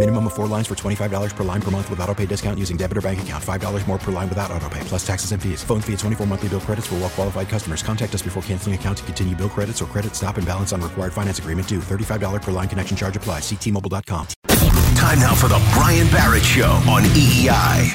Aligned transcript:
Minimum 0.00 0.28
of 0.28 0.32
four 0.32 0.46
lines 0.46 0.66
for 0.66 0.74
$25 0.74 1.36
per 1.36 1.44
line 1.44 1.60
per 1.60 1.70
month 1.70 1.90
with 1.90 2.00
auto 2.00 2.14
pay 2.14 2.24
discount 2.24 2.58
using 2.58 2.78
debit 2.78 2.96
or 2.96 3.02
bank 3.02 3.20
account. 3.20 3.44
$5 3.44 3.86
more 3.86 3.98
per 3.98 4.10
line 4.10 4.30
without 4.30 4.50
auto 4.50 4.66
pay, 4.70 4.80
plus 4.84 5.06
taxes 5.06 5.32
and 5.32 5.42
fees. 5.42 5.62
Phone 5.62 5.82
fee 5.82 5.92
at 5.92 5.98
24 5.98 6.26
monthly 6.26 6.48
bill 6.48 6.60
credits 6.60 6.86
for 6.86 6.94
well 6.94 7.10
qualified 7.10 7.50
customers. 7.50 7.82
Contact 7.82 8.14
us 8.14 8.22
before 8.22 8.42
canceling 8.44 8.74
account 8.74 8.96
to 8.96 9.04
continue 9.04 9.36
bill 9.36 9.50
credits 9.50 9.82
or 9.82 9.84
credit 9.84 10.14
stop 10.14 10.38
and 10.38 10.46
balance 10.46 10.72
on 10.72 10.80
required 10.80 11.12
finance 11.12 11.38
agreement 11.38 11.68
due. 11.68 11.80
$35 11.80 12.40
per 12.40 12.50
line 12.50 12.66
connection 12.66 12.96
charge 12.96 13.14
applies. 13.14 13.42
Ctmobile.com. 13.42 14.26
Time 14.96 15.18
now 15.18 15.34
for 15.34 15.48
the 15.48 15.60
Brian 15.74 16.10
Barrett 16.10 16.44
Show 16.44 16.80
on 16.88 17.02
EEI. 17.02 17.94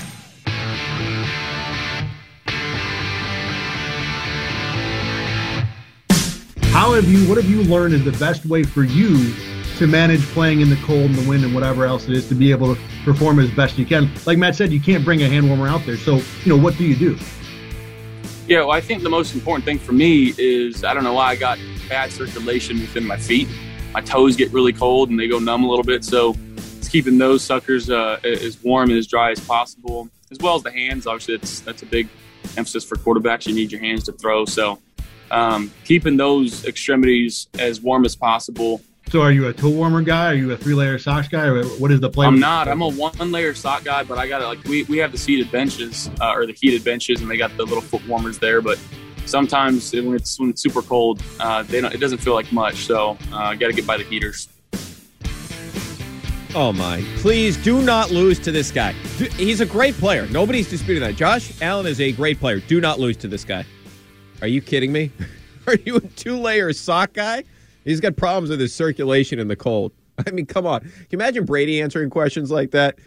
How 6.69 6.93
have 6.93 7.05
you? 7.05 7.27
What 7.27 7.37
have 7.37 7.49
you 7.49 7.63
learned 7.63 7.95
is 7.95 8.05
the 8.05 8.11
best 8.11 8.45
way 8.45 8.61
for 8.61 8.83
you 8.83 9.54
to 9.77 9.87
manage 9.87 10.21
playing 10.27 10.61
in 10.61 10.69
the 10.69 10.75
cold 10.77 11.05
and 11.05 11.15
the 11.15 11.29
wind 11.29 11.43
and 11.43 11.53
whatever 11.53 11.85
else 11.85 12.07
it 12.07 12.13
is 12.13 12.27
to 12.29 12.35
be 12.35 12.51
able 12.51 12.75
to 12.75 12.81
perform 13.03 13.39
as 13.39 13.51
best 13.51 13.77
you 13.77 13.85
can? 13.85 14.09
Like 14.25 14.37
Matt 14.37 14.55
said, 14.55 14.71
you 14.71 14.79
can't 14.79 15.03
bring 15.03 15.21
a 15.23 15.27
hand 15.27 15.47
warmer 15.47 15.67
out 15.67 15.85
there. 15.85 15.97
So 15.97 16.21
you 16.43 16.55
know 16.55 16.57
what 16.57 16.77
do 16.77 16.85
you 16.85 16.95
do? 16.95 17.17
Yeah, 18.47 18.59
well, 18.59 18.71
I 18.71 18.81
think 18.81 19.01
the 19.01 19.09
most 19.09 19.33
important 19.33 19.65
thing 19.65 19.79
for 19.79 19.91
me 19.91 20.33
is 20.37 20.83
I 20.83 20.93
don't 20.93 21.03
know 21.03 21.13
why 21.13 21.27
I 21.27 21.35
got 21.35 21.57
bad 21.89 22.11
circulation 22.11 22.79
within 22.79 23.05
my 23.05 23.17
feet. 23.17 23.47
My 23.93 24.01
toes 24.01 24.35
get 24.35 24.51
really 24.51 24.73
cold 24.73 25.09
and 25.09 25.19
they 25.19 25.27
go 25.27 25.39
numb 25.39 25.63
a 25.63 25.67
little 25.67 25.83
bit. 25.83 26.03
So 26.03 26.35
it's 26.77 26.87
keeping 26.87 27.17
those 27.17 27.43
suckers 27.43 27.89
uh, 27.89 28.19
as 28.23 28.61
warm 28.63 28.89
and 28.89 28.99
as 28.99 29.07
dry 29.07 29.31
as 29.31 29.39
possible, 29.39 30.09
as 30.31 30.37
well 30.39 30.55
as 30.55 30.63
the 30.63 30.71
hands. 30.71 31.07
Obviously, 31.07 31.37
that's 31.37 31.59
that's 31.61 31.81
a 31.81 31.85
big 31.85 32.07
emphasis 32.57 32.83
for 32.83 32.95
quarterbacks. 32.97 33.47
You 33.47 33.55
need 33.55 33.71
your 33.71 33.81
hands 33.81 34.03
to 34.03 34.11
throw. 34.11 34.45
So 34.45 34.79
um, 35.31 35.71
keeping 35.83 36.17
those 36.17 36.65
extremities 36.65 37.47
as 37.57 37.81
warm 37.81 38.05
as 38.05 38.15
possible. 38.15 38.81
So 39.09 39.21
are 39.21 39.31
you 39.31 39.47
a 39.47 39.53
toe 39.53 39.69
warmer 39.69 40.01
guy? 40.01 40.31
Are 40.31 40.35
you 40.35 40.51
a 40.51 40.57
three 40.57 40.73
layer 40.73 40.97
sock 40.97 41.29
guy? 41.29 41.45
Or 41.45 41.63
what 41.63 41.91
is 41.91 41.99
the 41.99 42.09
play? 42.09 42.25
I'm 42.25 42.39
not. 42.39 42.67
I'm 42.67 42.81
a 42.81 42.89
one 42.89 43.31
layer 43.31 43.53
sock 43.53 43.83
guy, 43.83 44.03
but 44.03 44.17
I 44.17 44.27
got 44.27 44.41
it. 44.41 44.45
Like 44.45 44.63
we, 44.65 44.83
we 44.83 44.97
have 44.97 45.11
the 45.11 45.17
seated 45.17 45.51
benches 45.51 46.09
uh, 46.19 46.33
or 46.33 46.45
the 46.45 46.53
heated 46.53 46.83
benches, 46.83 47.21
and 47.21 47.29
they 47.29 47.37
got 47.37 47.55
the 47.55 47.63
little 47.63 47.81
foot 47.81 48.05
warmers 48.07 48.39
there. 48.39 48.61
But 48.61 48.79
sometimes 49.25 49.93
when 49.93 50.15
it's 50.15 50.39
when 50.39 50.49
it's 50.49 50.61
super 50.61 50.81
cold, 50.81 51.21
uh, 51.39 51.63
they 51.63 51.81
don't. 51.81 51.93
It 51.93 51.99
doesn't 51.99 52.17
feel 52.17 52.33
like 52.33 52.51
much. 52.51 52.85
So 52.85 53.17
uh, 53.31 53.37
I 53.37 53.55
got 53.55 53.67
to 53.67 53.73
get 53.73 53.85
by 53.85 53.97
the 53.97 54.03
heaters. 54.03 54.49
Oh 56.55 56.73
my! 56.73 57.03
Please 57.17 57.57
do 57.57 57.81
not 57.81 58.11
lose 58.11 58.39
to 58.39 58.51
this 58.51 58.71
guy. 58.71 58.93
He's 59.37 59.61
a 59.61 59.65
great 59.65 59.93
player. 59.95 60.25
Nobody's 60.27 60.69
disputing 60.69 61.03
that. 61.03 61.15
Josh 61.15 61.61
Allen 61.61 61.85
is 61.85 62.01
a 62.01 62.11
great 62.13 62.39
player. 62.39 62.59
Do 62.59 62.81
not 62.81 62.99
lose 62.99 63.17
to 63.17 63.27
this 63.27 63.43
guy. 63.43 63.65
Are 64.41 64.47
you 64.47 64.61
kidding 64.61 64.91
me? 64.91 65.11
Are 65.67 65.75
you 65.75 65.97
a 65.97 66.01
two-layer 66.01 66.71
sock 66.73 67.13
guy? 67.13 67.43
He's 67.85 68.01
got 68.01 68.17
problems 68.17 68.49
with 68.49 68.59
his 68.59 68.73
circulation 68.73 69.39
in 69.39 69.47
the 69.47 69.55
cold. 69.55 69.93
I 70.27 70.31
mean, 70.31 70.45
come 70.45 70.65
on. 70.65 70.81
Can 70.81 70.89
you 71.11 71.17
imagine 71.17 71.45
Brady 71.45 71.81
answering 71.81 72.09
questions 72.09 72.51
like 72.51 72.71
that? 72.71 72.99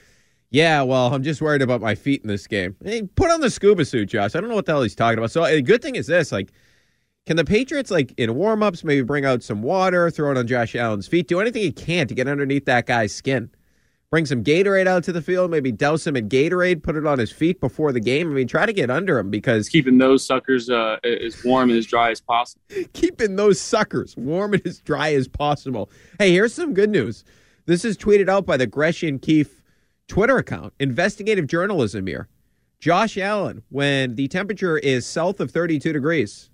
Yeah, 0.51 0.83
well, 0.83 1.13
I'm 1.13 1.23
just 1.23 1.43
worried 1.43 1.61
about 1.61 1.83
my 1.83 1.95
feet 1.95 2.23
in 2.23 2.29
this 2.29 2.47
game. 2.47 2.75
Hey, 2.83 3.03
put 3.03 3.31
on 3.31 3.43
the 3.43 3.51
scuba 3.51 3.85
suit, 3.85 4.09
Josh. 4.09 4.35
I 4.35 4.41
don't 4.41 4.49
know 4.49 4.55
what 4.55 4.65
the 4.65 4.73
hell 4.73 4.83
he's 4.83 4.95
talking 4.95 5.19
about. 5.19 5.31
So 5.31 5.45
a 5.45 5.61
good 5.61 5.83
thing 5.83 5.97
is 5.97 6.07
this: 6.07 6.33
like, 6.33 6.53
can 7.27 7.37
the 7.37 7.45
Patriots, 7.45 7.91
like 7.91 8.15
in 8.17 8.35
warm-ups, 8.35 8.83
maybe 8.83 9.03
bring 9.03 9.27
out 9.27 9.43
some 9.43 9.61
water, 9.61 10.11
throw 10.11 10.31
it 10.31 10.39
on 10.39 10.47
Josh 10.47 10.75
Allen's 10.75 11.07
feet, 11.07 11.29
do 11.29 11.41
anything 11.41 11.61
he 11.61 11.73
can 11.73 12.07
to 12.07 12.15
get 12.15 12.29
underneath 12.29 12.65
that 12.65 12.87
guy's 12.87 13.15
skin? 13.15 13.51
Bring 14.11 14.25
some 14.25 14.43
Gatorade 14.43 14.87
out 14.87 15.05
to 15.05 15.13
the 15.13 15.21
field, 15.21 15.51
maybe 15.51 15.71
douse 15.71 16.07
him 16.07 16.17
in 16.17 16.31
Gatorade, 16.31 16.83
put 16.83 16.97
it 16.97 17.07
on 17.07 17.19
his 17.19 17.31
feet 17.31 17.61
before 17.61 17.93
the 17.93 18.01
game. 18.01 18.31
I 18.31 18.35
mean, 18.35 18.49
try 18.49 18.65
to 18.65 18.73
get 18.73 18.91
under 18.91 19.19
him 19.19 19.31
because 19.31 19.69
keeping 19.69 19.99
those 19.99 20.25
suckers 20.25 20.71
uh, 20.71 20.97
as 21.05 21.45
warm 21.45 21.69
and 21.69 21.79
as 21.79 21.85
dry 21.85 22.11
as 22.11 22.19
possible. 22.19 22.63
keeping 22.95 23.37
those 23.37 23.61
suckers 23.61 24.17
warm 24.17 24.55
and 24.55 24.67
as 24.67 24.81
dry 24.81 25.13
as 25.13 25.29
possible. 25.29 25.91
Hey, 26.19 26.33
here's 26.33 26.55
some 26.55 26.73
good 26.73 26.89
news. 26.89 27.23
This 27.67 27.85
is 27.85 27.99
tweeted 27.99 28.31
out 28.31 28.47
by 28.47 28.57
the 28.57 28.67
Gresham 28.67 29.19
Keefe 29.19 29.63
Twitter 30.07 30.39
account. 30.39 30.73
Investigative 30.81 31.47
journalism 31.47 32.07
here. 32.07 32.29
Josh 32.81 33.19
Allen, 33.19 33.63
when 33.69 34.15
the 34.15 34.29
temperature 34.29 34.79
is 34.79 35.05
south 35.05 35.39
of 35.39 35.51
32 35.51 35.93
degrees, 35.93 36.49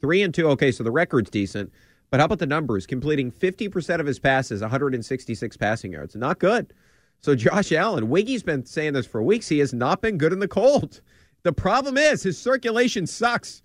three 0.00 0.22
and 0.22 0.32
two. 0.32 0.46
Okay, 0.50 0.70
so 0.70 0.84
the 0.84 0.92
record's 0.92 1.30
decent. 1.30 1.72
But 2.10 2.20
how 2.20 2.26
about 2.26 2.38
the 2.38 2.46
numbers? 2.46 2.86
Completing 2.86 3.32
50% 3.32 3.98
of 3.98 4.06
his 4.06 4.20
passes, 4.20 4.60
166 4.60 5.56
passing 5.56 5.92
yards. 5.92 6.14
Not 6.14 6.38
good. 6.38 6.72
So 7.20 7.34
Josh 7.34 7.72
Allen, 7.72 8.08
Wiggy's 8.08 8.42
been 8.42 8.64
saying 8.64 8.94
this 8.94 9.06
for 9.06 9.22
weeks. 9.22 9.48
He 9.48 9.58
has 9.58 9.74
not 9.74 10.00
been 10.00 10.16
good 10.16 10.32
in 10.32 10.38
the 10.38 10.48
cold. 10.48 11.02
The 11.42 11.52
problem 11.52 11.98
is 11.98 12.22
his 12.22 12.38
circulation 12.38 13.06
sucks. 13.06 13.62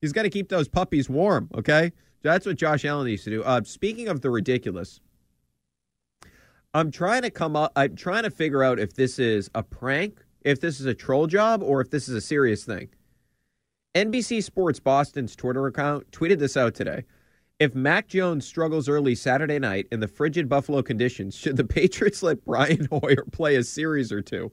He's 0.00 0.12
got 0.12 0.22
to 0.22 0.30
keep 0.30 0.48
those 0.48 0.68
puppies 0.68 1.08
warm. 1.08 1.48
Okay, 1.54 1.92
that's 2.22 2.46
what 2.46 2.56
Josh 2.56 2.84
Allen 2.84 3.06
needs 3.06 3.24
to 3.24 3.30
do. 3.30 3.42
Uh, 3.42 3.62
speaking 3.64 4.08
of 4.08 4.20
the 4.20 4.30
ridiculous, 4.30 5.00
I'm 6.72 6.90
trying 6.90 7.22
to 7.22 7.30
come 7.30 7.56
up. 7.56 7.72
I'm 7.76 7.96
trying 7.96 8.22
to 8.24 8.30
figure 8.30 8.62
out 8.62 8.78
if 8.78 8.94
this 8.94 9.18
is 9.18 9.50
a 9.54 9.62
prank, 9.62 10.22
if 10.42 10.60
this 10.60 10.80
is 10.80 10.86
a 10.86 10.94
troll 10.94 11.26
job, 11.26 11.62
or 11.62 11.80
if 11.80 11.90
this 11.90 12.08
is 12.08 12.14
a 12.14 12.20
serious 12.20 12.64
thing. 12.64 12.88
NBC 13.94 14.42
Sports 14.42 14.78
Boston's 14.78 15.34
Twitter 15.34 15.66
account 15.66 16.10
tweeted 16.12 16.38
this 16.38 16.56
out 16.56 16.74
today. 16.74 17.04
If 17.60 17.74
Mac 17.74 18.08
Jones 18.08 18.46
struggles 18.46 18.88
early 18.88 19.14
Saturday 19.14 19.58
night 19.58 19.86
in 19.92 20.00
the 20.00 20.08
frigid 20.08 20.48
Buffalo 20.48 20.80
conditions, 20.80 21.36
should 21.36 21.58
the 21.58 21.64
Patriots 21.78 22.22
let 22.22 22.42
Brian 22.42 22.88
Hoyer 22.90 23.26
play 23.32 23.56
a 23.56 23.62
series 23.62 24.10
or 24.10 24.22
two? 24.22 24.50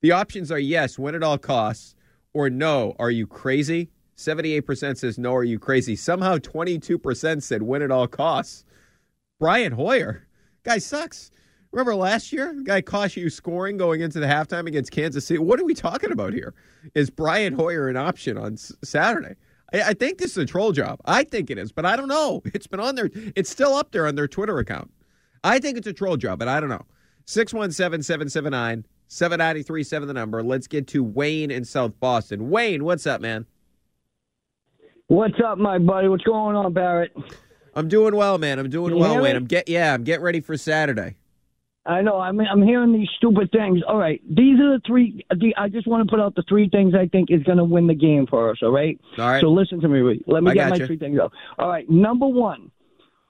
The 0.00 0.12
options 0.12 0.52
are 0.52 0.58
yes, 0.58 1.00
win 1.00 1.16
at 1.16 1.24
all 1.24 1.36
costs, 1.36 1.96
or 2.32 2.48
no, 2.48 2.94
are 3.00 3.10
you 3.10 3.26
crazy? 3.26 3.90
78% 4.16 4.96
says 4.96 5.18
no, 5.18 5.34
are 5.34 5.42
you 5.42 5.58
crazy? 5.58 5.96
Somehow 5.96 6.36
22% 6.36 7.42
said 7.42 7.62
win 7.62 7.82
at 7.82 7.90
all 7.90 8.06
costs. 8.06 8.64
Brian 9.40 9.72
Hoyer, 9.72 10.28
guy 10.62 10.78
sucks. 10.78 11.32
Remember 11.72 11.96
last 11.96 12.32
year? 12.32 12.54
The 12.54 12.62
guy 12.62 12.82
cost 12.82 13.16
you 13.16 13.28
scoring 13.28 13.78
going 13.78 14.00
into 14.00 14.20
the 14.20 14.26
halftime 14.26 14.68
against 14.68 14.92
Kansas 14.92 15.26
City. 15.26 15.38
What 15.38 15.58
are 15.58 15.64
we 15.64 15.74
talking 15.74 16.12
about 16.12 16.34
here? 16.34 16.54
Is 16.94 17.10
Brian 17.10 17.52
Hoyer 17.52 17.88
an 17.88 17.96
option 17.96 18.38
on 18.38 18.56
Saturday? 18.56 19.34
I, 19.82 19.94
think 19.94 20.18
this 20.18 20.32
is 20.32 20.38
a 20.38 20.46
troll 20.46 20.72
job. 20.72 21.00
I 21.04 21.24
think 21.24 21.50
it 21.50 21.58
is, 21.58 21.72
but 21.72 21.84
I 21.84 21.96
don't 21.96 22.08
know. 22.08 22.42
It's 22.54 22.66
been 22.66 22.80
on 22.80 22.94
there. 22.94 23.10
It's 23.34 23.50
still 23.50 23.74
up 23.74 23.90
there 23.90 24.06
on 24.06 24.14
their 24.14 24.28
Twitter 24.28 24.58
account. 24.58 24.90
I 25.42 25.58
think 25.58 25.76
it's 25.76 25.86
a 25.86 25.92
troll 25.92 26.16
job, 26.16 26.38
but 26.38 26.48
I 26.48 26.60
don't 26.60 26.68
know. 26.68 26.84
617 27.26 28.02
779 28.02 28.86
7937, 29.08 30.08
the 30.08 30.14
number. 30.14 30.42
Let's 30.42 30.66
get 30.66 30.86
to 30.88 31.02
Wayne 31.02 31.50
in 31.50 31.64
South 31.64 31.98
Boston. 32.00 32.50
Wayne, 32.50 32.84
what's 32.84 33.06
up, 33.06 33.20
man? 33.20 33.46
What's 35.08 35.38
up, 35.44 35.58
my 35.58 35.78
buddy? 35.78 36.08
What's 36.08 36.24
going 36.24 36.56
on, 36.56 36.72
Barrett? 36.72 37.14
I'm 37.74 37.88
doing 37.88 38.16
well, 38.16 38.38
man. 38.38 38.58
I'm 38.58 38.70
doing 38.70 38.98
well, 38.98 39.20
Wayne. 39.20 39.36
I'm 39.36 39.44
get 39.44 39.68
yeah, 39.68 39.92
I'm 39.92 40.04
getting 40.04 40.24
ready 40.24 40.40
for 40.40 40.56
Saturday. 40.56 41.16
I 41.86 42.00
know. 42.00 42.16
I'm 42.18 42.40
I'm 42.40 42.62
hearing 42.62 42.92
these 42.92 43.08
stupid 43.18 43.50
things. 43.52 43.80
All 43.86 43.98
right, 43.98 44.20
these 44.28 44.58
are 44.58 44.78
the 44.78 44.80
three. 44.86 45.24
The, 45.30 45.54
I 45.58 45.68
just 45.68 45.86
want 45.86 46.06
to 46.06 46.10
put 46.10 46.20
out 46.20 46.34
the 46.34 46.42
three 46.48 46.68
things 46.70 46.94
I 46.94 47.06
think 47.08 47.30
is 47.30 47.42
going 47.42 47.58
to 47.58 47.64
win 47.64 47.86
the 47.86 47.94
game 47.94 48.26
for 48.26 48.50
us. 48.50 48.58
All 48.62 48.70
right. 48.70 48.98
All 49.18 49.28
right. 49.28 49.40
So 49.42 49.48
listen 49.48 49.80
to 49.82 49.88
me. 49.88 50.22
Let 50.26 50.42
me 50.42 50.52
I 50.52 50.54
get 50.54 50.64
my 50.70 50.76
gotcha. 50.76 50.86
three 50.86 50.96
things 50.98 51.18
out. 51.20 51.32
All 51.58 51.68
right. 51.68 51.88
Number 51.90 52.26
one, 52.26 52.70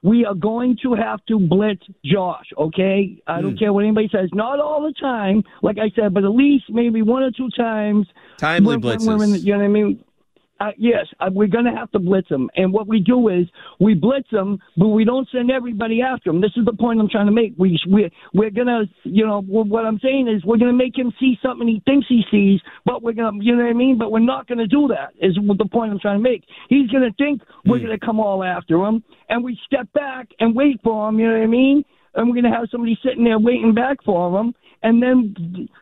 we 0.03 0.23
are 0.23 0.35
going 0.35 0.77
to 0.83 0.93
have 0.93 1.19
to 1.25 1.37
blitz 1.37 1.81
Josh. 2.05 2.45
Okay. 2.57 3.21
I 3.27 3.35
Hmm. 3.37 3.41
don't 3.41 3.59
care 3.59 3.73
what 3.73 3.83
anybody 3.83 4.07
says. 4.09 4.29
Not 4.33 4.61
all 4.61 4.83
the 4.83 4.93
time, 5.01 5.43
like 5.61 5.77
I 5.77 5.89
said, 5.93 6.13
but 6.13 6.23
at 6.23 6.29
least 6.31 6.65
maybe 6.69 7.01
one 7.01 7.23
or 7.23 7.31
two 7.31 7.49
times. 7.57 8.07
Timely 8.37 8.77
when- 8.77 8.99
when 8.99 9.17
we're 9.17 9.23
in 9.25 9.31
the- 9.31 9.37
blitzes. 9.39 9.43
you 9.45 9.51
know 9.51 9.57
what 9.59 9.65
I 9.65 9.67
mean? 9.67 9.99
Uh, 10.59 10.71
yes, 10.77 11.05
uh, 11.19 11.29
we're 11.33 11.47
going 11.47 11.65
to 11.65 11.71
have 11.71 11.91
to 11.91 11.99
blitz 11.99 12.29
them. 12.29 12.49
And 12.55 12.71
what 12.71 12.87
we 12.87 12.99
do 13.01 13.27
is 13.27 13.45
we 13.79 13.93
blitz 13.93 14.29
them, 14.31 14.59
but 14.77 14.87
we 14.87 15.03
don't 15.03 15.27
send 15.29 15.51
everybody 15.51 16.01
after 16.01 16.29
him. 16.29 16.39
This 16.39 16.51
is 16.55 16.63
the 16.63 16.73
point 16.73 16.99
I'm 16.99 17.09
trying 17.09 17.25
to 17.25 17.31
make. 17.31 17.53
We 17.57 17.77
we 17.91 18.09
we're 18.33 18.51
going 18.51 18.67
to, 18.67 18.85
you 19.03 19.25
know, 19.25 19.41
wh- 19.41 19.69
what 19.69 19.85
I'm 19.85 19.99
saying 19.99 20.29
is 20.29 20.45
we're 20.45 20.57
going 20.57 20.71
to 20.71 20.77
make 20.77 20.97
him 20.97 21.11
see 21.19 21.37
something 21.43 21.67
he 21.67 21.81
thinks 21.85 22.07
he 22.07 22.23
sees, 22.31 22.61
but 22.85 23.03
we're 23.03 23.13
going 23.13 23.39
to, 23.39 23.45
you 23.45 23.55
know 23.55 23.63
what 23.63 23.69
I 23.69 23.73
mean? 23.73 23.97
But 23.97 24.11
we're 24.11 24.19
not 24.19 24.47
going 24.47 24.59
to 24.59 24.67
do 24.67 24.87
that. 24.87 25.13
Is 25.19 25.35
the 25.35 25.69
point 25.71 25.91
I'm 25.91 25.99
trying 25.99 26.19
to 26.19 26.23
make. 26.23 26.43
He's 26.69 26.89
going 26.89 27.03
to 27.03 27.13
think 27.17 27.41
we're 27.65 27.79
going 27.79 27.97
to 27.97 28.05
come 28.05 28.19
all 28.19 28.43
after 28.43 28.75
him, 28.75 29.03
and 29.27 29.43
we 29.43 29.59
step 29.65 29.91
back 29.93 30.29
and 30.39 30.55
wait 30.55 30.79
for 30.83 31.09
him. 31.09 31.19
You 31.19 31.27
know 31.27 31.37
what 31.37 31.43
I 31.43 31.47
mean? 31.47 31.83
and 32.15 32.27
we're 32.29 32.41
going 32.41 32.51
to 32.51 32.57
have 32.57 32.69
somebody 32.71 32.97
sitting 33.03 33.23
there 33.23 33.37
waiting 33.37 33.73
back 33.73 33.97
for 34.03 34.39
him. 34.39 34.53
And 34.83 35.01
then, 35.01 35.33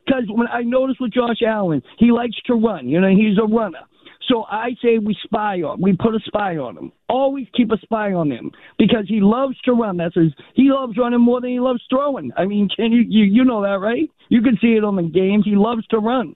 because 0.05 0.23
when 0.29 0.47
I 0.47 0.61
noticed 0.61 0.99
with 1.01 1.13
Josh 1.13 1.41
Allen, 1.45 1.81
he 1.99 2.11
likes 2.11 2.35
to 2.47 2.55
run. 2.55 2.87
You 2.87 3.01
know, 3.01 3.09
he's 3.09 3.37
a 3.37 3.45
runner. 3.45 3.81
So 4.29 4.43
I 4.49 4.69
say 4.81 4.99
we 4.99 5.17
spy 5.23 5.61
on. 5.63 5.81
We 5.81 5.93
put 5.97 6.15
a 6.15 6.19
spy 6.25 6.57
on 6.57 6.77
him. 6.77 6.91
Always 7.09 7.47
keep 7.55 7.71
a 7.71 7.77
spy 7.79 8.13
on 8.13 8.31
him 8.31 8.51
because 8.77 9.05
he 9.07 9.19
loves 9.19 9.59
to 9.65 9.73
run. 9.73 9.97
That's 9.97 10.15
his. 10.15 10.31
He 10.55 10.69
loves 10.71 10.97
running 10.97 11.19
more 11.19 11.41
than 11.41 11.49
he 11.49 11.59
loves 11.59 11.81
throwing. 11.89 12.31
I 12.37 12.45
mean, 12.45 12.69
can 12.75 12.91
you 12.91 13.03
you, 13.07 13.25
you 13.25 13.43
know 13.43 13.61
that, 13.61 13.79
right? 13.79 14.09
You 14.29 14.41
can 14.41 14.57
see 14.61 14.73
it 14.75 14.83
on 14.83 14.95
the 14.95 15.03
games. 15.03 15.43
He 15.45 15.55
loves 15.55 15.85
to 15.87 15.97
run. 15.99 16.35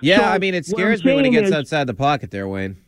Yeah, 0.00 0.18
So 0.18 0.24
I 0.24 0.38
mean, 0.38 0.54
it 0.54 0.64
scares 0.64 1.04
me 1.04 1.14
when 1.16 1.24
he 1.26 1.30
gets 1.30 1.48
is- 1.48 1.52
outside 1.54 1.86
the 1.86 1.94
pocket 1.94 2.30
there, 2.30 2.48
Wayne. 2.48 2.78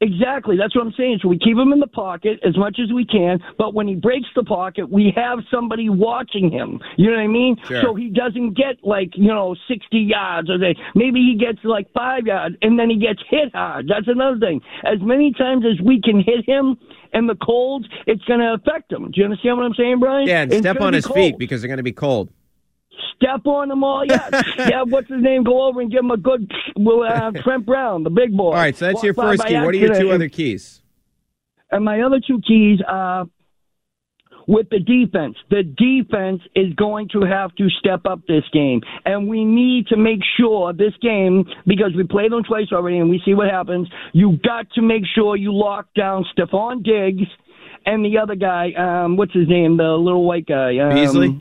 Exactly. 0.00 0.56
That's 0.56 0.76
what 0.76 0.86
I'm 0.86 0.92
saying. 0.96 1.18
So 1.22 1.28
we 1.28 1.38
keep 1.38 1.56
him 1.56 1.72
in 1.72 1.80
the 1.80 1.88
pocket 1.88 2.38
as 2.46 2.56
much 2.56 2.78
as 2.80 2.92
we 2.92 3.04
can, 3.04 3.40
but 3.58 3.74
when 3.74 3.88
he 3.88 3.96
breaks 3.96 4.28
the 4.36 4.44
pocket, 4.44 4.88
we 4.88 5.12
have 5.16 5.40
somebody 5.50 5.88
watching 5.88 6.52
him. 6.52 6.78
You 6.96 7.10
know 7.10 7.16
what 7.16 7.22
I 7.22 7.26
mean? 7.26 7.56
Sure. 7.66 7.82
So 7.82 7.94
he 7.96 8.08
doesn't 8.08 8.54
get 8.56 8.76
like, 8.84 9.10
you 9.16 9.26
know, 9.26 9.56
60 9.66 9.98
yards 9.98 10.50
or 10.50 10.58
they, 10.58 10.76
maybe 10.94 11.18
he 11.18 11.36
gets 11.36 11.58
like 11.64 11.92
5 11.92 12.26
yards 12.26 12.54
and 12.62 12.78
then 12.78 12.90
he 12.90 12.96
gets 12.96 13.20
hit 13.28 13.52
hard. 13.52 13.88
That's 13.88 14.06
another 14.06 14.38
thing. 14.38 14.60
As 14.84 15.00
many 15.00 15.32
times 15.32 15.64
as 15.66 15.84
we 15.84 16.00
can 16.00 16.22
hit 16.22 16.46
him 16.46 16.76
in 17.12 17.26
the 17.26 17.36
cold, 17.36 17.86
it's 18.06 18.22
going 18.24 18.40
to 18.40 18.54
affect 18.54 18.92
him. 18.92 19.10
Do 19.10 19.20
you 19.20 19.24
understand 19.24 19.56
what 19.56 19.66
I'm 19.66 19.74
saying, 19.74 19.98
Brian? 19.98 20.28
Yeah, 20.28 20.42
and 20.42 20.52
It's 20.52 20.60
step 20.60 20.80
on 20.80 20.92
his 20.92 21.06
cold. 21.06 21.16
feet 21.16 21.38
because 21.38 21.60
they're 21.60 21.68
going 21.68 21.78
to 21.78 21.82
be 21.82 21.90
cold. 21.92 22.30
Step 23.16 23.46
on 23.46 23.68
them 23.68 23.84
all, 23.84 24.04
yes. 24.04 24.30
yeah, 24.58 24.82
what's 24.82 25.08
his 25.08 25.22
name? 25.22 25.44
Go 25.44 25.62
over 25.62 25.80
and 25.80 25.90
give 25.90 26.00
him 26.00 26.10
a 26.10 26.16
good, 26.16 26.50
well, 26.76 27.02
uh, 27.02 27.30
Trent 27.42 27.66
Brown, 27.66 28.04
the 28.04 28.10
big 28.10 28.36
boy. 28.36 28.46
All 28.46 28.54
right, 28.54 28.76
so 28.76 28.86
that's 28.86 28.96
Walk 28.96 29.04
your 29.04 29.14
first 29.14 29.46
key. 29.46 29.54
What 29.54 29.74
are 29.74 29.78
your 29.78 29.94
two 29.94 30.10
other 30.10 30.28
keys? 30.28 30.82
And 31.70 31.84
my 31.84 32.00
other 32.00 32.20
two 32.26 32.40
keys 32.46 32.80
are 32.86 33.26
with 34.48 34.70
the 34.70 34.80
defense. 34.80 35.36
The 35.50 35.62
defense 35.62 36.40
is 36.56 36.72
going 36.74 37.10
to 37.10 37.20
have 37.20 37.54
to 37.56 37.68
step 37.78 38.00
up 38.06 38.20
this 38.26 38.44
game. 38.52 38.80
And 39.04 39.28
we 39.28 39.44
need 39.44 39.88
to 39.88 39.96
make 39.96 40.20
sure 40.38 40.72
this 40.72 40.94
game, 41.02 41.44
because 41.66 41.92
we 41.94 42.04
played 42.04 42.32
them 42.32 42.42
twice 42.42 42.72
already 42.72 42.98
and 42.98 43.10
we 43.10 43.20
see 43.24 43.34
what 43.34 43.50
happens, 43.50 43.88
you 44.14 44.38
got 44.42 44.70
to 44.72 44.82
make 44.82 45.02
sure 45.14 45.36
you 45.36 45.52
lock 45.52 45.88
down 45.94 46.24
Stefon 46.36 46.82
Diggs 46.82 47.28
and 47.84 48.04
the 48.04 48.18
other 48.18 48.34
guy, 48.34 48.72
um, 48.72 49.16
what's 49.18 49.34
his 49.34 49.48
name, 49.48 49.76
the 49.76 49.84
little 49.84 50.24
white 50.24 50.46
guy. 50.46 50.78
Um, 50.78 50.94
Beasley? 50.94 51.40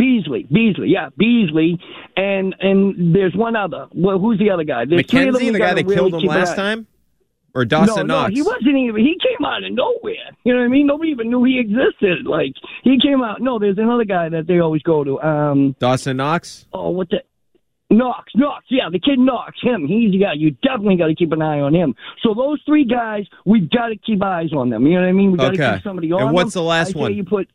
Beasley, 0.00 0.46
Beasley, 0.50 0.88
yeah, 0.88 1.10
Beasley, 1.18 1.78
and 2.16 2.54
and 2.58 3.14
there's 3.14 3.34
one 3.34 3.54
other. 3.54 3.86
Well, 3.94 4.18
who's 4.18 4.38
the 4.38 4.50
other 4.50 4.64
guy? 4.64 4.86
There's 4.86 5.02
McKenzie, 5.02 5.52
the 5.52 5.58
guy 5.58 5.74
that 5.74 5.84
really 5.84 6.10
killed 6.10 6.22
him 6.22 6.28
last 6.28 6.56
time? 6.56 6.86
Or 7.54 7.64
Dawson 7.66 8.06
no, 8.06 8.14
Knox? 8.14 8.30
No, 8.30 8.34
he 8.34 8.42
wasn't 8.42 8.76
even. 8.76 9.04
He 9.04 9.18
came 9.20 9.44
out 9.44 9.62
of 9.62 9.72
nowhere. 9.72 10.14
You 10.44 10.54
know 10.54 10.60
what 10.60 10.64
I 10.64 10.68
mean? 10.68 10.86
Nobody 10.86 11.10
even 11.10 11.28
knew 11.30 11.44
he 11.44 11.58
existed. 11.58 12.24
Like 12.24 12.54
he 12.82 12.96
came 12.98 13.22
out. 13.22 13.42
No, 13.42 13.58
there's 13.58 13.76
another 13.76 14.04
guy 14.04 14.28
that 14.30 14.46
they 14.46 14.60
always 14.60 14.82
go 14.82 15.04
to. 15.04 15.20
Um, 15.20 15.76
Dawson 15.78 16.16
Knox? 16.16 16.66
oh, 16.72 16.90
what 16.90 17.10
the? 17.10 17.18
Knox, 17.92 18.30
Knox, 18.36 18.64
yeah, 18.70 18.88
the 18.90 19.00
kid 19.00 19.18
Knox, 19.18 19.58
him, 19.60 19.84
he's 19.88 20.12
the 20.12 20.18
guy. 20.18 20.34
You 20.34 20.52
definitely 20.62 20.94
got 20.94 21.08
to 21.08 21.14
keep 21.16 21.32
an 21.32 21.42
eye 21.42 21.58
on 21.58 21.74
him. 21.74 21.96
So 22.22 22.34
those 22.34 22.62
three 22.64 22.84
guys, 22.84 23.24
we've 23.44 23.68
got 23.68 23.88
to 23.88 23.96
keep 23.96 24.22
eyes 24.22 24.52
on 24.52 24.70
them. 24.70 24.86
You 24.86 24.94
know 24.94 25.00
what 25.00 25.08
I 25.08 25.12
mean? 25.12 25.32
We 25.32 25.38
got 25.38 25.54
to 25.54 25.60
Okay. 25.60 25.74
keep 25.74 25.82
somebody 25.82 26.12
on 26.12 26.22
And 26.22 26.32
what's 26.32 26.54
them. 26.54 26.60
the 26.62 26.68
last 26.68 26.94
I 26.94 27.00
one? 27.00 27.14
You 27.14 27.24
put, 27.24 27.48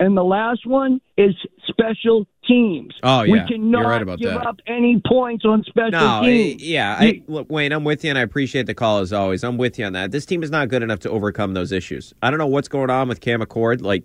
and 0.00 0.16
the 0.16 0.22
last 0.24 0.66
one 0.66 1.00
is 1.16 1.34
special 1.66 2.26
teams. 2.46 2.94
Oh, 3.02 3.22
we 3.22 3.34
yeah. 3.34 3.46
cannot 3.46 3.80
You're 3.80 3.88
right 3.90 4.02
about 4.02 4.18
give 4.18 4.30
that. 4.30 4.46
up 4.46 4.56
any 4.66 5.02
points 5.06 5.44
on 5.44 5.64
special 5.64 5.90
No, 5.90 6.22
teams. 6.22 6.62
I- 6.62 6.64
yeah. 6.64 6.96
I, 6.98 7.22
look, 7.26 7.50
Wayne, 7.50 7.72
I'm 7.72 7.84
with 7.84 8.04
you, 8.04 8.10
and 8.10 8.18
I 8.18 8.22
appreciate 8.22 8.66
the 8.66 8.74
call 8.74 8.98
as 9.00 9.12
always. 9.12 9.42
I'm 9.44 9.58
with 9.58 9.78
you 9.78 9.84
on 9.86 9.92
that. 9.94 10.10
This 10.12 10.24
team 10.24 10.42
is 10.42 10.50
not 10.50 10.68
good 10.68 10.82
enough 10.82 11.00
to 11.00 11.10
overcome 11.10 11.54
those 11.54 11.72
issues. 11.72 12.14
I 12.22 12.30
don't 12.30 12.38
know 12.38 12.46
what's 12.46 12.68
going 12.68 12.90
on 12.90 13.08
with 13.08 13.20
Cam 13.20 13.40
Achord. 13.40 13.82
Like, 13.82 14.04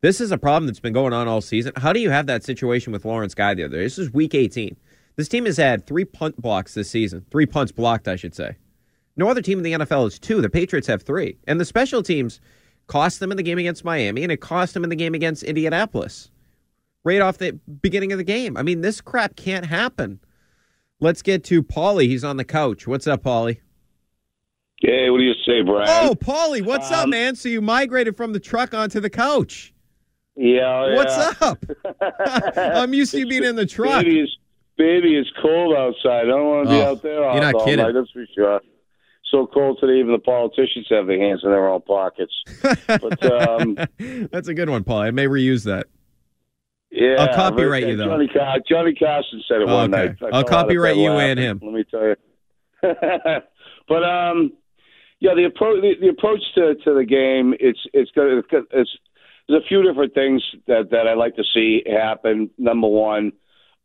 this 0.00 0.20
is 0.20 0.30
a 0.32 0.38
problem 0.38 0.66
that's 0.66 0.80
been 0.80 0.92
going 0.92 1.12
on 1.12 1.28
all 1.28 1.40
season. 1.40 1.72
How 1.76 1.92
do 1.92 2.00
you 2.00 2.10
have 2.10 2.26
that 2.26 2.42
situation 2.44 2.92
with 2.92 3.04
Lawrence 3.04 3.34
Guy 3.34 3.54
the 3.54 3.64
other 3.64 3.76
day? 3.76 3.82
This 3.84 3.98
is 3.98 4.12
week 4.12 4.34
18. 4.34 4.76
This 5.16 5.28
team 5.28 5.44
has 5.44 5.56
had 5.58 5.86
three 5.86 6.04
punt 6.04 6.40
blocks 6.40 6.74
this 6.74 6.90
season, 6.90 7.24
three 7.30 7.46
punts 7.46 7.70
blocked, 7.70 8.08
I 8.08 8.16
should 8.16 8.34
say. 8.34 8.56
No 9.16 9.28
other 9.28 9.42
team 9.42 9.58
in 9.58 9.62
the 9.64 9.72
NFL 9.72 10.06
is 10.08 10.18
two. 10.18 10.40
The 10.40 10.48
Patriots 10.48 10.86
have 10.86 11.02
three. 11.02 11.36
And 11.46 11.60
the 11.60 11.66
special 11.66 12.02
teams 12.02 12.40
cost 12.86 13.20
them 13.20 13.30
in 13.30 13.36
the 13.36 13.42
game 13.42 13.58
against 13.58 13.84
Miami, 13.84 14.22
and 14.22 14.32
it 14.32 14.40
cost 14.40 14.74
them 14.74 14.84
in 14.84 14.90
the 14.90 14.96
game 14.96 15.14
against 15.14 15.42
Indianapolis 15.42 16.30
right 17.04 17.20
off 17.20 17.38
the 17.38 17.52
beginning 17.80 18.12
of 18.12 18.18
the 18.18 18.24
game. 18.24 18.56
I 18.56 18.62
mean, 18.62 18.80
this 18.80 19.00
crap 19.00 19.34
can't 19.36 19.66
happen. 19.66 20.20
Let's 21.00 21.22
get 21.22 21.42
to 21.44 21.62
Paulie. 21.62 22.06
He's 22.06 22.22
on 22.22 22.36
the 22.36 22.44
couch. 22.44 22.86
What's 22.86 23.06
up, 23.08 23.22
Paulie? 23.24 23.58
Hey, 24.80 25.10
what 25.10 25.18
do 25.18 25.24
you 25.24 25.34
say, 25.46 25.62
Brian? 25.62 25.88
Oh, 25.88 26.14
Paulie, 26.14 26.64
what's 26.64 26.90
up, 26.90 27.04
Um, 27.04 27.10
man? 27.10 27.34
So 27.36 27.48
you 27.48 27.60
migrated 27.60 28.16
from 28.16 28.32
the 28.32 28.40
truck 28.40 28.74
onto 28.74 28.98
the 29.00 29.10
couch. 29.10 29.72
yeah, 30.36 30.94
What's 30.96 31.16
yeah. 31.16 31.32
up? 31.40 31.64
I'm 32.56 32.92
used 32.94 33.12
to 33.12 33.18
you 33.20 33.26
being 33.26 33.44
in 33.44 33.54
the 33.56 33.66
truck. 33.66 34.02
Baby, 34.04 34.20
it's, 34.20 34.36
baby, 34.76 35.16
it's 35.16 35.30
cold 35.40 35.76
outside. 35.76 36.22
I 36.22 36.24
don't 36.24 36.46
want 36.46 36.68
to 36.68 36.74
be 36.74 36.80
Oh, 36.80 36.90
out 36.90 37.02
there 37.02 37.24
all, 37.24 37.34
you're 37.34 37.42
not 37.44 37.54
all 37.54 37.64
kidding. 37.64 37.84
night, 37.84 37.94
that's 37.94 38.10
for 38.10 38.24
sure. 38.34 38.60
So 39.32 39.46
cold 39.46 39.78
today, 39.80 39.98
even 39.98 40.12
the 40.12 40.18
politicians 40.18 40.86
have 40.90 41.06
their 41.08 41.18
hands 41.18 41.40
in 41.42 41.50
their 41.50 41.68
own 41.68 41.80
pockets. 41.82 42.32
But 42.86 43.22
um, 43.32 43.76
That's 44.30 44.46
a 44.46 44.54
good 44.54 44.68
one, 44.70 44.84
Paulie. 44.84 45.06
I 45.06 45.10
may 45.10 45.26
reuse 45.26 45.64
that. 45.64 45.86
yeah, 46.90 47.16
I'll 47.18 47.34
copyright 47.34 47.88
you, 47.88 47.96
though. 47.96 48.04
Johnny, 48.06 48.28
Car- 48.28 48.58
Johnny 48.68 48.94
Carson 48.94 49.42
said 49.48 49.62
it 49.62 49.68
Oh, 49.68 49.74
one 49.74 49.92
okay. 49.94 50.08
night. 50.08 50.16
I 50.20 50.24
I'll 50.26 50.30
fell 50.30 50.36
out 50.36 50.44
of 50.44 50.50
copyright 50.50 50.96
you 50.98 51.10
laughing, 51.10 51.30
and 51.30 51.40
him. 51.40 51.60
Let 51.64 51.72
me 51.72 51.84
tell 51.90 52.02
you. 52.04 52.16
but 53.88 54.04
um, 54.04 54.52
yeah, 55.20 55.34
the 55.34 55.44
approach 55.44 55.80
the, 55.82 55.94
the 56.00 56.08
approach 56.08 56.40
to, 56.56 56.74
to 56.84 56.94
the 56.94 57.04
game 57.04 57.54
it's 57.58 57.78
it's 57.92 58.10
good. 58.12 58.38
It's, 58.38 58.48
good- 58.48 58.66
it's 58.72 58.90
there's 59.48 59.62
a 59.62 59.66
few 59.66 59.82
different 59.82 60.14
things 60.14 60.42
that 60.66 60.90
that 60.90 61.08
I 61.08 61.14
like 61.14 61.36
to 61.36 61.44
see 61.54 61.82
happen. 61.86 62.50
Number 62.58 62.88
one, 62.88 63.32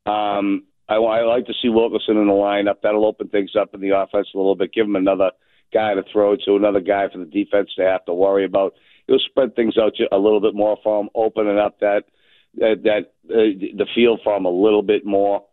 um, 0.06 0.66
I, 0.90 0.96
I 0.96 1.24
like 1.24 1.46
to 1.48 1.54
see 1.62 1.70
Wilkerson 1.70 2.18
in 2.18 2.28
the 2.28 2.34
lineup. 2.34 2.82
That'll 2.82 3.06
open 3.06 3.28
things 3.28 3.52
up 3.60 3.74
in 3.74 3.82
the 3.82 3.98
offense 3.98 4.28
a 4.34 4.38
little 4.38 4.56
bit. 4.56 4.74
Give 4.74 4.86
him 4.86 4.96
another 4.96 5.32
guy 5.74 5.94
to 5.94 6.04
throw 6.12 6.36
to, 6.36 6.56
another 6.56 6.80
guy 6.80 7.08
for 7.12 7.20
the 7.20 7.26
defense 7.26 7.70
to 7.76 7.84
have 7.84 8.06
to 8.06 8.14
worry 8.14 8.46
about. 8.46 8.74
It'll 9.08 9.20
spread 9.20 9.56
things 9.56 9.78
out 9.78 9.94
a 10.12 10.18
little 10.18 10.42
bit 10.42 10.56
more 10.56 10.78
for 10.84 11.02
him, 11.02 11.10
opening 11.16 11.58
up 11.58 11.80
that 11.80 12.04
that, 12.56 12.82
that 12.84 13.34
uh, 13.34 13.54
the 13.78 13.86
field 13.94 14.22
for 14.24 14.36
him 14.36 14.46
a 14.46 14.50
little 14.50 14.82
bit 14.82 15.06
more. 15.06 15.46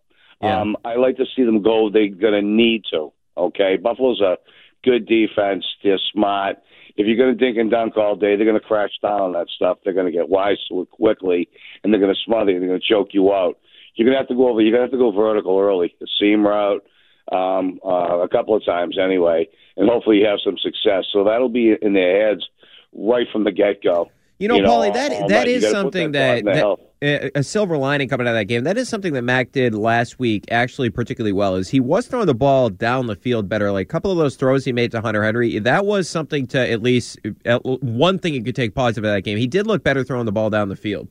Yeah. 0.43 0.61
Um, 0.61 0.77
I 0.85 0.97
like 0.97 1.17
to 1.19 1.27
see 1.37 1.45
them 1.45 1.63
go. 1.63 1.91
They're 1.91 2.09
going 2.09 2.33
to 2.35 2.43
need 2.43 2.85
to. 2.93 3.13
Okay, 3.37 3.77
Buffalo's 3.77 4.21
a 4.21 4.37
good 4.85 5.07
defense. 5.07 5.65
They're 5.83 5.99
smart. 6.13 6.57
If 6.97 7.07
you're 7.07 7.17
going 7.17 7.37
to 7.37 7.45
dink 7.45 7.59
and 7.59 7.71
dunk 7.71 7.97
all 7.97 8.15
day, 8.15 8.37
they're 8.37 8.47
going 8.47 8.61
to 8.61 8.67
crash 8.67 8.93
down 9.03 9.21
on 9.21 9.33
that 9.33 9.49
stuff. 9.55 9.79
They're 9.83 9.93
going 9.95 10.07
to 10.07 10.13
get 10.13 10.29
wise 10.29 10.59
to 10.69 10.83
it 10.83 10.91
quickly, 10.91 11.49
and 11.83 11.93
they're 11.93 12.01
going 12.01 12.15
to 12.15 12.21
smother 12.25 12.53
you. 12.53 12.61
They're 12.61 12.69
going 12.69 12.81
to 12.81 12.89
choke 12.89 13.09
you 13.13 13.33
out. 13.33 13.59
You're 13.95 14.11
to 14.11 14.17
have 14.17 14.29
to 14.29 14.35
go 14.35 14.49
over. 14.49 14.61
You're 14.61 14.77
to 14.77 14.83
have 14.83 14.91
to 14.91 14.99
go 14.99 15.13
vertical 15.13 15.59
early, 15.59 15.95
the 16.01 16.07
seam 16.19 16.47
route, 16.47 16.85
um, 17.31 17.81
uh, 17.85 18.19
a 18.19 18.29
couple 18.29 18.55
of 18.57 18.65
times 18.65 18.99
anyway, 18.99 19.49
and 19.77 19.89
hopefully 19.89 20.19
you 20.19 20.27
have 20.27 20.39
some 20.45 20.57
success. 20.59 21.05
So 21.13 21.25
that'll 21.25 21.49
be 21.49 21.75
in 21.81 21.93
their 21.93 22.29
heads 22.29 22.47
right 22.93 23.27
from 23.33 23.45
the 23.45 23.53
get 23.53 23.83
go. 23.83 24.11
You 24.39 24.49
know, 24.49 24.59
Paulie, 24.59 24.93
that 24.93 25.13
all 25.13 25.29
that 25.29 25.47
night. 25.47 25.49
Is 25.49 25.71
something 25.71 26.13
that, 26.13 26.45
that- 26.45 26.77
uh, 27.05 27.29
a 27.35 27.43
silver 27.43 27.77
lining 27.77 28.09
coming 28.09 28.27
out 28.27 28.31
of 28.31 28.37
that 28.37 28.47
game. 28.47 28.65
That 28.65 28.79
is 28.79 28.89
something 28.89 29.13
that 29.13 29.23
Mac 29.23 29.53
did 29.53 29.75
last 29.75 30.19
week, 30.19 30.47
actually 30.51 30.91
particularly 30.91 31.33
well. 31.33 31.55
Is 31.55 31.69
he 31.69 31.79
was 31.81 32.07
throwing 32.07 32.27
the 32.27 32.35
ball 32.35 32.71
down 32.71 33.07
the 33.07 33.15
field 33.15 33.49
better. 33.49 33.71
Like 33.71 33.87
a 33.87 33.93
couple 33.93 34.11
of 34.11 34.17
those 34.17 34.37
throws 34.37 34.65
he 34.65 34.73
made 34.73 34.91
to 34.93 35.01
Hunter 35.01 35.23
Henry, 35.23 35.59
that 35.59 35.85
was 35.85 36.09
something 36.09 36.47
to 36.49 36.59
at 36.71 36.83
least 36.83 37.19
uh, 37.47 37.59
one 37.61 38.19
thing 38.19 38.35
you 38.35 38.43
could 38.43 38.57
take 38.57 38.75
positive 38.75 39.05
out 39.05 39.09
of 39.09 39.15
that 39.17 39.23
game. 39.23 39.39
He 39.39 39.47
did 39.47 39.67
look 39.67 39.85
better 39.85 40.03
throwing 40.03 40.25
the 40.27 40.33
ball 40.33 40.51
down 40.51 40.69
the 40.69 40.77
field. 40.77 41.09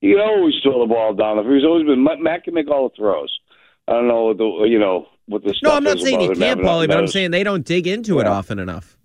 He 0.00 0.12
can 0.12 0.20
always 0.20 0.54
throw 0.62 0.80
the 0.80 0.86
ball 0.86 1.14
down. 1.14 1.36
He's 1.52 1.64
always 1.64 1.86
been 1.86 2.02
Matt 2.04 2.44
can 2.44 2.54
make 2.54 2.70
all 2.70 2.88
the 2.88 2.94
throws. 2.96 3.38
I 3.86 3.92
don't 3.92 4.08
know 4.08 4.32
the 4.34 4.66
you 4.68 4.78
know 4.78 5.06
what 5.26 5.42
the 5.42 5.54
No, 5.62 5.76
I'm 5.76 5.84
not 5.84 5.96
is 5.96 6.04
saying 6.04 6.20
he 6.20 6.28
can't, 6.28 6.60
Paulie, 6.60 6.88
but 6.88 6.96
I'm 6.96 7.06
saying 7.06 7.30
they 7.32 7.44
don't 7.44 7.64
dig 7.64 7.86
into 7.86 8.20
it 8.20 8.26
often 8.26 8.58
enough. 8.58 8.96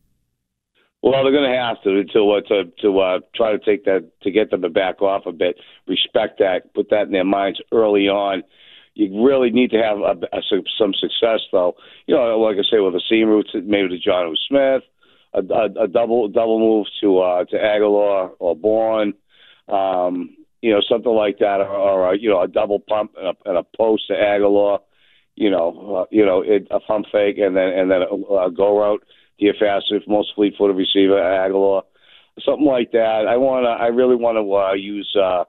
Well, 1.02 1.24
they're 1.24 1.32
going 1.32 1.52
to 1.52 1.58
have 1.58 1.84
to 1.84 2.04
to 2.14 2.32
uh, 2.32 2.42
to 2.48 2.72
to 2.82 3.00
uh, 3.00 3.20
try 3.36 3.52
to 3.52 3.60
take 3.60 3.86
that 3.86 4.10
to 4.24 4.32
get 4.32 4.50
them 4.50 4.64
to 4.64 4.70
back 4.70 5.02
off 5.02 5.28
a 5.28 5.32
bit. 5.32 5.58
Respect 5.88 6.40
that. 6.40 6.74
Put 6.74 6.90
that 6.90 7.04
in 7.04 7.12
their 7.12 7.24
minds 7.24 7.62
early 7.72 8.08
on. 8.08 8.44
You 8.96 9.24
really 9.24 9.52
need 9.52 9.72
to 9.72 9.78
have 9.84 9.98
a, 10.00 10.36
a, 10.36 10.42
some 10.80 10.94
success, 10.94 11.42
though. 11.52 11.76
You 12.08 12.16
know, 12.16 12.40
like 12.40 12.56
I 12.56 12.64
say, 12.72 12.80
with 12.80 12.96
a 12.96 13.02
seam 13.08 13.28
route, 13.28 13.50
maybe 13.54 13.90
to 13.90 14.10
Jonnu 14.10 14.34
Smith, 14.48 14.84
a, 15.34 15.54
a, 15.54 15.84
a 15.84 15.88
double 15.88 16.28
double 16.30 16.60
move 16.60 16.88
to 17.02 17.20
uh, 17.20 17.46
to 17.46 17.56
Agholor 17.56 18.32
or 18.40 18.56
Bourne, 18.56 19.14
um, 19.68 20.36
you 20.62 20.72
know, 20.72 20.82
something 20.88 21.12
like 21.12 21.40
that, 21.40 21.60
or, 21.62 21.68
or 21.68 22.14
a, 22.14 22.18
you 22.18 22.30
know, 22.30 22.42
a 22.42 22.48
double 22.48 22.80
pump 22.80 23.14
and 23.18 23.28
a, 23.28 23.50
and 23.50 23.58
a 23.58 23.64
post 23.78 24.08
to 24.08 24.14
Agholor. 24.14 24.80
You 25.36 25.50
know, 25.52 25.98
uh, 25.98 26.06
you 26.12 26.26
know, 26.26 26.42
it, 26.42 26.68
a 26.72 26.80
pump 26.80 27.08
fake 27.12 27.38
and 27.38 27.56
then 27.58 27.68
and 27.68 27.92
then 27.92 28.02
a, 28.02 28.34
a 28.46 28.52
go 28.52 28.78
route 28.80 29.04
to 29.40 29.46
your 29.46 29.54
fastest, 29.60 30.08
most 30.08 30.34
fleet-footed 30.34 30.78
receiver, 30.78 31.16
Agholor, 31.16 31.84
something 32.44 32.66
like 32.66 32.92
that. 32.92 33.26
I 33.28 33.38
want 33.38 33.66
to. 33.66 33.70
I 33.70 33.88
really 33.88 34.16
want 34.16 34.38
to 34.38 34.56
uh, 34.56 34.74
use. 34.74 35.14
Uh, 35.16 35.44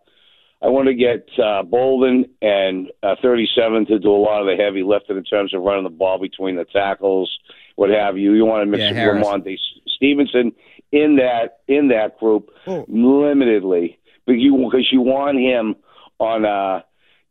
I 0.63 0.69
want 0.69 0.89
to 0.89 0.95
get 0.95 1.29
uh, 1.39 1.63
Bolden 1.63 2.25
and 2.41 2.89
uh, 3.03 3.15
37 3.21 3.87
to 3.87 3.99
do 3.99 4.11
a 4.11 4.17
lot 4.17 4.41
of 4.41 4.47
the 4.47 4.61
heavy 4.61 4.83
lifting 4.83 5.17
in 5.17 5.25
terms 5.25 5.53
of 5.55 5.63
running 5.63 5.85
the 5.85 5.91
ball 5.91 6.19
between 6.19 6.57
the 6.57 6.65
tackles, 6.65 7.39
what 7.77 7.91
have 7.91 8.17
you. 8.17 8.33
You 8.33 8.47
want 8.47 8.63
to 8.63 8.67
mix 8.67 8.83
Yeah. 8.83 9.07
Rhamondre 9.07 9.59
Stevenson 9.87 10.53
in 10.93 11.17
that 11.17 11.59
in 11.69 11.89
that 11.89 12.19
group 12.19 12.51
limitedly 12.67 13.97
because 14.27 14.41
you 14.41 14.57
because 14.57 14.89
you 14.91 15.01
want 15.01 15.39
him 15.39 15.77
on 16.19 16.45
a 16.45 16.85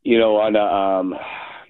you 0.03 0.17
know 0.19 0.37
on 0.37 0.55
a 0.55 0.59
um 0.63 1.13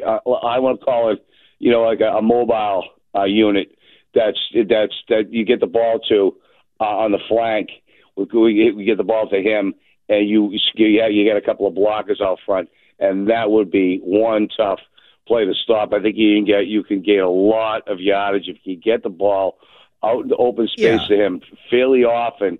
uh, 0.06 0.20
I 0.30 0.60
want 0.60 0.80
to 0.80 0.86
call 0.86 1.12
it 1.12 1.26
you 1.60 1.72
know 1.72 1.82
like 1.82 2.02
a, 2.02 2.18
a 2.18 2.22
mobile 2.22 2.84
uh, 3.16 3.24
unit 3.24 3.76
that's 4.14 4.40
that's 4.70 4.94
that 5.10 5.32
you 5.32 5.46
get 5.46 5.60
the 5.60 5.68
ball 5.68 6.00
to 6.10 6.36
uh, 6.80 6.84
on 6.84 7.12
the 7.12 7.20
flank. 7.28 7.70
We, 8.16 8.26
we, 8.34 8.72
we 8.72 8.86
get 8.86 8.98
the 8.98 9.04
ball 9.04 9.30
to 9.30 9.42
him, 9.42 9.74
and 10.10 10.28
you 10.28 10.52
you, 10.52 10.60
you 10.76 11.26
get 11.26 11.38
a 11.38 11.42
couple 11.42 11.68
of 11.68 11.74
blockers 11.74 12.22
out 12.22 12.40
front, 12.46 12.70
and 13.00 13.30
that 13.30 13.52
would 13.52 13.72
be 13.72 14.00
one 14.04 14.48
tough 14.56 14.80
play 15.28 15.44
to 15.46 15.54
stop. 15.54 15.92
I 15.92 16.02
think 16.02 16.16
you 16.18 16.36
can 16.36 16.46
get 16.46 16.68
you 16.68 16.84
can 16.84 17.02
gain 17.02 17.20
a 17.20 17.30
lot 17.30 17.88
of 17.88 18.00
yardage 18.00 18.48
if 18.48 18.58
you 18.64 18.76
get 18.76 19.04
the 19.04 19.10
ball 19.10 19.58
out 20.04 20.24
in 20.24 20.30
the 20.30 20.36
open 20.38 20.68
space 20.68 21.02
Yeah. 21.10 21.18
to 21.18 21.26
him 21.26 21.42
fairly 21.70 22.04
often, 22.04 22.60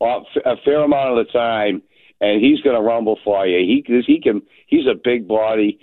a 0.00 0.56
fair 0.64 0.80
amount 0.82 1.18
of 1.18 1.26
the 1.26 1.32
time, 1.32 1.82
and 2.20 2.42
he's 2.42 2.60
going 2.60 2.76
to 2.76 2.82
rumble 2.82 3.18
for 3.24 3.46
you. 3.46 3.58
He 3.58 4.02
he 4.06 4.20
can 4.20 4.42
he's 4.66 4.86
a 4.86 4.94
big 4.94 5.28
body 5.28 5.78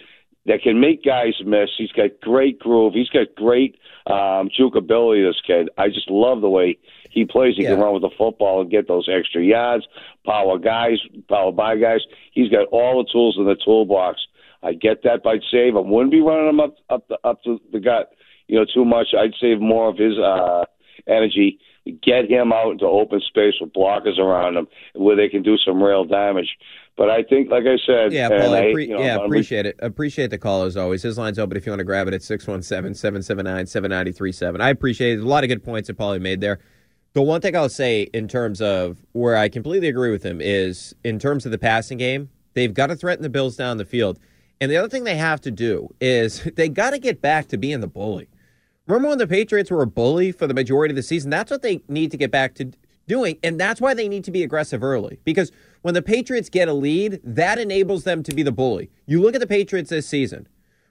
that 0.46 0.62
can 0.64 0.80
make 0.80 1.04
guys 1.04 1.34
miss. 1.46 1.70
He's 1.78 1.92
got 1.92 2.20
great 2.22 2.60
groove. 2.60 2.94
He's 2.94 3.10
got 3.10 3.28
great 3.36 3.78
um, 4.08 4.50
juke 4.56 4.76
ability. 4.76 5.24
This 5.24 5.42
kid, 5.46 5.70
I 5.78 5.88
just 5.90 6.10
love 6.10 6.42
the 6.42 6.50
way 6.50 6.78
he 7.12 7.26
plays. 7.26 7.56
He 7.58 7.64
can 7.64 7.80
run 7.80 7.94
with 7.94 8.02
the 8.02 8.10
football 8.18 8.62
and 8.62 8.72
get 8.72 8.88
those 8.88 9.08
extra 9.12 9.44
yards. 9.44 9.86
Power 10.26 10.58
guys, 10.58 10.98
power 11.30 11.52
by 11.52 11.78
guys. 11.78 12.00
He's 12.32 12.50
got 12.50 12.68
all 12.72 13.04
the 13.04 13.10
tools 13.12 13.36
in 13.38 13.46
the 13.46 13.56
toolbox. 13.64 14.20
I 14.64 14.74
get 14.74 15.04
that 15.04 15.24
by 15.24 15.38
save. 15.52 15.76
I 15.76 15.80
wouldn't 15.80 16.12
be 16.12 16.22
running 16.22 16.50
him 16.50 16.60
up 16.60 16.76
up 16.90 17.08
the, 17.08 17.18
up 17.24 17.44
to 17.44 17.60
the 17.72 17.80
gut, 17.80 18.12
you 18.48 18.58
know, 18.58 18.66
too 18.66 18.86
much. 18.86 19.08
I'd 19.18 19.34
save 19.40 19.60
more 19.60 19.90
of 19.90 19.98
his 19.98 20.18
uh, 20.18 20.66
energy. 21.08 21.60
Get 22.04 22.30
him 22.30 22.54
out 22.54 22.72
into 22.72 22.86
open 22.86 23.22
space 23.22 23.56
with 23.60 23.74
blockers 23.74 24.20
around 24.20 24.56
him 24.56 24.68
where 24.94 25.16
they 25.16 25.30
can 25.30 25.42
do 25.42 25.58
some 25.58 25.82
real 25.82 26.06
damage. 26.06 26.56
But 26.96 27.10
I 27.10 27.24
think, 27.24 27.50
like 27.50 27.64
I 27.64 27.78
said, 27.86 28.14
Yeah, 28.14 28.30
Paul, 28.30 28.54
I 28.54 28.66
appre- 28.66 28.88
you 28.88 28.96
know, 28.96 29.02
yeah, 29.02 29.16
appreciate 29.16 29.66
it. 29.66 29.78
Appreciate 29.80 30.30
the 30.30 30.38
call 30.38 30.64
as 30.64 30.78
always. 30.78 31.02
His 31.02 31.18
line's 31.18 31.40
open 31.40 31.58
if 31.58 31.66
you 31.66 31.72
want 31.72 31.80
to 31.80 31.86
grab 31.86 32.08
it 32.08 32.14
at 32.14 32.22
617-779-7937. 32.22 34.62
I 34.62 34.70
appreciate 34.70 35.18
it. 35.18 35.22
A 35.22 35.28
lot 35.28 35.44
of 35.44 35.48
good 35.48 35.64
points 35.64 35.88
that 35.88 35.98
Paulie 35.98 36.22
made 36.22 36.42
there. 36.42 36.60
The 37.14 37.22
one 37.22 37.42
thing 37.42 37.56
I'll 37.56 37.70
say 37.70 38.04
in 38.14 38.28
terms 38.28 38.62
of 38.62 39.04
where 39.12 39.36
I 39.36 39.50
completely 39.50 39.88
agree 39.88 40.12
with 40.12 40.24
him 40.24 40.40
is 40.40 40.96
in 41.04 41.20
terms 41.20 41.46
of 41.46 41.52
the 41.52 41.58
passing 41.58 41.98
game, 41.98 42.30
they've 42.54 42.74
got 42.74 42.88
to 42.88 42.96
threaten 42.96 43.24
the 43.24 43.30
Bills 43.30 43.56
down 43.56 43.78
the 43.78 43.86
field. 43.86 44.20
And 44.62 44.72
the 44.72 44.78
other 44.78 44.90
thing 44.90 45.04
they 45.04 45.18
have 45.18 45.42
to 45.42 45.52
do 45.52 45.94
is 46.00 46.44
they 46.56 46.70
got 46.70 46.92
to 46.92 47.00
get 47.00 47.22
back 47.22 47.48
to 47.48 47.58
being 47.58 47.82
the 47.82 47.88
bully. 47.88 48.30
Remember 48.92 49.08
when 49.08 49.20
the 49.20 49.28
Patriots 49.28 49.72
were 49.72 49.82
a 49.82 49.88
bully 49.88 50.34
for 50.34 50.48
the 50.48 50.54
majority 50.54 50.92
of 50.92 50.98
the 50.98 51.04
season? 51.04 51.30
That's 51.30 51.50
what 51.50 51.62
they 51.62 51.82
need 51.88 52.12
to 52.12 52.18
get 52.18 52.30
back 52.30 52.56
to 52.56 52.74
doing. 53.08 53.38
And 53.42 53.58
that's 53.58 53.80
why 53.80 53.94
they 53.94 54.10
need 54.10 54.26
to 54.26 54.32
be 54.32 54.44
aggressive 54.44 54.84
early. 54.84 55.18
Because 55.24 55.50
when 55.82 55.94
the 55.94 56.02
Patriots 56.02 56.50
get 56.50 56.68
a 56.68 56.74
lead, 56.74 57.22
that 57.24 57.58
enables 57.58 58.04
them 58.04 58.22
to 58.24 58.36
be 58.36 58.44
the 58.44 58.52
bully. 58.52 58.90
You 59.06 59.22
look 59.22 59.34
at 59.34 59.40
the 59.40 59.48
Patriots 59.48 59.92
this 59.92 60.10
season. 60.10 60.46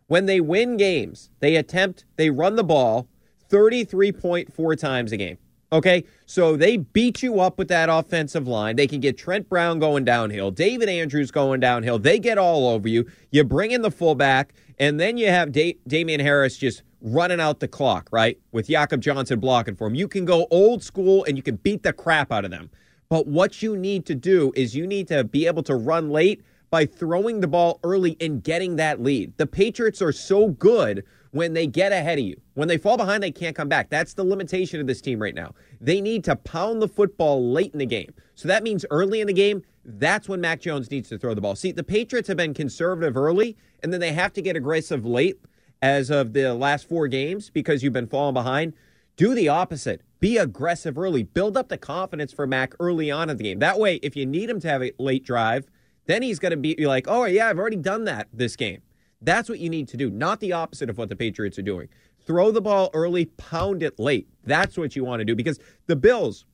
When 0.07 0.25
they 0.25 0.41
win 0.41 0.79
games, 0.79 1.29
they 1.41 1.57
attempt, 1.57 2.07
they 2.17 2.31
run 2.31 2.57
the 2.57 2.65
ball 2.65 3.07
33.4 3.51 4.79
times 4.79 5.13
a 5.13 5.19
game. 5.19 5.37
Okay? 5.71 6.05
So 6.25 6.57
they 6.57 6.79
beat 6.79 7.23
you 7.23 7.39
up 7.39 7.59
with 7.59 7.69
that 7.69 7.91
offensive 7.91 8.49
line. 8.49 8.77
They 8.77 8.87
can 8.87 9.01
get 9.01 9.19
Trent 9.19 9.47
Brown 9.47 9.79
going 9.79 10.07
downhill, 10.07 10.51
David 10.51 10.89
Andrews 10.89 11.31
going 11.31 11.61
downhill. 11.61 11.99
They 11.99 12.19
get 12.19 12.39
all 12.39 12.67
over 12.67 12.89
you. 12.89 13.11
You 13.31 13.45
bring 13.45 13.73
in 13.73 13.83
the 13.83 13.91
fullback, 13.91 14.55
and 14.79 14.99
then 14.99 15.19
you 15.19 15.27
have 15.27 15.53
da- 15.53 15.77
Damien 15.87 16.21
Harris 16.21 16.57
just 16.57 16.83
running 17.03 17.41
out 17.41 17.61
the 17.61 17.69
clock, 17.69 18.09
right? 18.13 18.39
With 18.53 18.69
Jakob 18.69 19.01
Johnson 19.01 19.41
blocking 19.41 19.77
for 19.77 19.87
him. 19.87 19.95
You 19.95 20.09
can 20.09 20.25
go 20.25 20.47
old 20.51 20.83
school 20.83 21.25
and 21.25 21.37
you 21.37 21.43
can 21.43 21.57
beat 21.57 21.83
the 21.83 21.93
crap 21.93 22.33
out 22.33 22.45
of 22.45 22.51
them. 22.51 22.71
But 23.09 23.27
what 23.27 23.63
you 23.63 23.77
need 23.77 24.07
to 24.07 24.15
do 24.15 24.53
is 24.55 24.77
you 24.77 24.87
need 24.87 25.09
to 25.09 25.25
be 25.25 25.47
able 25.47 25.63
to 25.65 25.75
run 25.75 26.11
late 26.11 26.43
by 26.71 26.87
throwing 26.87 27.41
the 27.41 27.49
ball 27.49 27.81
early 27.83 28.17
and 28.21 28.43
getting 28.43 28.77
that 28.77 29.03
lead. 29.03 29.37
The 29.37 29.47
Patriots 29.47 30.01
are 30.01 30.13
so 30.13 30.49
good 30.49 31.05
when 31.33 31.53
they 31.53 31.67
get 31.67 31.93
ahead 31.93 32.19
of 32.19 32.25
you. 32.25 32.41
When 32.55 32.69
they 32.69 32.79
fall 32.79 32.97
behind, 32.97 33.23
they 33.23 33.31
can't 33.31 33.57
come 33.57 33.69
back. 33.69 33.91
That's 33.91 34.15
the 34.15 34.25
limitation 34.25 34.81
of 34.81 34.87
this 34.87 35.01
team 35.01 35.21
right 35.21 35.35
now. 35.35 35.55
They 35.81 36.01
need 36.01 36.25
to 36.25 36.37
pound 36.37 36.81
the 36.81 36.89
football 36.89 37.53
late 37.53 37.73
in 37.73 37.79
the 37.79 37.87
game. 37.87 38.13
So 38.35 38.49
that 38.49 38.63
means 38.63 38.85
early 38.91 39.21
in 39.21 39.27
the 39.27 39.33
game, 39.33 39.63
that's 39.85 40.29
when 40.29 40.41
Mac 40.41 40.61
Jones 40.61 40.91
needs 40.91 41.09
to 41.09 41.19
throw 41.19 41.35
the 41.35 41.41
ball. 41.41 41.57
See, 41.57 41.73
the 41.73 41.83
Patriots 41.83 42.29
have 42.29 42.37
been 42.37 42.55
conservative 42.55 43.17
early, 43.17 43.57
and 43.83 43.93
then 43.93 44.01
they 44.01 44.13
have 44.13 44.33
to 44.35 44.43
get 44.43 44.57
aggressive 44.57 45.05
late 45.05 45.39
as 45.83 46.11
of 46.11 46.33
the 46.33 46.55
last 46.55 46.89
four 46.89 47.09
games 47.09 47.51
because 47.51 47.83
you've 47.83 47.93
been 47.93 48.07
falling 48.07 48.35
behind. 48.35 48.75
Do 49.17 49.35
the 49.35 49.49
opposite. 49.49 50.03
Be 50.19 50.37
aggressive 50.37 50.99
early. 50.99 51.23
Build 51.23 51.57
up 51.57 51.69
the 51.69 51.79
confidence 51.79 52.33
for 52.33 52.47
Mac 52.47 52.75
early 52.79 53.11
on 53.11 53.31
in 53.31 53.37
the 53.37 53.45
game. 53.45 53.59
That 53.59 53.79
way, 53.79 53.97
if 53.97 54.17
you 54.17 54.27
need 54.27 54.51
him 54.51 54.61
to 54.61 54.69
have 54.69 54.83
a 54.83 54.93
late 54.99 55.25
drive, 55.25 55.67
then 56.07 56.23
he's 56.23 56.39
going 56.39 56.51
to 56.51 56.57
be 56.57 56.75
like, 56.87 57.07
oh, 57.09 57.25
yeah, 57.25 57.49
I've 57.49 57.59
already 57.59 57.77
done 57.77 58.05
that 58.05 58.29
this 58.33 58.57
game. 58.57 58.83
That's 59.23 59.49
what 59.49 59.59
you 59.59 59.69
need 59.69 59.89
to 59.89 59.97
do, 59.97 60.11
not 60.11 60.41
the 60.41 60.53
opposite 60.53 60.89
of 60.89 60.97
what 60.97 61.09
the 61.09 61.17
Patriots 61.17 61.59
are 61.59 61.63
doing. 61.63 61.89
Throw 62.27 62.51
the 62.51 62.61
ball 62.61 62.91
early, 62.95 63.27
pound 63.27 63.83
it 63.83 63.99
late. 63.99 64.29
That's 64.45 64.79
what 64.79 64.97
you 64.97 65.05
want 65.05 65.21
to 65.21 65.25
do 65.25 65.35
because 65.35 65.59
the 65.87 65.97
Bills, 65.97 66.47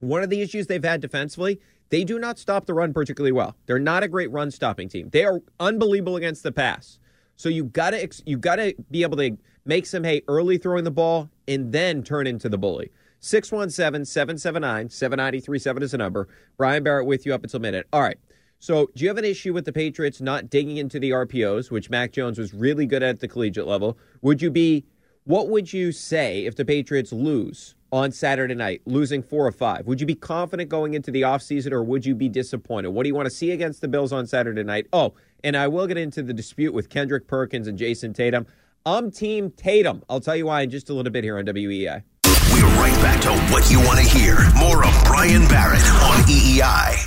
one 0.00 0.22
of 0.22 0.30
the 0.30 0.40
issues 0.40 0.66
they've 0.66 0.82
had 0.82 1.00
defensively, 1.00 1.60
they 1.90 2.04
do 2.04 2.18
not 2.18 2.38
stop 2.38 2.66
the 2.66 2.74
run 2.74 2.92
particularly 2.92 3.32
well. 3.32 3.56
They're 3.66 3.78
not 3.78 4.02
a 4.02 4.08
great 4.08 4.30
run 4.30 4.50
stopping 4.50 4.88
team. 4.88 5.10
They 5.10 5.24
are 5.24 5.42
unbelievable 5.58 6.16
against 6.16 6.42
the 6.42 6.52
pass. 6.52 6.98
So 7.40 7.48
you 7.48 7.64
got 7.64 7.92
to 7.92 8.06
you 8.26 8.36
got 8.36 8.56
to 8.56 8.74
be 8.90 9.02
able 9.02 9.16
to 9.16 9.34
make 9.64 9.86
some 9.86 10.04
hay 10.04 10.20
early 10.28 10.58
throwing 10.58 10.84
the 10.84 10.90
ball 10.90 11.30
and 11.48 11.72
then 11.72 12.02
turn 12.02 12.26
into 12.26 12.50
the 12.50 12.58
bully. 12.58 12.90
617-779-7937 13.22 15.82
is 15.82 15.92
the 15.92 15.98
number. 15.98 16.28
Brian 16.58 16.82
Barrett 16.82 17.06
with 17.06 17.24
you 17.24 17.32
up 17.32 17.42
until 17.42 17.60
minute. 17.60 17.86
All 17.94 18.02
right. 18.02 18.18
So, 18.58 18.90
do 18.94 19.04
you 19.04 19.08
have 19.08 19.16
an 19.16 19.24
issue 19.24 19.54
with 19.54 19.64
the 19.64 19.72
Patriots 19.72 20.20
not 20.20 20.50
digging 20.50 20.76
into 20.76 21.00
the 21.00 21.12
RPOs, 21.12 21.70
which 21.70 21.88
Mac 21.88 22.12
Jones 22.12 22.38
was 22.38 22.52
really 22.52 22.84
good 22.84 23.02
at 23.02 23.20
the 23.20 23.28
collegiate 23.28 23.66
level? 23.66 23.96
Would 24.20 24.42
you 24.42 24.50
be 24.50 24.84
what 25.24 25.48
would 25.48 25.72
you 25.72 25.92
say 25.92 26.44
if 26.44 26.56
the 26.56 26.66
Patriots 26.66 27.10
lose 27.10 27.74
on 27.92 28.12
Saturday 28.12 28.54
night, 28.54 28.82
losing 28.84 29.22
four 29.22 29.46
or 29.46 29.52
five? 29.52 29.86
Would 29.86 30.00
you 30.00 30.06
be 30.06 30.14
confident 30.14 30.68
going 30.68 30.94
into 30.94 31.10
the 31.10 31.22
offseason 31.22 31.72
or 31.72 31.82
would 31.82 32.04
you 32.04 32.14
be 32.14 32.28
disappointed? 32.28 32.90
What 32.90 33.04
do 33.04 33.08
you 33.08 33.14
want 33.14 33.26
to 33.26 33.34
see 33.34 33.50
against 33.50 33.80
the 33.80 33.88
Bills 33.88 34.12
on 34.12 34.26
Saturday 34.26 34.62
night? 34.62 34.86
Oh, 34.92 35.14
and 35.44 35.56
I 35.56 35.68
will 35.68 35.86
get 35.86 35.96
into 35.96 36.22
the 36.22 36.32
dispute 36.32 36.72
with 36.72 36.88
Kendrick 36.88 37.26
Perkins 37.26 37.66
and 37.66 37.78
Jayson 37.78 38.12
Tatum. 38.12 38.46
I'm 38.86 39.10
Team 39.10 39.50
Tatum. 39.50 40.02
I'll 40.08 40.20
tell 40.20 40.36
you 40.36 40.46
why 40.46 40.62
in 40.62 40.70
just 40.70 40.90
a 40.90 40.94
little 40.94 41.12
bit 41.12 41.24
here 41.24 41.38
on 41.38 41.44
WEEI. 41.44 42.02
We're 42.24 42.80
right 42.80 42.94
back 43.02 43.20
to 43.22 43.30
what 43.52 43.70
you 43.70 43.78
want 43.80 43.98
to 43.98 44.04
hear. 44.04 44.36
More 44.56 44.84
of 44.84 45.04
Brian 45.04 45.46
Barrett 45.48 45.84
on 46.02 46.22
EEI. 46.24 47.06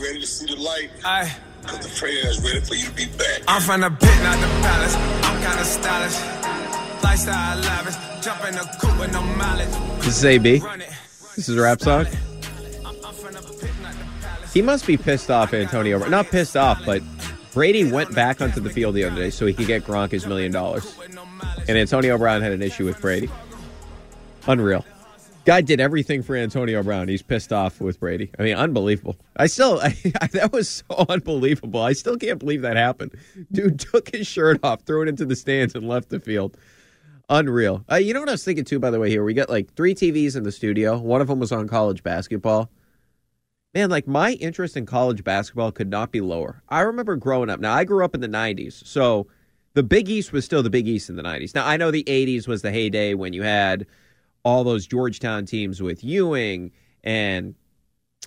ready 0.00 0.20
to 0.20 0.26
see 0.26 0.46
the 0.46 0.60
light. 0.60 0.90
I, 1.04 1.32
Cause 1.66 1.78
the 1.78 2.00
prayer 2.00 2.26
is 2.28 2.42
ready 2.42 2.60
for 2.60 2.74
you 2.74 2.86
to 2.86 2.92
be 2.92 3.06
back. 3.06 3.42
I'm 3.46 3.62
from 3.62 3.82
the 3.82 3.90
pit, 3.90 4.22
not 4.22 4.40
the 4.40 4.48
palace. 4.62 4.96
I'm 4.96 5.40
kinda 5.42 5.64
stylish. 5.64 7.02
Lifestyle 7.04 7.58
lavish. 7.58 8.24
Jump 8.24 8.44
in 8.44 8.54
the 8.54 8.78
coupe 8.80 8.98
with 8.98 9.12
no 9.12 9.22
mileage. 9.22 9.68
This 9.98 10.18
is 10.18 10.24
AB. 10.24 10.58
This 11.36 11.48
is 11.48 11.56
a 11.56 11.62
rap 11.62 11.80
song. 11.80 12.06
He 14.52 14.60
must 14.60 14.86
be 14.86 14.96
pissed 14.96 15.30
off, 15.30 15.54
Antonio. 15.54 16.06
Not 16.08 16.26
pissed 16.26 16.56
off, 16.56 16.84
but 16.84 17.02
Brady 17.52 17.90
went 17.90 18.14
back 18.14 18.40
onto 18.40 18.60
the 18.60 18.70
field 18.70 18.94
the 18.94 19.04
other 19.04 19.16
day 19.16 19.30
so 19.30 19.44
he 19.46 19.52
could 19.52 19.66
get 19.66 19.84
Gronk 19.84 20.10
his 20.10 20.26
million 20.26 20.52
dollars. 20.52 20.96
And 21.68 21.76
Antonio 21.76 22.16
Brown 22.16 22.40
had 22.40 22.52
an 22.52 22.62
issue 22.62 22.86
with 22.86 23.00
Brady. 23.00 23.30
Unreal. 24.46 24.84
Guy 25.44 25.60
did 25.60 25.80
everything 25.80 26.22
for 26.22 26.36
Antonio 26.36 26.82
Brown. 26.82 27.08
He's 27.08 27.22
pissed 27.22 27.52
off 27.52 27.80
with 27.80 27.98
Brady. 27.98 28.30
I 28.38 28.42
mean, 28.42 28.54
unbelievable. 28.54 29.16
I 29.36 29.46
still, 29.46 29.80
I, 29.82 29.90
that 30.32 30.50
was 30.52 30.68
so 30.68 31.04
unbelievable. 31.08 31.82
I 31.82 31.94
still 31.94 32.16
can't 32.16 32.38
believe 32.38 32.62
that 32.62 32.76
happened. 32.76 33.12
Dude 33.50 33.80
took 33.80 34.14
his 34.14 34.26
shirt 34.26 34.60
off, 34.62 34.82
threw 34.82 35.02
it 35.02 35.08
into 35.08 35.24
the 35.24 35.36
stands, 35.36 35.74
and 35.74 35.88
left 35.88 36.10
the 36.10 36.20
field. 36.20 36.56
Unreal. 37.28 37.84
Uh, 37.90 37.96
you 37.96 38.14
know 38.14 38.20
what 38.20 38.28
I 38.28 38.32
was 38.32 38.44
thinking 38.44 38.64
too, 38.64 38.78
by 38.78 38.90
the 38.90 39.00
way, 39.00 39.10
here? 39.10 39.24
We 39.24 39.34
got 39.34 39.50
like 39.50 39.74
three 39.74 39.94
TVs 39.94 40.36
in 40.36 40.44
the 40.44 40.52
studio. 40.52 40.98
One 40.98 41.20
of 41.20 41.26
them 41.26 41.40
was 41.40 41.50
on 41.50 41.68
college 41.68 42.02
basketball. 42.02 42.70
Man, 43.74 43.88
like 43.88 44.06
my 44.06 44.32
interest 44.32 44.76
in 44.76 44.84
college 44.84 45.24
basketball 45.24 45.72
could 45.72 45.88
not 45.88 46.12
be 46.12 46.20
lower. 46.20 46.62
I 46.68 46.80
remember 46.80 47.16
growing 47.16 47.48
up. 47.48 47.58
Now, 47.58 47.72
I 47.72 47.84
grew 47.84 48.04
up 48.04 48.14
in 48.14 48.20
the 48.20 48.28
90s. 48.28 48.86
So 48.86 49.28
the 49.72 49.82
Big 49.82 50.10
East 50.10 50.32
was 50.32 50.44
still 50.44 50.62
the 50.62 50.70
Big 50.70 50.86
East 50.86 51.08
in 51.08 51.16
the 51.16 51.22
90s. 51.22 51.54
Now, 51.54 51.66
I 51.66 51.78
know 51.78 51.90
the 51.90 52.04
80s 52.04 52.46
was 52.46 52.60
the 52.60 52.70
heyday 52.70 53.14
when 53.14 53.32
you 53.32 53.42
had 53.42 53.86
all 54.44 54.62
those 54.64 54.86
Georgetown 54.86 55.46
teams 55.46 55.80
with 55.80 56.04
Ewing 56.04 56.72
and 57.02 57.54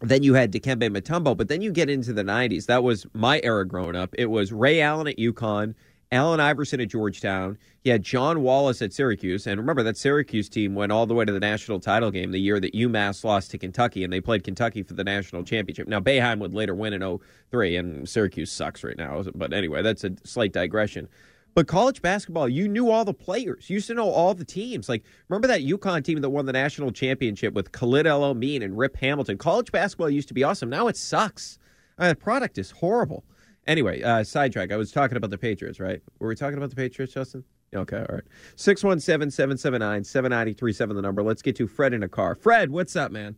then 0.02 0.24
you 0.24 0.34
had 0.34 0.52
Dikembe 0.52 0.90
Mutombo, 0.90 1.38
but 1.38 1.48
then 1.48 1.62
you 1.62 1.72
get 1.72 1.90
into 1.90 2.12
the 2.12 2.24
90s. 2.24 2.66
That 2.66 2.84
was 2.84 3.06
my 3.14 3.40
era 3.44 3.66
growing 3.66 3.96
up. 3.96 4.14
It 4.18 4.26
was 4.26 4.52
Ray 4.52 4.82
Allen 4.82 5.08
at 5.08 5.18
UConn, 5.18 5.76
Allen 6.12 6.40
Iverson 6.40 6.80
at 6.80 6.90
Georgetown. 6.90 7.58
He 7.82 7.90
had 7.90 8.04
John 8.04 8.42
Wallace 8.42 8.82
at 8.82 8.94
Syracuse. 8.94 9.48
And 9.48 9.60
remember, 9.60 9.84
that 9.84 9.98
Syracuse 9.98 10.50
team 10.50 10.76
went 10.76 10.92
all 10.92 11.06
the 11.06 11.14
way 11.14 11.26
to 11.26 11.32
the 11.32 11.40
national 11.40 11.80
title 11.80 12.12
game 12.12 12.32
the 12.32 12.40
year 12.40 12.60
that 12.60 12.74
UMass 12.74 13.24
lost 13.24 13.52
to 13.52 13.58
Kentucky, 13.58 14.04
and 14.04 14.14
they 14.14 14.22
played 14.22 14.44
Kentucky 14.44 14.84
for 14.84 14.94
the 14.94 15.04
national 15.04 15.44
championship. 15.44 15.88
Now, 15.88 16.00
Boeheim 16.00 16.40
would 16.40 16.54
later 16.54 16.76
win 16.76 16.94
in 16.94 17.20
03, 17.50 17.76
and 17.76 18.08
Syracuse 18.08 18.52
sucks 18.52 18.84
right 18.84 18.98
now. 18.98 19.24
But 19.34 19.54
anyway, 19.54 19.82
that's 19.82 20.04
a 20.04 20.12
slight 20.24 20.54
digression. 20.54 21.08
But 21.56 21.68
college 21.68 22.02
basketball, 22.02 22.50
you 22.50 22.68
knew 22.68 22.92
all 22.92 23.06
the 23.06 23.14
players. 23.14 23.70
You 23.70 23.76
used 23.76 23.88
to 23.88 23.94
know 23.94 24.10
all 24.10 24.34
the 24.34 24.44
teams. 24.44 24.90
Like, 24.90 25.06
remember 25.30 25.48
that 25.48 25.62
UConn 25.62 26.04
team 26.04 26.20
that 26.20 26.30
won 26.30 26.46
the 26.46 26.52
national 26.52 26.92
championship 26.92 27.54
with 27.54 27.72
Khalid 27.72 28.06
El 28.06 28.26
Amin 28.26 28.62
and 28.62 28.78
Rip 28.78 28.98
Hamilton? 28.98 29.38
College 29.38 29.72
basketball 29.72 30.10
used 30.10 30.28
to 30.28 30.34
be 30.34 30.44
awesome. 30.44 30.70
Now 30.70 30.88
it 30.88 30.98
sucks. 30.98 31.58
Uh, 31.98 32.10
the 32.10 32.16
product 32.16 32.58
is 32.58 32.72
horrible. 32.72 33.24
Anyway, 33.68 34.02
uh, 34.04 34.24
sidetrack. 34.24 34.72
I 34.72 34.78
was 34.78 34.92
talking 34.92 35.18
about 35.18 35.32
the 35.32 35.38
Patriots, 35.38 35.80
right? 35.80 36.02
Were 36.20 36.28
we 36.28 36.36
talking 36.36 36.58
about 36.58 36.70
the 36.70 36.76
Patriots, 36.76 37.14
Justin? 37.14 37.44
Okay, 37.76 37.98
all 37.98 38.06
right. 38.16 38.24
617 38.58 39.32
779 39.32 40.04
7937, 40.04 40.96
the 40.96 41.02
number. 41.02 41.24
Let's 41.24 41.42
get 41.42 41.56
to 41.58 41.68
Fred 41.68 41.94
in 41.94 42.04
a 42.04 42.08
car. 42.10 42.36
Fred, 42.36 42.70
what's 42.70 42.96
up, 42.96 43.12
man? 43.12 43.36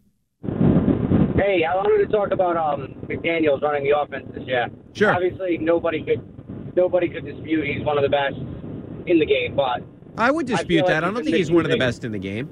Hey, 1.36 1.64
I 1.64 1.76
wanted 1.76 2.06
to 2.06 2.12
talk 2.12 2.32
about 2.32 2.58
um, 2.58 2.96
McDaniel's 3.08 3.62
running 3.62 3.84
the 3.84 3.98
offense 3.98 4.28
this 4.34 4.44
year. 4.46 4.68
Sure. 4.94 5.14
Obviously, 5.14 5.58
nobody 5.60 6.04
could 6.04 6.22
nobody 6.76 7.08
could 7.10 7.26
dispute 7.26 7.66
he's 7.66 7.86
one 7.86 7.98
of 7.98 8.04
the 8.04 8.10
best 8.10 8.36
in 9.08 9.20
the 9.20 9.26
game, 9.26 9.56
but 9.56 9.82
I 10.18 10.30
would 10.32 10.50
I 10.52 10.56
dispute 10.58 10.80
feel 10.80 10.88
that. 10.88 11.04
like 11.04 11.04
I 11.04 11.14
don't 11.14 11.24
think 11.24 11.36
he's 11.36 11.52
one 11.52 11.66
of 11.66 11.72
the 11.72 11.78
best 11.78 12.04
in 12.04 12.12
the 12.12 12.20
game. 12.20 12.50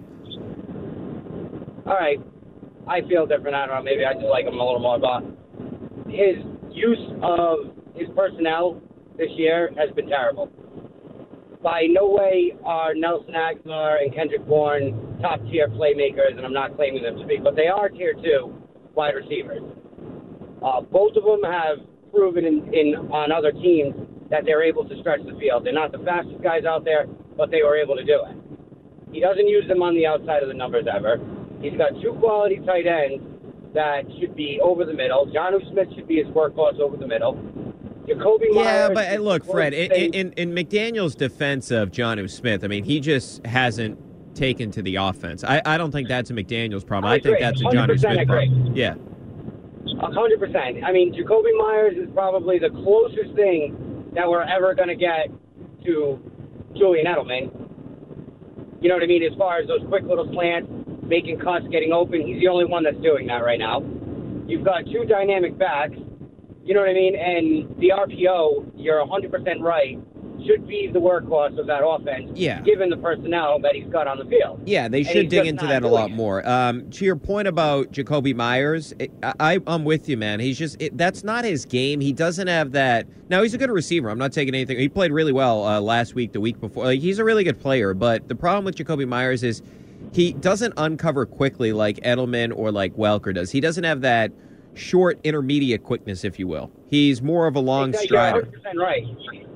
all 1.86 1.94
right, 1.94 2.20
I 2.88 3.01
feel 3.01 3.25
different. 3.25 3.55
I 3.55 3.65
don't 3.67 3.75
know. 3.75 3.84
Maybe 3.84 4.05
I 4.05 4.13
just 4.13 4.25
like 4.25 4.46
him 4.46 4.53
a 4.60 4.63
little 4.65 4.79
more, 4.79 4.98
but 5.00 5.24
his 6.10 6.38
use 6.75 7.00
of 7.24 7.72
his 7.96 8.08
personnel 8.15 8.82
this 9.17 9.29
year 9.38 9.72
has 9.77 9.94
been 9.96 10.08
terrible. 10.08 10.51
By 11.63 11.88
no 11.89 12.10
way 12.10 12.53
are 12.63 12.94
Nelson 12.94 13.34
Agholor 13.34 14.03
and 14.03 14.13
Kendrick 14.13 14.46
Bourne 14.46 15.17
top 15.22 15.39
tier 15.50 15.67
playmakers, 15.70 16.38
and 16.38 16.46
I'm 16.46 16.53
not 16.53 16.75
claiming 16.75 17.01
them 17.01 17.17
to 17.17 17.25
be, 17.25 17.38
but 17.41 17.55
they 17.55 17.67
are 17.67 17.89
tier 17.89 18.13
two 18.13 18.53
wide 18.94 19.15
receivers. 19.15 19.63
Uh, 20.63 20.82
both 20.82 21.15
of 21.15 21.24
them 21.24 21.41
have 21.44 21.77
proven 22.13 22.46
in, 22.46 22.72
in 22.74 22.96
on 23.10 23.32
other 23.32 23.51
teams 23.51 23.96
that 24.29 24.44
they're 24.46 24.63
able 24.63 24.88
to 24.88 25.00
stretch 25.00 25.22
the 25.25 25.38
field. 25.39 25.65
They're 25.65 25.74
not 25.74 25.91
the 25.91 26.00
fastest 26.00 26.41
guys 26.44 26.65
out 26.65 26.84
there, 26.84 27.08
but 27.38 27.51
they 27.51 27.63
were 27.63 27.77
able 27.77 27.96
to 27.96 28.03
do 28.03 28.22
it. 28.29 28.38
He 29.12 29.20
doesn't 29.20 29.48
use 29.48 29.67
them 29.67 29.82
on 29.82 29.96
the 29.96 30.05
outside 30.05 30.44
of 30.44 30.50
the 30.50 30.53
numbers 30.53 30.86
ever. 30.94 31.17
He's 31.62 31.77
got 31.77 31.96
two 32.01 32.13
quality 32.20 32.60
tight 32.65 32.86
ends 32.86 33.24
that 33.75 34.05
should 34.20 34.36
be 34.36 34.60
over 34.62 34.86
the 34.86 34.94
middle. 34.94 35.27
Jonnu 35.27 35.70
Smith 35.72 35.89
should 35.96 36.08
be 36.08 36.15
his 36.17 36.27
workhorse 36.27 36.79
over 36.79 36.98
the 36.98 37.08
middle. 37.08 37.36
Jakobi 38.08 38.53
Meyers. 38.53 38.65
Yeah, 38.65 38.89
Meyers 38.89 39.17
but 39.17 39.22
look, 39.22 39.46
Fred, 39.46 39.74
in, 39.74 40.13
in, 40.13 40.32
in 40.34 40.51
McDaniel's 40.51 41.15
defense 41.15 41.72
of 41.72 41.91
Jonnu 41.91 42.29
Smith, 42.29 42.63
I 42.63 42.67
mean, 42.67 42.84
he 42.84 43.00
just 43.00 43.46
hasn't 43.46 44.00
taken 44.36 44.72
to 44.72 44.82
the 44.82 44.96
offense. 44.96 45.44
I, 45.44 45.62
I 45.65 45.77
don't 45.77 45.91
think 45.91 46.08
that's 46.08 46.29
a 46.29 46.34
McDaniel's 46.34 46.84
problem. 46.84 47.12
I, 47.12 47.15
I 47.15 47.20
think 47.20 47.39
that's 47.39 47.62
a 47.62 47.63
John 47.72 47.89
100% 47.89 48.00
Smith 48.00 48.20
agree. 48.20 48.25
problem. 48.25 48.75
Yeah. 48.75 48.96
A 50.01 50.12
hundred 50.12 50.39
percent. 50.39 50.84
I 50.84 50.91
mean, 50.91 51.13
Jakobi 51.13 51.55
Meyers 51.58 51.96
is 51.96 52.10
probably 52.13 52.60
the 52.60 52.70
closest 52.70 53.36
thing 53.36 54.12
that 54.15 54.27
we're 54.27 54.41
ever 54.41 54.74
going 54.74 54.88
to 54.88 54.96
get 54.96 55.29
to 55.86 56.20
Julian 56.75 57.05
Edelman. 57.05 57.51
You 58.82 58.89
know 58.89 58.96
what 58.96 59.03
I 59.03 59.08
mean? 59.08 59.24
As 59.24 59.38
far 59.38 59.60
as 59.60 59.67
those 59.67 59.82
quick 59.88 60.03
little 60.03 60.27
slants, 60.34 60.70
making 61.06 61.40
cuts, 61.40 61.66
getting 61.72 61.92
open, 61.92 62.26
he's 62.26 62.40
the 62.40 62.48
only 62.48 62.66
one 62.66 62.84
that's 62.84 62.98
doing 63.02 63.28
that 63.28 63.44
right 63.44 63.60
now. 63.60 63.84
You've 64.48 64.64
got 64.64 64.86
two 64.86 65.06
dynamic 65.06 65.58
backs. 65.58 65.98
You 66.64 66.74
know 66.74 66.82
what 66.82 66.90
I 66.90 66.94
mean? 66.94 67.16
And 67.16 67.80
the 67.80 67.90
RPO, 67.90 68.72
you're 68.76 69.06
hundred 69.08 69.32
percent 69.32 69.62
right, 69.62 70.00
should 70.46 70.68
be 70.68 70.90
the 70.92 71.00
workhorse 71.00 71.58
of 71.60 71.68
that 71.68 71.86
offense. 71.86 72.32
Yeah. 72.34 72.62
Given 72.62 72.90
the 72.90 72.98
personnel 72.98 73.60
that 73.60 73.76
he's 73.76 73.88
got 73.92 74.08
on 74.08 74.18
the 74.18 74.26
field. 74.26 74.62
Yeah, 74.66 74.88
they 74.88 75.04
should 75.04 75.30
dig 75.30 75.46
into 75.46 75.66
that 75.68 75.84
a 75.84 75.88
lot 75.88 76.12
it. 76.12 76.16
more. 76.16 76.48
Um, 76.48 76.90
to 76.92 77.06
your 77.06 77.16
point 77.16 77.48
about 77.48 77.92
Jakobi 77.92 78.36
Meyers, 78.36 78.94
it, 79.00 79.12
I, 79.22 79.60
I'm 79.68 79.86
with 79.86 80.10
you, 80.10 80.18
man. 80.18 80.40
He's 80.40 80.58
just 80.58 80.82
it, 80.82 80.98
that's 80.98 81.24
not 81.24 81.46
his 81.46 81.66
game. 81.66 82.02
He 82.02 82.14
doesn't 82.14 82.48
have 82.48 82.72
that. 82.74 83.08
Now 83.30 83.44
he's 83.44 83.54
a 83.54 83.58
good 83.58 83.72
receiver. 83.72 84.10
I'm 84.10 84.20
not 84.20 84.34
taking 84.34 84.54
anything. 84.54 84.78
He 84.78 84.90
played 84.90 85.12
really 85.12 85.34
well 85.34 85.66
uh, 85.66 85.80
last 85.80 86.16
week, 86.16 86.34
the 86.34 86.42
week 86.42 86.60
before. 86.60 86.86
Like, 86.86 87.00
he's 87.00 87.20
a 87.20 87.24
really 87.24 87.44
good 87.44 87.60
player. 87.60 87.94
But 87.94 88.28
the 88.28 88.36
problem 88.36 88.66
with 88.66 88.76
Jakobi 88.76 89.08
Meyers 89.08 89.44
is 89.44 89.62
he 90.14 90.34
doesn't 90.34 90.74
uncover 90.78 91.26
quickly 91.26 91.74
like 91.74 91.98
Edelman 91.98 92.52
or 92.56 92.72
like 92.72 92.96
Welker 92.96 93.34
does. 93.34 93.52
He 93.52 93.60
doesn't 93.60 93.84
have 93.84 94.02
that 94.02 94.32
short 94.75 95.20
intermediate 95.24 95.84
quickness, 95.84 96.24
if 96.24 96.38
you 96.39 96.48
will. 96.48 96.72
He's 96.89 97.22
more 97.22 97.48
of 97.48 97.55
a 97.55 97.60
long 97.60 97.94
strider. 97.94 98.44
100% 98.44 98.75
right. 98.75 99.05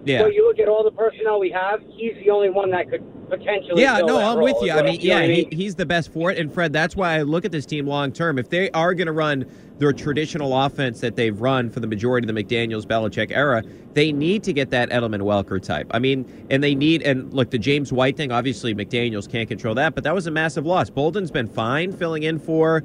Yeah. 0.05 0.19
So 0.19 0.27
you 0.27 0.47
look 0.47 0.59
at 0.59 0.67
all 0.67 0.83
the 0.83 0.91
personnel 0.91 1.39
we 1.39 1.51
have, 1.51 1.81
he's 1.89 2.15
the 2.23 2.29
only 2.29 2.49
one 2.49 2.71
that 2.71 2.89
could 2.89 3.03
potentially. 3.29 3.81
Yeah, 3.81 3.99
no, 3.99 4.19
I'm 4.19 4.41
with 4.41 4.55
you. 4.61 4.71
is 4.71 4.77
I 4.77 4.81
mean, 4.81 4.99
yeah, 5.01 5.23
he, 5.23 5.47
he's 5.51 5.75
the 5.75 5.85
best 5.85 6.11
for 6.11 6.31
it. 6.31 6.37
And 6.37 6.51
Fred, 6.51 6.73
that's 6.73 6.95
why 6.95 7.15
I 7.15 7.21
look 7.21 7.45
at 7.45 7.51
this 7.51 7.65
team 7.65 7.85
long 7.85 8.11
term. 8.11 8.39
If 8.39 8.49
they 8.49 8.71
are 8.71 8.93
going 8.93 9.07
to 9.07 9.13
run 9.13 9.45
their 9.77 9.93
traditional 9.93 10.57
offense 10.57 10.99
that 11.01 11.15
they've 11.15 11.39
run 11.39 11.69
for 11.69 11.79
the 11.79 11.87
majority 11.87 12.27
of 12.27 12.33
the 12.33 12.43
McDaniels 12.43 12.85
Belichick 12.85 13.31
era, 13.31 13.63
they 13.93 14.11
need 14.11 14.43
to 14.43 14.53
get 14.53 14.69
that 14.71 14.89
Edelman 14.89 15.21
Welker 15.21 15.61
type. 15.61 15.87
I 15.91 15.99
mean, 15.99 16.47
and 16.49 16.63
they 16.63 16.75
need 16.75 17.01
and 17.03 17.33
look 17.33 17.51
the 17.51 17.59
James 17.59 17.91
White 17.93 18.17
thing. 18.17 18.31
Obviously, 18.31 18.73
McDaniels 18.73 19.29
can't 19.29 19.47
control 19.47 19.75
that, 19.75 19.95
but 19.95 20.03
that 20.03 20.13
was 20.13 20.27
a 20.27 20.31
massive 20.31 20.65
loss. 20.65 20.89
Bolden's 20.89 21.31
been 21.31 21.47
fine 21.47 21.91
filling 21.91 22.23
in 22.23 22.39
for. 22.39 22.83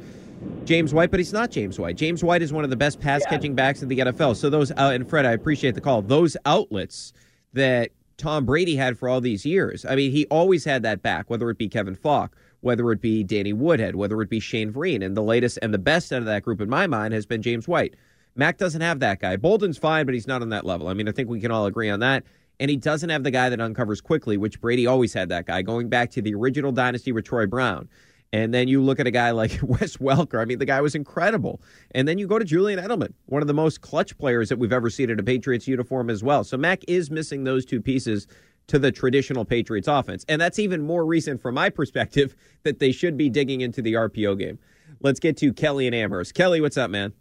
James 0.65 0.95
White, 0.95 1.11
but 1.11 1.21
he's 1.21 1.33
not 1.33 1.51
James 1.51 1.79
White. 1.79 1.97
James 1.97 2.25
White 2.25 2.43
is 2.43 2.53
one 2.53 2.65
of 2.65 2.71
the 2.71 2.77
best 2.77 3.01
pass 3.01 3.25
catching 3.27 3.55
backs 3.55 3.83
in 3.83 3.89
the 3.89 3.99
NFL. 3.99 4.37
So 4.37 4.49
those 4.49 4.73
out 4.73 4.95
and 4.95 5.09
Fred, 5.09 5.27
I 5.27 5.33
appreciate 5.33 5.75
the 5.75 5.81
call. 5.81 6.03
Those 6.03 6.37
outlets 6.47 7.13
that 7.53 7.91
Tom 8.17 8.45
Brady 8.45 8.77
had 8.77 8.99
for 8.99 9.09
all 9.09 9.21
these 9.21 9.45
years. 9.45 9.85
I 9.85 9.97
mean, 9.97 10.11
he 10.11 10.27
always 10.27 10.65
had 10.65 10.83
that 10.83 11.03
back, 11.03 11.29
whether 11.29 11.51
it 11.51 11.59
be 11.59 11.69
Kevin 11.69 11.95
Faulk, 11.95 12.37
whether 12.61 12.91
it 12.93 13.01
be 13.01 13.23
Danny 13.25 13.53
Woodhead, 13.53 13.97
whether 13.97 14.21
it 14.23 14.31
be 14.31 14.41
Shane 14.41 14.73
Vereen. 14.73 15.05
And 15.05 15.17
the 15.17 15.23
latest 15.23 15.59
and 15.61 15.75
the 15.75 15.79
best 15.79 16.13
out 16.13 16.21
of 16.21 16.27
that 16.27 16.43
group 16.43 16.61
in 16.61 16.69
my 16.69 16.87
mind 16.87 17.13
has 17.13 17.27
been 17.27 17.43
James 17.43 17.69
White. 17.69 17.95
Mac 18.37 18.59
doesn't 18.59 18.81
have 18.81 19.01
that 19.01 19.21
guy. 19.21 19.37
Bolden's 19.37 19.79
fine, 19.79 20.07
but 20.07 20.15
he's 20.15 20.27
not 20.27 20.43
on 20.43 20.49
that 20.49 20.65
level. 20.65 20.89
I 20.89 20.95
mean, 20.95 21.09
I 21.09 21.13
think 21.13 21.29
we 21.29 21.41
can 21.41 21.51
all 21.51 21.67
agree 21.67 21.91
on 21.91 22.01
that. 22.01 22.25
And 22.61 22.71
he 22.71 22.77
doesn't 22.77 23.11
have 23.11 23.25
the 23.25 23.31
guy 23.31 23.49
that 23.49 23.61
uncovers 23.61 24.01
quickly, 24.01 24.37
which 24.37 24.61
Brady 24.61 24.87
always 24.87 25.13
had 25.13 25.29
that 25.29 25.47
guy, 25.47 25.63
going 25.63 25.89
back 25.89 26.11
to 26.13 26.23
the 26.23 26.35
original 26.35 26.73
dynasty 26.73 27.13
with 27.13 27.25
Troy 27.25 27.47
Brown. 27.47 27.89
And 28.35 28.53
then 28.53 28.67
you 28.67 28.83
look 28.83 28.99
at 28.99 29.07
a 29.07 29.13
guy 29.13 29.31
like 29.31 29.59
Wes 29.63 29.99
Welker. 29.99 30.43
I 30.43 30.45
mean, 30.45 30.59
the 30.59 30.65
guy 30.65 30.81
was 30.81 30.97
incredible. 30.97 31.63
And 31.93 32.09
then 32.09 32.19
you 32.19 32.27
go 32.27 32.37
to 32.37 32.45
Julian 32.45 32.81
Edelman, 32.81 33.13
one 33.27 33.43
of 33.43 33.47
the 33.47 33.55
most 33.55 33.81
clutch 33.81 34.19
players 34.19 34.49
that 34.49 34.59
we've 34.59 34.73
ever 34.73 34.91
seen 34.91 35.09
in 35.09 35.21
a 35.21 35.23
Patriots 35.23 35.69
uniform 35.69 36.11
as 36.11 36.25
well. 36.25 36.43
So 36.43 36.57
Mac 36.57 36.83
is 36.89 37.13
missing 37.13 37.45
those 37.45 37.65
two 37.65 37.81
pieces 37.81 38.27
to 38.67 38.81
the 38.81 38.91
traditional 38.91 39.45
Patriots 39.45 39.87
offense. 39.87 40.25
And 40.29 40.41
that's 40.41 40.59
even 40.59 40.83
more 40.83 41.07
recent 41.07 41.41
from 41.41 41.55
my 41.55 41.71
perspective 41.71 42.35
that 42.65 42.81
they 42.81 42.91
should 42.91 43.17
be 43.17 43.31
digging 43.31 43.61
into 43.61 43.81
the 43.81 43.93
RPO 43.93 44.37
game. 44.37 44.59
Let's 45.01 45.21
get 45.21 45.37
to 45.37 45.53
Kelly 45.53 45.87
and 45.87 45.95
Amherst. 45.95 46.35
Kelly, 46.35 46.61
what's 46.61 46.77
up, 46.77 46.91
man? 46.91 47.13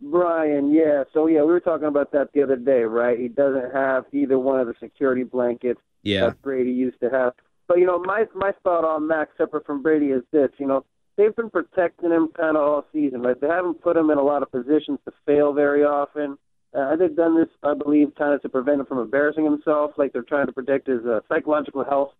Brian, 0.00 0.72
yeah. 0.72 1.04
So 1.12 1.26
yeah, 1.26 1.40
we 1.40 1.48
were 1.52 1.60
talking 1.60 1.86
about 1.86 2.12
that 2.12 2.30
the 2.32 2.42
other 2.42 2.56
day, 2.56 2.84
right? 2.84 3.18
He 3.18 3.28
doesn't 3.28 3.74
have 3.74 4.04
either 4.12 4.38
one 4.38 4.58
of 4.58 4.68
the 4.68 4.74
security 4.80 5.22
blankets 5.22 5.80
Yeah. 6.02 6.28
that 6.28 6.40
Brady 6.40 6.72
used 6.72 6.98
to 7.00 7.10
have. 7.10 7.34
But 7.72 7.78
you 7.78 7.86
know, 7.86 7.98
my 8.00 8.26
my 8.34 8.52
thought 8.62 8.84
on 8.84 9.06
Max, 9.06 9.30
separate 9.38 9.64
from 9.64 9.80
Brady, 9.80 10.08
is 10.08 10.22
this: 10.30 10.50
you 10.58 10.66
know, 10.66 10.84
they've 11.16 11.34
been 11.34 11.48
protecting 11.48 12.10
him 12.10 12.28
kind 12.36 12.54
of 12.54 12.62
all 12.62 12.84
season, 12.92 13.22
right? 13.22 13.40
They 13.40 13.46
haven't 13.46 13.80
put 13.80 13.96
him 13.96 14.10
in 14.10 14.18
a 14.18 14.22
lot 14.22 14.42
of 14.42 14.52
positions 14.52 14.98
to 15.06 15.12
fail 15.24 15.54
very 15.54 15.82
often. 15.82 16.36
Uh, 16.78 16.96
they've 16.96 17.16
done 17.16 17.34
this, 17.34 17.48
I 17.62 17.72
believe, 17.72 18.14
kind 18.14 18.34
of 18.34 18.42
to 18.42 18.50
prevent 18.50 18.80
him 18.80 18.84
from 18.84 18.98
embarrassing 18.98 19.46
himself, 19.46 19.92
like 19.96 20.12
they're 20.12 20.20
trying 20.20 20.48
to 20.48 20.52
protect 20.52 20.86
his 20.86 21.00
uh, 21.06 21.20
psychological 21.30 21.82
health, 21.82 22.10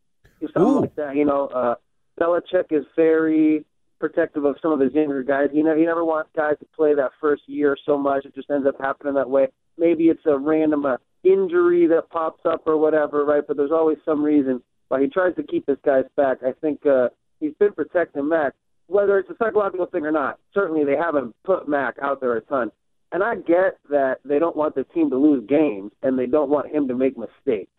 or 0.40 0.48
something 0.54 0.80
like 0.80 0.96
that. 0.96 1.16
You 1.16 1.26
know, 1.26 1.48
uh, 1.48 1.74
Belichick 2.18 2.68
is 2.70 2.86
very 2.96 3.66
protective 4.00 4.46
of 4.46 4.56
some 4.62 4.72
of 4.72 4.80
his 4.80 4.94
younger 4.94 5.22
guys. 5.22 5.48
He 5.52 5.62
never, 5.62 5.78
he 5.78 5.84
never 5.84 6.02
wants 6.02 6.30
guys 6.34 6.54
to 6.60 6.66
play 6.74 6.94
that 6.94 7.10
first 7.20 7.42
year 7.46 7.76
so 7.84 7.98
much. 7.98 8.24
It 8.24 8.34
just 8.34 8.50
ends 8.50 8.66
up 8.66 8.80
happening 8.80 9.12
that 9.16 9.28
way. 9.28 9.48
Maybe 9.76 10.04
it's 10.04 10.24
a 10.24 10.38
random 10.38 10.86
uh, 10.86 10.96
injury 11.22 11.88
that 11.88 12.08
pops 12.08 12.40
up 12.46 12.62
or 12.64 12.78
whatever, 12.78 13.26
right? 13.26 13.46
But 13.46 13.58
there's 13.58 13.70
always 13.70 13.98
some 14.06 14.24
reason 14.24 14.62
why 14.92 15.00
he 15.00 15.08
tries 15.08 15.34
to 15.36 15.42
keep 15.42 15.66
his 15.66 15.78
guys 15.86 16.04
back. 16.18 16.38
I 16.46 16.52
think 16.60 16.84
uh, 16.84 17.08
he's 17.40 17.54
been 17.58 17.72
protecting 17.72 18.28
Mac, 18.28 18.52
whether 18.88 19.18
it's 19.18 19.30
a 19.30 19.34
psychological 19.38 19.86
thing 19.86 20.04
or 20.04 20.12
not. 20.12 20.38
Certainly, 20.52 20.84
they 20.84 20.96
haven't 20.96 21.34
put 21.44 21.66
Mac 21.66 21.96
out 22.02 22.20
there 22.20 22.36
a 22.36 22.42
ton. 22.42 22.70
And 23.10 23.22
I 23.22 23.36
get 23.36 23.78
that 23.88 24.16
they 24.22 24.38
don't 24.38 24.54
want 24.54 24.74
the 24.74 24.84
team 24.84 25.08
to 25.08 25.16
lose 25.16 25.46
games 25.48 25.92
and 26.02 26.18
they 26.18 26.26
don't 26.26 26.50
want 26.50 26.74
him 26.74 26.88
to 26.88 26.94
make 26.94 27.16
mistakes. 27.16 27.72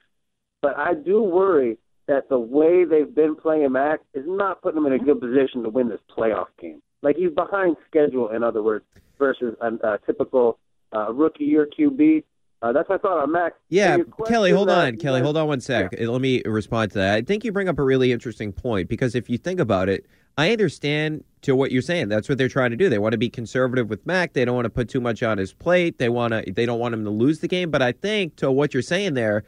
But 0.63 0.75
I 0.75 0.95
do 0.95 1.21
worry 1.21 1.77
that 2.07 2.29
the 2.29 2.39
way 2.39 2.83
they've 2.83 3.13
been 3.13 3.35
playing 3.35 3.71
Mac 3.73 3.99
is 4.15 4.25
not 4.27 4.63
putting 4.63 4.79
him 4.79 4.87
in 4.87 4.93
a 4.93 4.99
good 4.99 5.21
position 5.21 5.61
to 5.63 5.69
win 5.69 5.89
this 5.89 5.99
playoff 6.17 6.47
game. 6.59 6.81
Like 7.03 7.15
he's 7.15 7.31
behind 7.31 7.77
schedule, 7.87 8.29
in 8.29 8.41
other 8.43 8.63
words, 8.63 8.85
versus 9.19 9.55
a, 9.61 9.67
a 9.87 9.99
typical 10.05 10.57
uh, 10.95 11.13
rookie 11.13 11.45
year 11.45 11.67
QB. 11.79 12.23
Uh, 12.63 12.71
that's 12.71 12.87
my 12.87 12.97
thought 12.97 13.21
on 13.21 13.29
Mac. 13.29 13.53
Yeah, 13.67 13.97
Kelly, 14.25 14.51
hold 14.51 14.69
on. 14.69 14.95
Kelly, 14.95 15.19
hold 15.19 15.35
on 15.35 15.47
one 15.47 15.59
sec. 15.59 15.93
Let 15.99 16.21
me 16.21 16.41
respond 16.45 16.93
to 16.93 16.99
that. 16.99 17.15
I 17.15 17.21
think 17.21 17.43
you 17.43 17.51
bring 17.51 17.67
up 17.67 17.77
a 17.77 17.83
really 17.83 18.13
interesting 18.13 18.53
point 18.53 18.87
because 18.87 19.15
if 19.15 19.29
you 19.29 19.37
think 19.37 19.59
about 19.59 19.89
it, 19.89 20.05
I 20.37 20.49
understand 20.53 21.25
to 21.41 21.57
what 21.57 21.73
you're 21.73 21.81
saying. 21.81 22.07
That's 22.07 22.29
what 22.29 22.37
they're 22.37 22.47
trying 22.47 22.71
to 22.71 22.77
do. 22.77 22.87
They 22.87 22.99
want 22.99 23.11
to 23.11 23.17
be 23.17 23.29
conservative 23.29 23.89
with 23.89 24.05
Mac. 24.07 24.31
They 24.31 24.45
don't 24.45 24.55
want 24.55 24.65
to 24.65 24.69
put 24.69 24.87
too 24.87 25.01
much 25.01 25.21
on 25.21 25.37
his 25.37 25.51
plate. 25.51 25.99
They 25.99 26.07
want 26.07 26.33
to. 26.33 26.49
They 26.53 26.65
don't 26.65 26.79
want 26.79 26.93
him 26.93 27.03
to 27.03 27.09
lose 27.09 27.39
the 27.39 27.49
game. 27.49 27.69
But 27.69 27.81
I 27.81 27.91
think 27.91 28.37
to 28.37 28.49
what 28.49 28.73
you're 28.73 28.81
saying 28.81 29.15
there, 29.15 29.43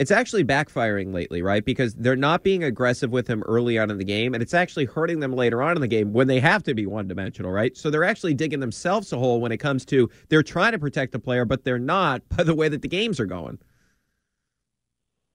it's 0.00 0.10
actually 0.10 0.42
backfiring 0.42 1.12
lately, 1.12 1.42
right? 1.42 1.62
Because 1.62 1.94
they're 1.94 2.16
not 2.16 2.42
being 2.42 2.64
aggressive 2.64 3.10
with 3.12 3.28
him 3.28 3.42
early 3.42 3.78
on 3.78 3.90
in 3.90 3.98
the 3.98 4.04
game, 4.04 4.32
and 4.32 4.42
it's 4.42 4.54
actually 4.54 4.86
hurting 4.86 5.20
them 5.20 5.34
later 5.34 5.62
on 5.62 5.76
in 5.76 5.82
the 5.82 5.86
game 5.86 6.14
when 6.14 6.26
they 6.26 6.40
have 6.40 6.62
to 6.62 6.72
be 6.72 6.86
one 6.86 7.06
dimensional, 7.06 7.50
right? 7.50 7.76
So 7.76 7.90
they're 7.90 8.02
actually 8.02 8.32
digging 8.32 8.60
themselves 8.60 9.12
a 9.12 9.18
hole 9.18 9.42
when 9.42 9.52
it 9.52 9.58
comes 9.58 9.84
to 9.86 10.08
they're 10.30 10.42
trying 10.42 10.72
to 10.72 10.78
protect 10.78 11.12
the 11.12 11.18
player, 11.18 11.44
but 11.44 11.64
they're 11.64 11.78
not 11.78 12.26
by 12.36 12.44
the 12.44 12.54
way 12.54 12.70
that 12.70 12.80
the 12.80 12.88
games 12.88 13.20
are 13.20 13.26
going. 13.26 13.58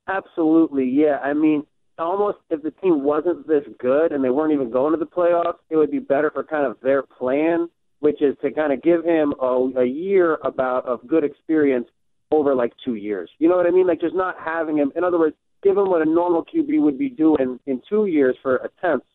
Absolutely, 0.07 0.89
yeah. 0.89 1.19
I 1.23 1.33
mean, 1.33 1.63
almost 1.99 2.39
if 2.49 2.63
the 2.63 2.71
team 2.71 3.03
wasn't 3.03 3.47
this 3.47 3.65
good 3.79 4.11
and 4.13 4.23
they 4.23 4.31
weren't 4.31 4.53
even 4.53 4.71
going 4.71 4.93
to 4.93 4.97
the 4.97 5.05
playoffs, 5.05 5.59
it 5.69 5.75
would 5.75 5.91
be 5.91 5.99
better 5.99 6.31
for 6.31 6.43
kind 6.43 6.65
of 6.65 6.77
their 6.81 7.03
plan, 7.03 7.69
which 7.99 8.19
is 8.19 8.35
to 8.41 8.49
kind 8.49 8.73
of 8.73 8.81
give 8.81 9.05
him 9.05 9.35
a, 9.39 9.69
a 9.77 9.85
year 9.85 10.39
about 10.43 10.87
of 10.87 11.05
good 11.05 11.23
experience 11.23 11.87
over 12.31 12.55
like 12.55 12.73
two 12.83 12.95
years. 12.95 13.29
You 13.39 13.49
know 13.49 13.57
what 13.57 13.67
I 13.67 13.71
mean? 13.71 13.87
Like 13.87 14.01
just 14.01 14.15
not 14.15 14.35
having 14.43 14.77
him. 14.77 14.91
In 14.95 15.03
other 15.03 15.19
words, 15.19 15.35
give 15.63 15.77
him 15.77 15.89
what 15.89 16.01
a 16.01 16.09
normal 16.09 16.43
QB 16.43 16.81
would 16.81 16.97
be 16.97 17.09
doing 17.09 17.59
in 17.65 17.81
two 17.89 18.05
years 18.05 18.35
for 18.41 18.57
attempts. 18.57 19.07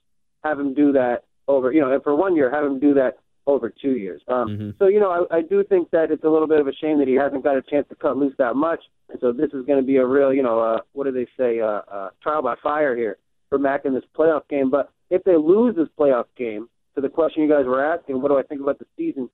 Have 0.44 0.58
him 0.58 0.74
do 0.74 0.92
that 0.92 1.24
over, 1.48 1.72
you 1.72 1.80
know, 1.80 1.92
and 1.92 2.02
for 2.02 2.14
one 2.14 2.34
year, 2.34 2.50
have 2.50 2.64
him 2.64 2.78
do 2.80 2.94
that 2.94 3.18
over 3.46 3.70
two 3.70 3.96
years. 3.96 4.22
Um, 4.28 4.48
Mm-hmm. 4.48 4.70
So, 4.78 4.86
you 4.86 5.00
know, 5.00 5.26
I, 5.30 5.38
I 5.38 5.42
do 5.42 5.62
think 5.64 5.90
that 5.90 6.10
it's 6.10 6.24
a 6.24 6.28
little 6.28 6.48
bit 6.48 6.60
of 6.60 6.66
a 6.66 6.72
shame 6.72 6.98
that 6.98 7.08
he 7.08 7.14
hasn't 7.14 7.44
got 7.44 7.56
a 7.56 7.62
chance 7.62 7.86
to 7.88 7.94
cut 7.94 8.16
loose 8.16 8.34
that 8.38 8.54
much. 8.54 8.80
And 9.10 9.18
so 9.20 9.32
this 9.32 9.50
is 9.52 9.66
going 9.66 9.80
to 9.80 9.86
be 9.86 9.96
a 9.96 10.06
real, 10.06 10.32
you 10.32 10.42
know, 10.42 10.60
uh, 10.60 10.78
what 10.92 11.04
do 11.04 11.12
they 11.12 11.26
say, 11.36 11.60
uh, 11.60 11.82
uh, 11.90 12.10
trial 12.22 12.42
by 12.42 12.54
fire 12.62 12.96
here 12.96 13.18
for 13.48 13.58
Mac 13.58 13.84
in 13.84 13.94
this 13.94 14.04
playoff 14.16 14.42
game. 14.48 14.70
But 14.70 14.92
if 15.10 15.24
they 15.24 15.36
lose 15.36 15.76
this 15.76 15.88
playoff 15.98 16.26
game, 16.36 16.68
to 16.94 17.00
the 17.00 17.08
question 17.08 17.42
you 17.42 17.48
guys 17.48 17.66
were 17.66 17.84
asking, 17.84 18.20
what 18.20 18.28
do 18.28 18.38
I 18.38 18.42
think 18.42 18.60
about 18.60 18.78
the 18.78 18.86
season? 18.96 19.30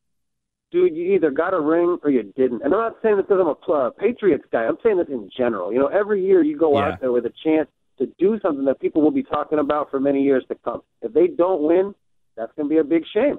Dude, 0.72 0.96
you 0.96 1.14
either 1.14 1.30
got 1.30 1.54
a 1.54 1.60
ring 1.60 1.98
or 2.02 2.10
you 2.10 2.24
didn't. 2.36 2.62
And 2.62 2.74
I'm 2.74 2.80
not 2.80 2.96
saying 3.02 3.16
this 3.16 3.26
because 3.26 3.40
I'm 3.40 3.46
a 3.48 3.54
pl- 3.54 3.92
Patriots 3.98 4.44
guy. 4.50 4.64
I'm 4.64 4.76
saying 4.82 4.98
this 4.98 5.06
in 5.08 5.30
general. 5.36 5.72
You 5.72 5.78
know, 5.78 5.86
every 5.86 6.24
year 6.24 6.42
you 6.42 6.58
go 6.58 6.76
Yeah. 6.76 6.88
out 6.88 7.00
there 7.00 7.12
with 7.12 7.24
a 7.24 7.32
chance 7.44 7.68
to 7.98 8.06
do 8.18 8.38
something 8.40 8.64
that 8.64 8.80
people 8.80 9.00
will 9.00 9.12
be 9.12 9.22
talking 9.22 9.58
about 9.58 9.90
for 9.90 10.00
many 10.00 10.22
years 10.22 10.44
to 10.48 10.56
come. 10.64 10.82
If 11.02 11.12
they 11.12 11.28
don't 11.28 11.62
win, 11.62 11.94
that's 12.36 12.52
going 12.56 12.68
to 12.68 12.74
be 12.74 12.78
a 12.78 12.84
big 12.84 13.04
shame. 13.06 13.38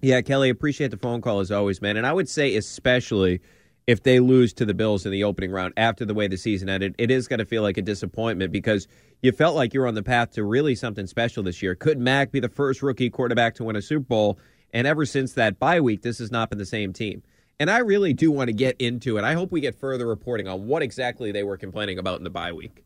Yeah, 0.00 0.20
Kelly, 0.22 0.48
appreciate 0.48 0.90
the 0.90 0.96
phone 0.96 1.20
call 1.20 1.40
as 1.40 1.50
always, 1.50 1.82
man. 1.82 1.96
And 1.96 2.06
I 2.06 2.12
would 2.12 2.28
say, 2.28 2.56
especially 2.56 3.40
if 3.86 4.02
they 4.04 4.20
lose 4.20 4.52
to 4.54 4.64
the 4.64 4.74
Bills 4.74 5.04
in 5.04 5.12
the 5.12 5.24
opening 5.24 5.50
round 5.50 5.74
after 5.76 6.04
the 6.04 6.14
way 6.14 6.28
the 6.28 6.36
season 6.36 6.68
ended, 6.68 6.94
it 6.98 7.10
is 7.10 7.28
going 7.28 7.38
to 7.40 7.44
feel 7.44 7.62
like 7.62 7.76
a 7.76 7.82
disappointment 7.82 8.52
because 8.52 8.86
you 9.22 9.32
felt 9.32 9.54
like 9.56 9.74
you 9.74 9.80
were 9.80 9.86
on 9.88 9.94
the 9.94 10.02
path 10.02 10.30
to 10.32 10.44
really 10.44 10.74
something 10.76 11.06
special 11.06 11.42
this 11.42 11.62
year. 11.62 11.74
Could 11.74 11.98
Mac 11.98 12.30
be 12.32 12.40
the 12.40 12.48
first 12.48 12.82
rookie 12.82 13.10
quarterback 13.10 13.54
to 13.56 13.64
win 13.64 13.76
a 13.76 13.82
Super 13.82 14.06
Bowl? 14.06 14.38
And 14.72 14.86
ever 14.86 15.04
since 15.04 15.32
that 15.34 15.58
bye 15.58 15.80
week, 15.80 16.02
this 16.02 16.18
has 16.18 16.30
not 16.30 16.50
been 16.50 16.58
the 16.58 16.66
same 16.66 16.92
team. 16.92 17.22
And 17.60 17.70
I 17.70 17.78
really 17.78 18.12
do 18.12 18.30
want 18.30 18.48
to 18.48 18.52
get 18.52 18.76
into 18.80 19.18
it. 19.18 19.24
I 19.24 19.34
hope 19.34 19.52
we 19.52 19.60
get 19.60 19.74
further 19.74 20.06
reporting 20.06 20.48
on 20.48 20.66
what 20.66 20.82
exactly 20.82 21.30
they 21.30 21.42
were 21.42 21.56
complaining 21.56 21.98
about 21.98 22.18
in 22.18 22.24
the 22.24 22.30
bye 22.30 22.52
week. 22.52 22.84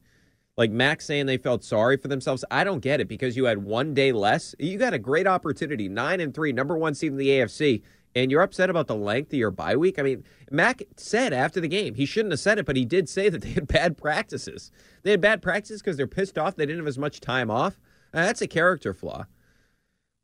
Like 0.57 0.71
Max 0.71 1.05
saying 1.05 1.27
they 1.27 1.37
felt 1.37 1.65
sorry 1.65 1.97
for 1.97 2.09
themselves. 2.09 2.45
I 2.51 2.65
don't 2.65 2.81
get 2.81 3.01
it 3.01 3.09
because 3.09 3.37
you 3.37 3.45
had 3.45 3.59
one 3.59 3.95
day 3.95 4.13
less. 4.13 4.55
You 4.59 4.79
got 4.79 4.95
a 4.95 4.99
great 4.99 5.27
opportunity, 5.27 5.89
nine 5.89 6.21
and 6.21 6.35
three, 6.35 6.53
number 6.53 6.77
one 6.77 6.95
seed 6.95 7.13
in 7.13 7.19
the 7.19 7.29
AFC, 7.29 7.83
and 8.15 8.31
you're 8.31 8.41
upset 8.41 8.71
about 8.71 8.87
the 8.87 8.95
length 8.95 9.33
of 9.35 9.39
your 9.39 9.51
bye 9.51 9.77
week. 9.77 9.99
I 9.99 10.03
mean, 10.03 10.25
Mac 10.51 10.83
said 10.97 11.35
after 11.35 11.61
the 11.61 11.69
game 11.69 11.95
he 11.95 12.07
shouldn't 12.07 12.33
have 12.33 12.41
said 12.41 12.59
it, 12.59 12.65
but 12.65 12.77
he 12.77 12.87
did 12.87 13.09
say 13.09 13.29
that 13.29 13.43
they 13.43 13.51
had 13.51 13.67
bad 13.69 13.99
practices. 13.99 14.71
They 15.03 15.11
had 15.11 15.21
bad 15.21 15.43
practices 15.43 15.83
because 15.83 15.99
they're 15.99 16.07
pissed 16.07 16.39
off. 16.39 16.57
They 16.57 16.65
didn't 16.65 16.81
have 16.81 16.89
as 16.89 16.99
much 16.99 17.21
time 17.21 17.51
off. 17.51 17.79
That's 18.13 18.41
a 18.41 18.49
character 18.49 18.95
flaw. 18.95 19.27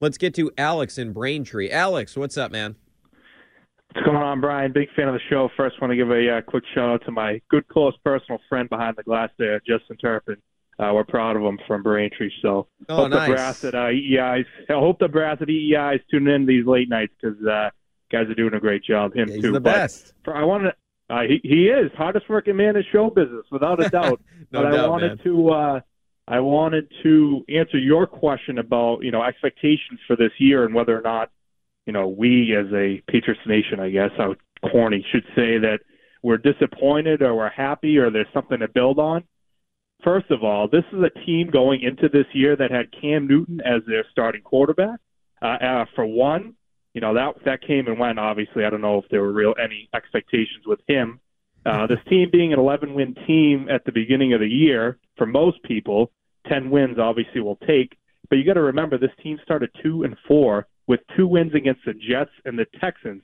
Let's 0.02 0.18
get 0.18 0.34
to 0.34 0.50
Alex 0.58 0.98
in 0.98 1.12
Braintree. 1.12 1.70
Alex, 1.70 2.16
what's 2.16 2.36
up, 2.36 2.50
man? 2.50 2.74
What's 3.94 4.04
going 4.04 4.16
on, 4.16 4.40
Brian? 4.40 4.72
Big 4.72 4.88
fan 4.96 5.06
of 5.06 5.14
the 5.14 5.20
show. 5.30 5.48
First, 5.56 5.80
want 5.80 5.92
to 5.92 5.96
give 5.96 6.10
a 6.10 6.38
uh, 6.38 6.40
quick 6.40 6.64
shout 6.74 6.90
out 6.90 7.04
to 7.04 7.12
my 7.12 7.40
good, 7.50 7.68
close 7.68 7.94
personal 8.04 8.40
friend 8.48 8.68
behind 8.68 8.96
the 8.96 9.04
glass 9.04 9.30
there, 9.38 9.60
Justin 9.64 9.96
Turpin. 9.98 10.38
Uh, 10.76 10.90
we're 10.92 11.04
proud 11.04 11.36
of 11.36 11.42
him 11.42 11.56
from 11.68 11.84
Braintree. 11.84 12.32
So 12.42 12.66
Oh, 12.88 12.96
hope 12.96 13.10
nice. 13.10 13.28
the 13.28 13.34
brass 13.34 13.64
at 13.64 13.74
uh, 13.76 13.78
EEI's. 13.90 14.46
I 14.68 14.72
hope 14.72 14.98
the 14.98 15.06
brass 15.06 15.38
at 15.40 15.46
EEI's 15.46 16.00
tune 16.10 16.26
in 16.26 16.46
these 16.46 16.66
late 16.66 16.88
nights 16.88 17.12
because 17.22 17.38
uh, 17.46 17.70
guys 18.10 18.26
are 18.28 18.34
doing 18.34 18.54
a 18.54 18.60
great 18.60 18.82
job. 18.82 19.14
Him 19.14 19.28
He's 19.28 19.40
too. 19.40 19.52
the 19.52 19.60
But 19.60 19.72
best. 19.72 20.14
For, 20.24 20.34
I 20.34 20.42
wanted. 20.42 20.72
Uh, 21.08 21.20
he 21.28 21.40
he 21.44 21.66
is 21.68 21.92
hardest 21.96 22.28
working 22.28 22.56
man 22.56 22.74
in 22.74 22.82
show 22.90 23.08
business, 23.10 23.44
without 23.52 23.84
a 23.84 23.88
doubt. 23.88 24.20
No 24.50 24.62
but 24.64 24.66
I 24.66 24.76
doubt, 24.76 24.90
wanted 24.90 25.08
man. 25.18 25.18
to. 25.24 25.48
Uh, 25.50 25.80
I 26.28 26.40
wanted 26.40 26.90
to 27.02 27.44
answer 27.48 27.78
your 27.78 28.06
question 28.06 28.58
about 28.58 29.00
you 29.02 29.10
know 29.10 29.22
expectations 29.22 30.00
for 30.06 30.16
this 30.16 30.32
year 30.38 30.64
and 30.64 30.74
whether 30.74 30.96
or 30.96 31.02
not 31.02 31.30
you 31.86 31.92
know 31.92 32.08
we 32.08 32.54
as 32.56 32.72
a 32.72 33.02
Patriots 33.10 33.40
nation, 33.46 33.80
I 33.80 33.90
guess 33.90 34.10
how 34.16 34.34
corny 34.70 35.04
should 35.10 35.24
say 35.34 35.58
that 35.58 35.80
we're 36.22 36.38
disappointed 36.38 37.22
or 37.22 37.34
we're 37.34 37.50
happy 37.50 37.98
or 37.98 38.10
there's 38.10 38.26
something 38.32 38.60
to 38.60 38.68
build 38.68 38.98
on. 38.98 39.24
First 40.04 40.30
of 40.30 40.44
all, 40.44 40.68
this 40.68 40.84
is 40.92 41.00
a 41.02 41.26
team 41.26 41.50
going 41.50 41.82
into 41.82 42.08
this 42.08 42.26
year 42.32 42.56
that 42.56 42.70
had 42.70 42.92
Cam 43.00 43.26
Newton 43.26 43.60
as 43.60 43.82
their 43.86 44.04
starting 44.10 44.42
quarterback. 44.42 44.98
Uh, 45.40 45.46
uh, 45.46 45.84
for 45.94 46.06
one, 46.06 46.54
you 46.94 47.00
know 47.00 47.14
that 47.14 47.34
that 47.44 47.62
came 47.66 47.88
and 47.88 47.98
went. 47.98 48.18
Obviously, 48.18 48.64
I 48.64 48.70
don't 48.70 48.80
know 48.80 48.98
if 48.98 49.08
there 49.10 49.22
were 49.22 49.32
real 49.32 49.54
any 49.62 49.88
expectations 49.94 50.66
with 50.66 50.80
him. 50.86 51.20
Uh, 51.64 51.86
this 51.86 51.98
team 52.08 52.28
being 52.30 52.52
an 52.52 52.58
11 52.58 52.94
win 52.94 53.14
team 53.26 53.68
at 53.70 53.84
the 53.84 53.92
beginning 53.92 54.32
of 54.32 54.40
the 54.40 54.48
year, 54.48 54.98
for 55.16 55.26
most 55.26 55.62
people, 55.62 56.10
10 56.48 56.70
wins 56.70 56.98
obviously 56.98 57.40
will 57.40 57.58
take. 57.66 57.96
But 58.28 58.36
you 58.36 58.44
got 58.44 58.54
to 58.54 58.62
remember 58.62 58.98
this 58.98 59.10
team 59.22 59.38
started 59.44 59.70
two 59.82 60.02
and 60.02 60.16
four 60.26 60.66
with 60.86 61.00
two 61.16 61.26
wins 61.26 61.54
against 61.54 61.82
the 61.84 61.94
Jets 61.94 62.30
and 62.44 62.58
the 62.58 62.66
Texans. 62.80 63.22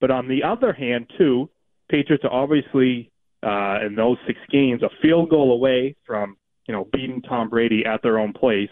But 0.00 0.10
on 0.10 0.28
the 0.28 0.42
other 0.42 0.72
hand, 0.72 1.10
too, 1.16 1.48
Patriots 1.88 2.24
are 2.24 2.32
obviously 2.32 3.10
uh, 3.42 3.78
in 3.86 3.94
those 3.94 4.18
six 4.26 4.38
games 4.50 4.82
a 4.82 4.90
field 5.00 5.30
goal 5.30 5.52
away 5.52 5.96
from 6.04 6.36
you 6.66 6.74
know 6.74 6.86
beating 6.92 7.22
Tom 7.22 7.48
Brady 7.48 7.84
at 7.86 8.02
their 8.02 8.18
own 8.18 8.32
place, 8.32 8.70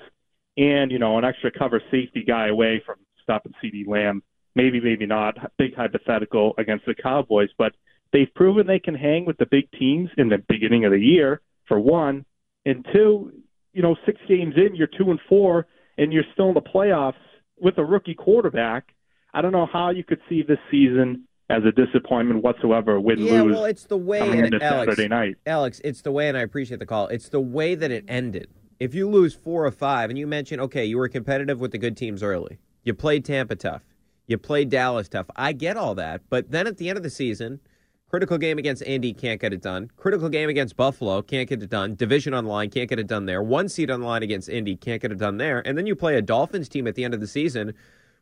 and 0.56 0.90
you 0.90 0.98
know 0.98 1.18
an 1.18 1.24
extra 1.24 1.50
cover 1.50 1.80
safety 1.90 2.24
guy 2.26 2.48
away 2.48 2.82
from 2.84 2.96
stopping 3.22 3.52
CeeDee 3.62 3.86
Lamb. 3.86 4.22
Maybe, 4.54 4.80
maybe 4.80 5.06
not. 5.06 5.36
Big 5.58 5.74
hypothetical 5.74 6.54
against 6.58 6.86
the 6.86 6.94
Cowboys, 6.94 7.50
but 7.58 7.74
they've 8.16 8.32
proven 8.34 8.66
they 8.66 8.78
can 8.78 8.94
hang 8.94 9.26
with 9.26 9.36
the 9.36 9.44
big 9.46 9.70
teams 9.78 10.08
in 10.16 10.30
the 10.30 10.38
beginning 10.48 10.86
of 10.86 10.92
the 10.92 11.00
year. 11.00 11.42
For 11.68 11.78
one, 11.78 12.24
and 12.64 12.86
two, 12.92 13.32
you 13.72 13.82
know, 13.82 13.96
six 14.06 14.18
games 14.28 14.54
in, 14.56 14.74
you're 14.74 14.86
two 14.86 15.10
and 15.10 15.20
four, 15.28 15.66
and 15.98 16.12
you're 16.12 16.24
still 16.32 16.48
in 16.48 16.54
the 16.54 16.62
playoffs 16.62 17.14
with 17.58 17.76
a 17.78 17.84
rookie 17.84 18.14
quarterback. 18.14 18.94
I 19.34 19.42
don't 19.42 19.52
know 19.52 19.66
how 19.70 19.90
you 19.90 20.04
could 20.04 20.20
see 20.28 20.42
this 20.42 20.58
season 20.70 21.24
as 21.50 21.62
a 21.64 21.72
disappointment 21.72 22.42
whatsoever. 22.42 22.98
Win 23.00 23.18
Yeah, 23.18 23.42
lose. 23.42 23.52
well, 23.54 23.64
it's 23.64 23.84
the 23.84 23.96
way 23.96 24.20
coming 24.20 24.44
and 24.44 24.54
into 24.54 24.64
Alex, 24.64 24.92
Saturday 24.92 25.08
night. 25.08 25.36
Alex, 25.44 25.80
it's 25.84 26.02
the 26.02 26.12
way, 26.12 26.28
and 26.28 26.38
I 26.38 26.42
appreciate 26.42 26.78
the 26.78 26.86
call. 26.86 27.08
It's 27.08 27.28
the 27.28 27.40
way 27.40 27.74
that 27.74 27.90
it 27.90 28.04
ended. 28.08 28.48
If 28.78 28.94
you 28.94 29.08
lose 29.08 29.34
four 29.34 29.66
or 29.66 29.70
five, 29.70 30.08
and 30.08 30.18
you 30.18 30.26
mentioned, 30.26 30.60
okay, 30.62 30.84
you 30.84 30.96
were 30.98 31.08
competitive 31.08 31.60
with 31.60 31.72
the 31.72 31.78
good 31.78 31.96
teams 31.96 32.22
early, 32.22 32.58
you 32.84 32.94
played 32.94 33.24
Tampa 33.24 33.56
tough, 33.56 33.82
you 34.26 34.38
played 34.38 34.70
Dallas 34.70 35.08
tough. 35.08 35.26
I 35.34 35.52
get 35.52 35.76
all 35.76 35.94
that, 35.96 36.22
but 36.30 36.50
then 36.50 36.66
at 36.66 36.76
the 36.78 36.88
end 36.88 36.96
of 36.96 37.02
the 37.02 37.10
season, 37.10 37.60
critical 38.08 38.38
game 38.38 38.58
against 38.58 38.82
Indy 38.82 39.12
can't 39.12 39.40
get 39.40 39.52
it 39.52 39.62
done. 39.62 39.90
Critical 39.96 40.28
game 40.28 40.48
against 40.48 40.76
Buffalo 40.76 41.22
can't 41.22 41.48
get 41.48 41.62
it 41.62 41.70
done. 41.70 41.94
Division 41.94 42.34
on 42.34 42.44
the 42.44 42.50
line 42.50 42.70
can't 42.70 42.88
get 42.88 42.98
it 42.98 43.06
done 43.06 43.26
there. 43.26 43.42
One 43.42 43.68
seed 43.68 43.90
on 43.90 44.00
the 44.00 44.06
line 44.06 44.22
against 44.22 44.48
Indy 44.48 44.76
can't 44.76 45.02
get 45.02 45.12
it 45.12 45.18
done 45.18 45.38
there. 45.38 45.66
And 45.66 45.76
then 45.76 45.86
you 45.86 45.96
play 45.96 46.16
a 46.16 46.22
Dolphins 46.22 46.68
team 46.68 46.86
at 46.86 46.94
the 46.94 47.04
end 47.04 47.14
of 47.14 47.20
the 47.20 47.26
season 47.26 47.74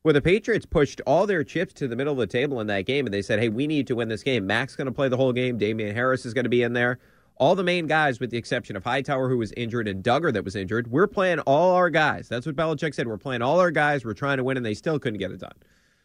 where 0.03 0.13
the 0.13 0.21
Patriots 0.21 0.67
pushed 0.67 1.01
all 1.07 1.27
their 1.27 1.43
chips 1.43 1.73
to 1.75 1.89
the 1.89 1.97
middle 1.97 2.13
of 2.13 2.19
the 2.19 2.27
table 2.27 2.61
in 2.61 2.67
that 2.67 2.85
game, 2.85 3.07
and 3.07 3.15
they 3.15 3.23
said, 3.23 3.39
"Hey, 3.39 3.49
we 3.49 3.67
need 3.67 3.87
to 3.87 3.97
win 3.97 4.09
this 4.09 4.23
game." 4.23 4.47
Mac's 4.47 4.77
going 4.77 4.87
to 4.87 4.93
play 4.93 5.09
the 5.09 5.17
whole 5.17 5.33
game. 5.33 5.57
Damien 5.57 5.95
Harris 5.95 6.27
is 6.27 6.35
going 6.35 6.45
to 6.45 6.51
be 6.51 6.63
in 6.63 6.75
there. 6.75 6.99
All 7.37 7.55
the 7.55 7.65
main 7.65 7.87
guys, 7.87 8.21
with 8.21 8.31
the 8.31 8.37
exception 8.37 8.77
of 8.77 8.85
Hightower, 8.85 9.29
who 9.31 9.39
was 9.39 9.51
injured, 9.53 9.89
and 9.89 10.05
Dugger, 10.05 10.31
that 10.33 10.45
was 10.45 10.57
injured. 10.57 10.91
We're 10.91 11.07
playing 11.07 11.41
all 11.41 11.73
our 11.73 11.89
guys. 11.89 12.29
That's 12.29 12.45
what 12.45 12.55
Belichick 12.55 12.95
said. 12.95 13.09
We're 13.09 13.17
playing 13.17 13.41
all 13.41 13.59
our 13.61 13.71
guys. 13.71 14.05
We're 14.05 14.13
trying 14.13 14.37
to 14.37 14.45
win, 14.45 14.59
and 14.59 14.65
they 14.65 14.75
still 14.75 14.99
couldn't 14.99 15.19
get 15.19 15.31
it 15.33 15.41
done. 15.41 15.55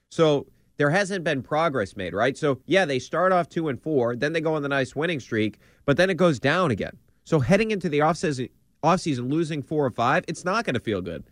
So 0.10 0.48
there 0.80 0.89
hasn't 0.89 1.26
been 1.26 1.44
progress 1.44 1.98
made, 1.98 2.13
right? 2.13 2.38
So 2.38 2.62
yeah, 2.65 2.86
they 2.86 3.00
start 3.00 3.34
off 3.34 3.50
two 3.50 3.68
and 3.68 3.80
four, 3.80 4.15
then 4.15 4.32
they 4.32 4.39
go 4.39 4.56
on 4.56 4.63
the 4.63 4.70
nice 4.70 4.96
winning 4.96 5.20
streak, 5.20 5.60
but 5.86 5.98
then 5.98 6.10
it 6.10 6.15
goes 6.15 6.39
down 6.39 6.72
again. 6.72 6.98
So 7.26 7.42
heading 7.42 7.72
into 7.72 7.89
the 7.89 8.00
offseason, 8.00 8.50
offseason 8.82 9.30
losing 9.30 9.62
four 9.62 9.86
or 9.86 9.92
five, 9.92 10.24
it's 10.30 10.46
not 10.46 10.63
going 10.63 10.76
to 10.76 10.80
feel 10.80 11.02
good. 11.02 11.26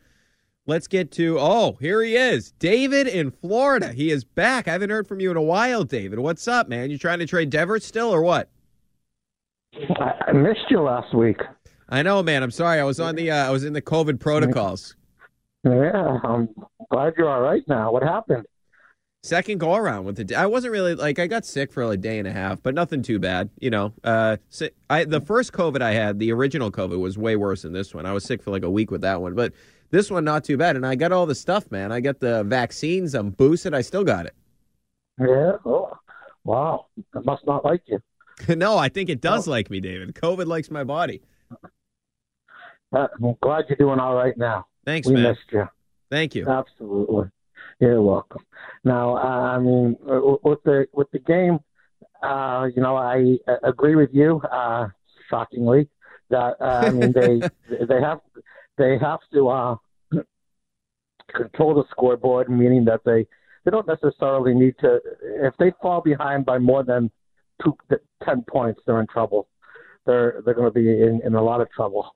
Let's 0.65 0.85
get 0.85 1.11
to 1.13 1.37
oh, 1.39 1.77
here 1.79 2.03
he 2.03 2.17
is, 2.17 2.51
David 2.59 3.07
in 3.07 3.31
Florida. 3.31 3.93
He 3.93 4.11
is 4.11 4.25
back. 4.25 4.67
I 4.67 4.73
haven't 4.73 4.89
heard 4.89 5.07
from 5.07 5.21
you 5.21 5.31
in 5.31 5.37
a 5.37 5.41
while, 5.41 5.85
David. 5.85 6.19
What's 6.19 6.45
up, 6.49 6.67
man? 6.67 6.91
You 6.91 6.97
trying 6.97 7.19
to 7.19 7.25
trade 7.25 7.49
Devers 7.49 7.85
still 7.85 8.13
or 8.13 8.21
what? 8.21 8.49
I, 10.27 10.33
missed 10.33 10.69
you 10.69 10.81
last 10.81 11.15
week. 11.15 11.39
I 11.87 12.03
know, 12.03 12.21
man. 12.21 12.43
I'm 12.43 12.51
sorry. 12.51 12.81
I 12.81 12.83
was 12.83 12.99
on 12.99 13.15
the 13.15 13.31
uh, 13.31 13.47
I 13.47 13.51
was 13.51 13.63
in 13.63 13.71
the 13.71 13.81
COVID 13.81 14.19
protocols. 14.19 14.97
Yeah, 15.63 16.19
I'm 16.23 16.49
glad 16.91 17.13
you're 17.17 17.29
all 17.29 17.41
right 17.41 17.63
now. 17.69 17.93
What 17.93 18.03
happened? 18.03 18.45
Second 19.23 19.59
go 19.59 19.75
around 19.75 20.05
with 20.05 20.19
it. 20.19 20.31
I 20.31 20.45
wasn't 20.45 20.71
really 20.71 20.95
like 20.95 21.19
I 21.19 21.27
got 21.27 21.45
sick 21.45 21.71
for 21.71 21.85
like 21.85 21.95
a 21.95 22.01
day 22.01 22.19
and 22.19 22.27
a 22.27 22.31
half, 22.31 22.61
but 22.63 22.73
nothing 22.73 23.01
too 23.01 23.19
bad. 23.19 23.49
You 23.59 23.69
know, 23.69 23.93
uh, 24.03 24.37
si- 24.49 24.69
I 24.89 25.03
the 25.03 25.19
first 25.19 25.51
COVID 25.53 25.81
I 25.81 25.91
had, 25.91 26.19
the 26.19 26.31
original 26.31 26.71
COVID, 26.71 26.99
was 26.99 27.17
way 27.17 27.35
worse 27.35 27.63
than 27.63 27.73
this 27.73 27.93
one. 27.93 28.05
I 28.05 28.13
was 28.13 28.23
sick 28.23 28.41
for 28.41 28.51
like 28.51 28.63
a 28.63 28.69
week 28.69 28.91
with 28.91 29.01
that 29.01 29.21
one, 29.21 29.35
but 29.35 29.53
this 29.89 30.11
one 30.11 30.23
not 30.23 30.43
too 30.43 30.55
bad. 30.55 30.75
And 30.75 30.85
I 30.85 30.95
got 30.95 31.11
all 31.11 31.25
the 31.25 31.35
stuff, 31.35 31.69
man. 31.71 31.91
I 31.91 31.99
got 31.99 32.19
the 32.19 32.43
vaccines. 32.43 33.15
I'm 33.15 33.31
boosted. 33.31 33.73
I 33.73 33.81
still 33.81 34.03
got 34.03 34.25
it. 34.27 34.35
Yeah. 35.19 35.53
Oh, 35.65 35.91
wow. 36.43 36.85
I 37.15 37.19
must 37.21 37.45
not 37.45 37.65
like 37.65 37.81
you. 37.85 37.99
no, 38.55 38.77
I 38.77 38.89
think 38.89 39.09
it 39.09 39.19
does 39.19 39.47
like 39.47 39.69
me, 39.69 39.79
David. 39.79 40.13
COVID 40.15 40.45
likes 40.45 40.69
my 40.69 40.83
body. 40.83 41.21
Uh, 42.93 43.07
I'm 43.21 43.35
glad 43.41 43.65
you're 43.67 43.77
doing 43.77 43.99
all 43.99 44.15
right 44.15 44.37
now. 44.37 44.67
Thanks, 44.85 45.07
we 45.07 45.15
man. 45.15 45.23
missed 45.23 45.51
you. 45.51 45.67
Thank 46.09 46.35
you. 46.35 46.47
Absolutely. 46.47 47.25
You're 47.79 48.01
welcome. 48.01 48.43
Now, 48.83 49.17
uh, 49.17 49.55
I 49.55 49.59
mean, 49.59 49.97
uh, 50.09 50.19
with 50.43 50.63
the 50.63 50.87
with 50.93 51.11
the 51.11 51.19
game, 51.19 51.59
uh, 52.23 52.67
you 52.75 52.81
know, 52.81 52.95
I 52.95 53.37
uh, 53.47 53.57
agree 53.63 53.95
with 53.95 54.09
you. 54.13 54.41
Uh, 54.41 54.87
shockingly. 55.29 55.89
That 56.29 56.55
uh, 56.59 56.83
I 56.85 56.89
mean, 56.89 57.13
they 57.13 57.39
they 57.85 58.01
have 58.01 58.19
they 58.77 58.97
have 58.99 59.19
to 59.33 59.47
uh, 59.49 59.75
control 61.35 61.75
the 61.75 61.83
scoreboard, 61.91 62.49
meaning 62.49 62.85
that 62.85 63.01
they 63.05 63.25
they 63.63 63.71
don't 63.71 63.87
necessarily 63.87 64.53
need 64.53 64.75
to. 64.79 64.99
If 65.21 65.53
they 65.57 65.71
fall 65.81 66.01
behind 66.01 66.45
by 66.45 66.57
more 66.57 66.83
than 66.83 67.11
two, 67.63 67.77
ten 68.23 68.43
points, 68.49 68.81
they're 68.85 68.99
in 68.99 69.07
trouble. 69.07 69.47
They're 70.05 70.41
they're 70.43 70.53
going 70.53 70.67
to 70.67 70.73
be 70.73 70.89
in, 70.89 71.21
in 71.23 71.35
a 71.35 71.43
lot 71.43 71.61
of 71.61 71.69
trouble. 71.71 72.13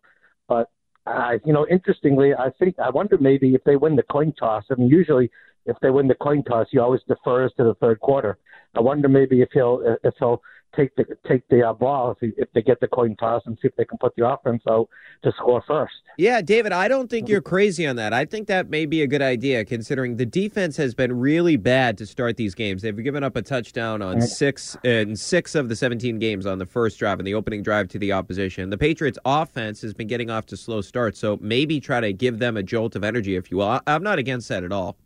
But 0.48 0.70
uh, 1.06 1.38
you 1.46 1.54
know, 1.54 1.66
interestingly, 1.70 2.34
I 2.34 2.50
think 2.60 2.78
I 2.80 2.90
wonder 2.90 3.18
maybe 3.18 3.56
if 3.56 3.64
they 3.64 3.76
win 3.78 3.96
the 3.96 4.04
coin 4.04 4.34
toss. 4.34 4.66
I 4.70 4.76
mean, 4.76 4.90
usually 4.90 5.32
if 5.66 5.78
they 5.82 5.90
win 5.90 6.08
the 6.08 6.16
coin 6.16 6.44
toss, 6.44 6.68
he 6.72 6.80
always 6.80 7.02
defers 7.08 7.52
to 7.58 7.64
the 7.64 7.76
third 7.76 8.00
quarter. 8.00 8.38
I 8.76 8.80
wonder 8.80 9.10
maybe 9.10 9.42
if 9.42 9.50
he'll 9.54 9.82
if 10.04 10.14
he'll 10.20 10.42
take 10.76 10.96
the 10.96 11.06
take 11.28 11.48
the 11.50 11.68
uh, 11.68 11.74
ball 11.74 12.12
if, 12.12 12.18
he, 12.20 12.32
if 12.38 12.48
they 12.54 12.62
get 12.62 12.80
the 12.80 12.88
coin 12.88 13.16
toss 13.18 13.42
and 13.46 13.58
see 13.62 13.68
if 13.68 13.76
they 13.76 13.86
can 13.86 13.98
put 13.98 14.16
the 14.16 14.26
offense 14.26 14.64
out 14.70 14.88
to 15.24 15.32
score 15.38 15.64
first. 15.68 15.94
Yeah, 16.18 16.42
David, 16.42 16.72
I 16.72 16.88
don't 16.88 17.10
think 17.10 17.28
you're 17.28 17.42
crazy 17.42 17.86
on 17.86 17.96
that. 17.98 18.14
I 18.14 18.26
think 18.26 18.48
that 18.48 18.70
may 18.70 18.86
be 18.86 19.02
a 19.02 19.08
good 19.08 19.22
idea 19.22 19.66
considering 19.66 20.18
the 20.18 20.26
defense 20.26 20.78
has 20.78 20.94
been 20.94 21.20
really 21.20 21.58
bad 21.58 21.98
to 22.00 22.06
start 22.06 22.38
these 22.38 22.56
games. 22.56 22.82
They've 22.82 23.04
given 23.04 23.24
up 23.24 23.36
a 23.36 23.42
touchdown 23.42 24.02
on 24.02 24.22
six 24.22 24.78
in 24.84 25.16
six 25.16 25.56
of 25.56 25.70
the 25.70 25.76
17 25.76 26.20
games 26.20 26.46
on 26.46 26.58
the 26.58 26.66
first 26.66 27.00
drive 27.00 27.20
and 27.20 27.28
the 27.28 27.34
opening 27.34 27.64
drive 27.64 27.88
to 27.90 28.00
the 28.00 28.12
opposition. 28.14 28.70
The 28.70 28.78
Patriots 28.78 29.20
offense 29.26 29.82
has 29.82 29.94
been 29.94 30.08
getting 30.08 30.30
off 30.30 30.46
to 30.48 30.58
slow 30.58 30.82
starts, 30.82 31.20
so 31.20 31.38
maybe 31.42 31.80
try 31.80 32.00
to 32.00 32.14
give 32.14 32.40
them 32.40 32.58
a 32.58 32.64
jolt 32.64 32.96
of 32.96 33.04
energy 33.04 33.36
if 33.36 33.52
you 33.52 33.58
will. 33.58 33.68
I, 33.68 33.82
I'm 33.88 34.04
not 34.04 34.20
against 34.20 34.50
that 34.50 34.64
at 34.64 34.72
all. 34.72 34.98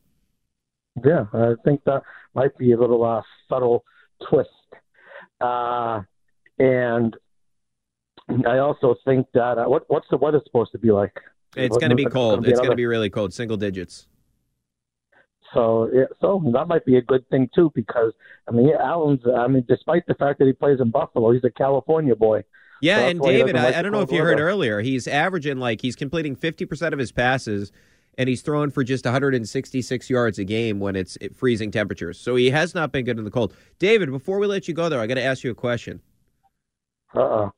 Yeah, 1.04 1.26
I 1.34 1.54
think 1.64 1.84
that 1.86 2.04
might 2.34 2.58
be 2.58 2.72
a 2.72 2.80
little 2.80 3.04
uh, 3.04 3.22
subtle 3.50 3.84
twist. 4.30 4.50
Uh, 5.42 6.02
and 6.58 7.16
I 8.48 8.60
also 8.60 8.96
think 9.06 9.28
that 9.34 9.58
uh, 9.58 9.66
what 9.66 9.84
what's 9.88 10.08
the 10.10 10.18
weather 10.18 10.42
supposed 10.46 10.72
to 10.72 10.78
be 10.78 10.92
like? 10.92 11.14
It's 11.56 11.78
going 11.78 11.90
to 11.90 11.96
be 11.96 12.06
cold. 12.06 12.44
Be 12.44 12.50
it's 12.50 12.60
going 12.60 12.72
to 12.72 12.76
be 12.76 12.86
really 12.86 13.10
cold, 13.10 13.34
single 13.34 13.58
digits. 13.58 14.08
So 15.54 15.90
yeah, 15.94 16.06
so 16.20 16.42
that 16.54 16.68
might 16.68 16.86
be 16.86 16.98
a 16.98 17.02
good 17.02 17.28
thing 17.30 17.50
too 17.56 17.72
because 17.76 18.14
I 18.48 18.52
mean 18.52 18.72
Allen's 18.78 19.22
I 19.38 19.48
mean 19.48 19.66
despite 19.68 20.06
the 20.08 20.16
fact 20.16 20.40
that 20.40 20.46
he 20.46 20.54
plays 20.54 20.80
in 20.82 20.92
Buffalo, 20.92 21.32
he's 21.32 21.44
a 21.44 21.52
California 21.52 22.16
boy. 22.16 22.44
Yeah, 22.82 23.00
So 23.00 23.08
and 23.08 23.22
David, 23.22 23.56
I, 23.56 23.64
like 23.66 23.76
I 23.76 23.82
don't 23.82 23.92
know 23.94 24.02
if 24.02 24.12
you 24.12 24.22
heard 24.22 24.40
earlier, 24.40 24.82
he's 24.82 25.08
averaging 25.08 25.58
like 25.58 25.82
he's 25.82 25.96
completing 25.96 26.36
50% 26.36 26.92
of 26.92 27.00
his 27.00 27.12
passes 27.12 27.72
and 28.18 28.30
he's 28.30 28.42
throwing 28.42 28.72
for 28.72 28.84
just 28.84 29.06
166 29.06 30.10
yards 30.10 30.40
a 30.40 30.44
game 30.44 30.80
when 30.80 30.96
it's 30.96 31.18
freezing 31.36 31.72
temperatures. 31.72 32.20
So 32.20 32.36
he 32.36 32.50
has 32.50 32.76
not 32.76 32.92
been 32.92 33.06
good 33.06 33.18
in 33.18 33.26
the 33.26 33.32
cold. 33.32 33.54
David, 33.80 34.12
before 34.12 34.40
we 34.40 34.48
let 34.48 34.68
you 34.68 34.74
go 34.74 34.90
there, 34.90 35.00
I 35.00 35.08
got 35.08 35.16
to 35.16 35.24
ask 35.24 35.44
you 35.44 35.52
a 35.52 35.56
question. 35.56 36.02
Uh-uh. 37.14 37.50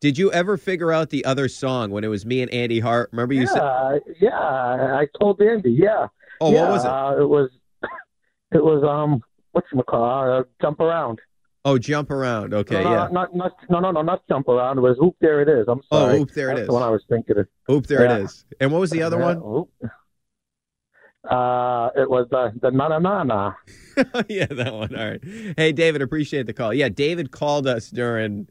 Did 0.00 0.18
you 0.18 0.30
ever 0.32 0.56
figure 0.56 0.92
out 0.92 1.10
the 1.10 1.24
other 1.24 1.48
song 1.48 1.90
when 1.90 2.04
it 2.04 2.08
was 2.08 2.26
me 2.26 2.42
and 2.42 2.50
Andy 2.52 2.80
Hart? 2.80 3.08
Remember 3.12 3.34
you 3.34 3.42
yeah, 3.42 3.46
said 3.46 4.00
yeah, 4.20 4.30
I 4.30 5.06
told 5.18 5.40
Andy, 5.40 5.72
yeah. 5.72 6.08
Oh, 6.40 6.50
what 6.50 6.68
was 6.68 6.84
it? 6.84 6.90
Uh, 6.90 7.22
it 7.22 7.28
was 7.28 7.50
it 8.52 8.62
was 8.62 8.84
um 8.84 9.22
what's 9.52 9.66
you 9.72 9.82
call 9.82 10.40
uh, 10.40 10.42
jump 10.60 10.80
around. 10.80 11.18
Oh, 11.68 11.78
jump 11.78 12.12
around. 12.12 12.54
Okay, 12.54 12.76
no, 12.76 12.82
no, 12.84 12.90
yeah. 12.92 13.08
Not, 13.10 13.34
not, 13.34 13.52
no, 13.68 13.80
no, 13.80 13.90
no, 13.90 14.00
not 14.00 14.22
jump 14.28 14.46
around. 14.48 14.78
It 14.78 14.82
was 14.82 14.96
oop, 15.02 15.16
there 15.20 15.40
it 15.42 15.48
is. 15.48 15.66
I'm 15.68 15.82
sorry. 15.92 16.16
Oh. 16.16 16.20
Oop, 16.22 16.30
There 16.30 16.50
It 16.50 16.54
That's 16.54 16.60
Is. 16.60 16.66
the 16.68 16.72
one 16.72 16.82
I 16.84 16.90
was 16.90 17.02
thinking 17.08 17.38
of. 17.38 17.48
Oop, 17.68 17.86
there 17.88 18.04
Yeah. 18.04 18.18
it 18.18 18.22
is. 18.22 18.44
And 18.60 18.70
what 18.70 18.78
was 18.80 18.90
the 18.90 19.02
other 19.02 19.18
Yeah, 19.18 19.34
one? 19.34 19.38
oop. 19.38 19.68
Uh, 21.28 21.90
it 21.96 22.08
was 22.08 22.28
the 22.30 22.52
the 22.62 22.70
na 22.70 22.86
na 22.86 23.00
na 23.00 23.24
na. 23.24 23.52
yeah, 24.28 24.46
that 24.46 24.72
one. 24.72 24.94
All 24.94 25.08
right. 25.10 25.20
Hey, 25.56 25.72
David, 25.72 26.00
appreciate 26.02 26.46
the 26.46 26.52
call. 26.52 26.72
Yeah, 26.72 26.88
David 26.88 27.32
called 27.32 27.66
us 27.66 27.90
during 27.90 28.48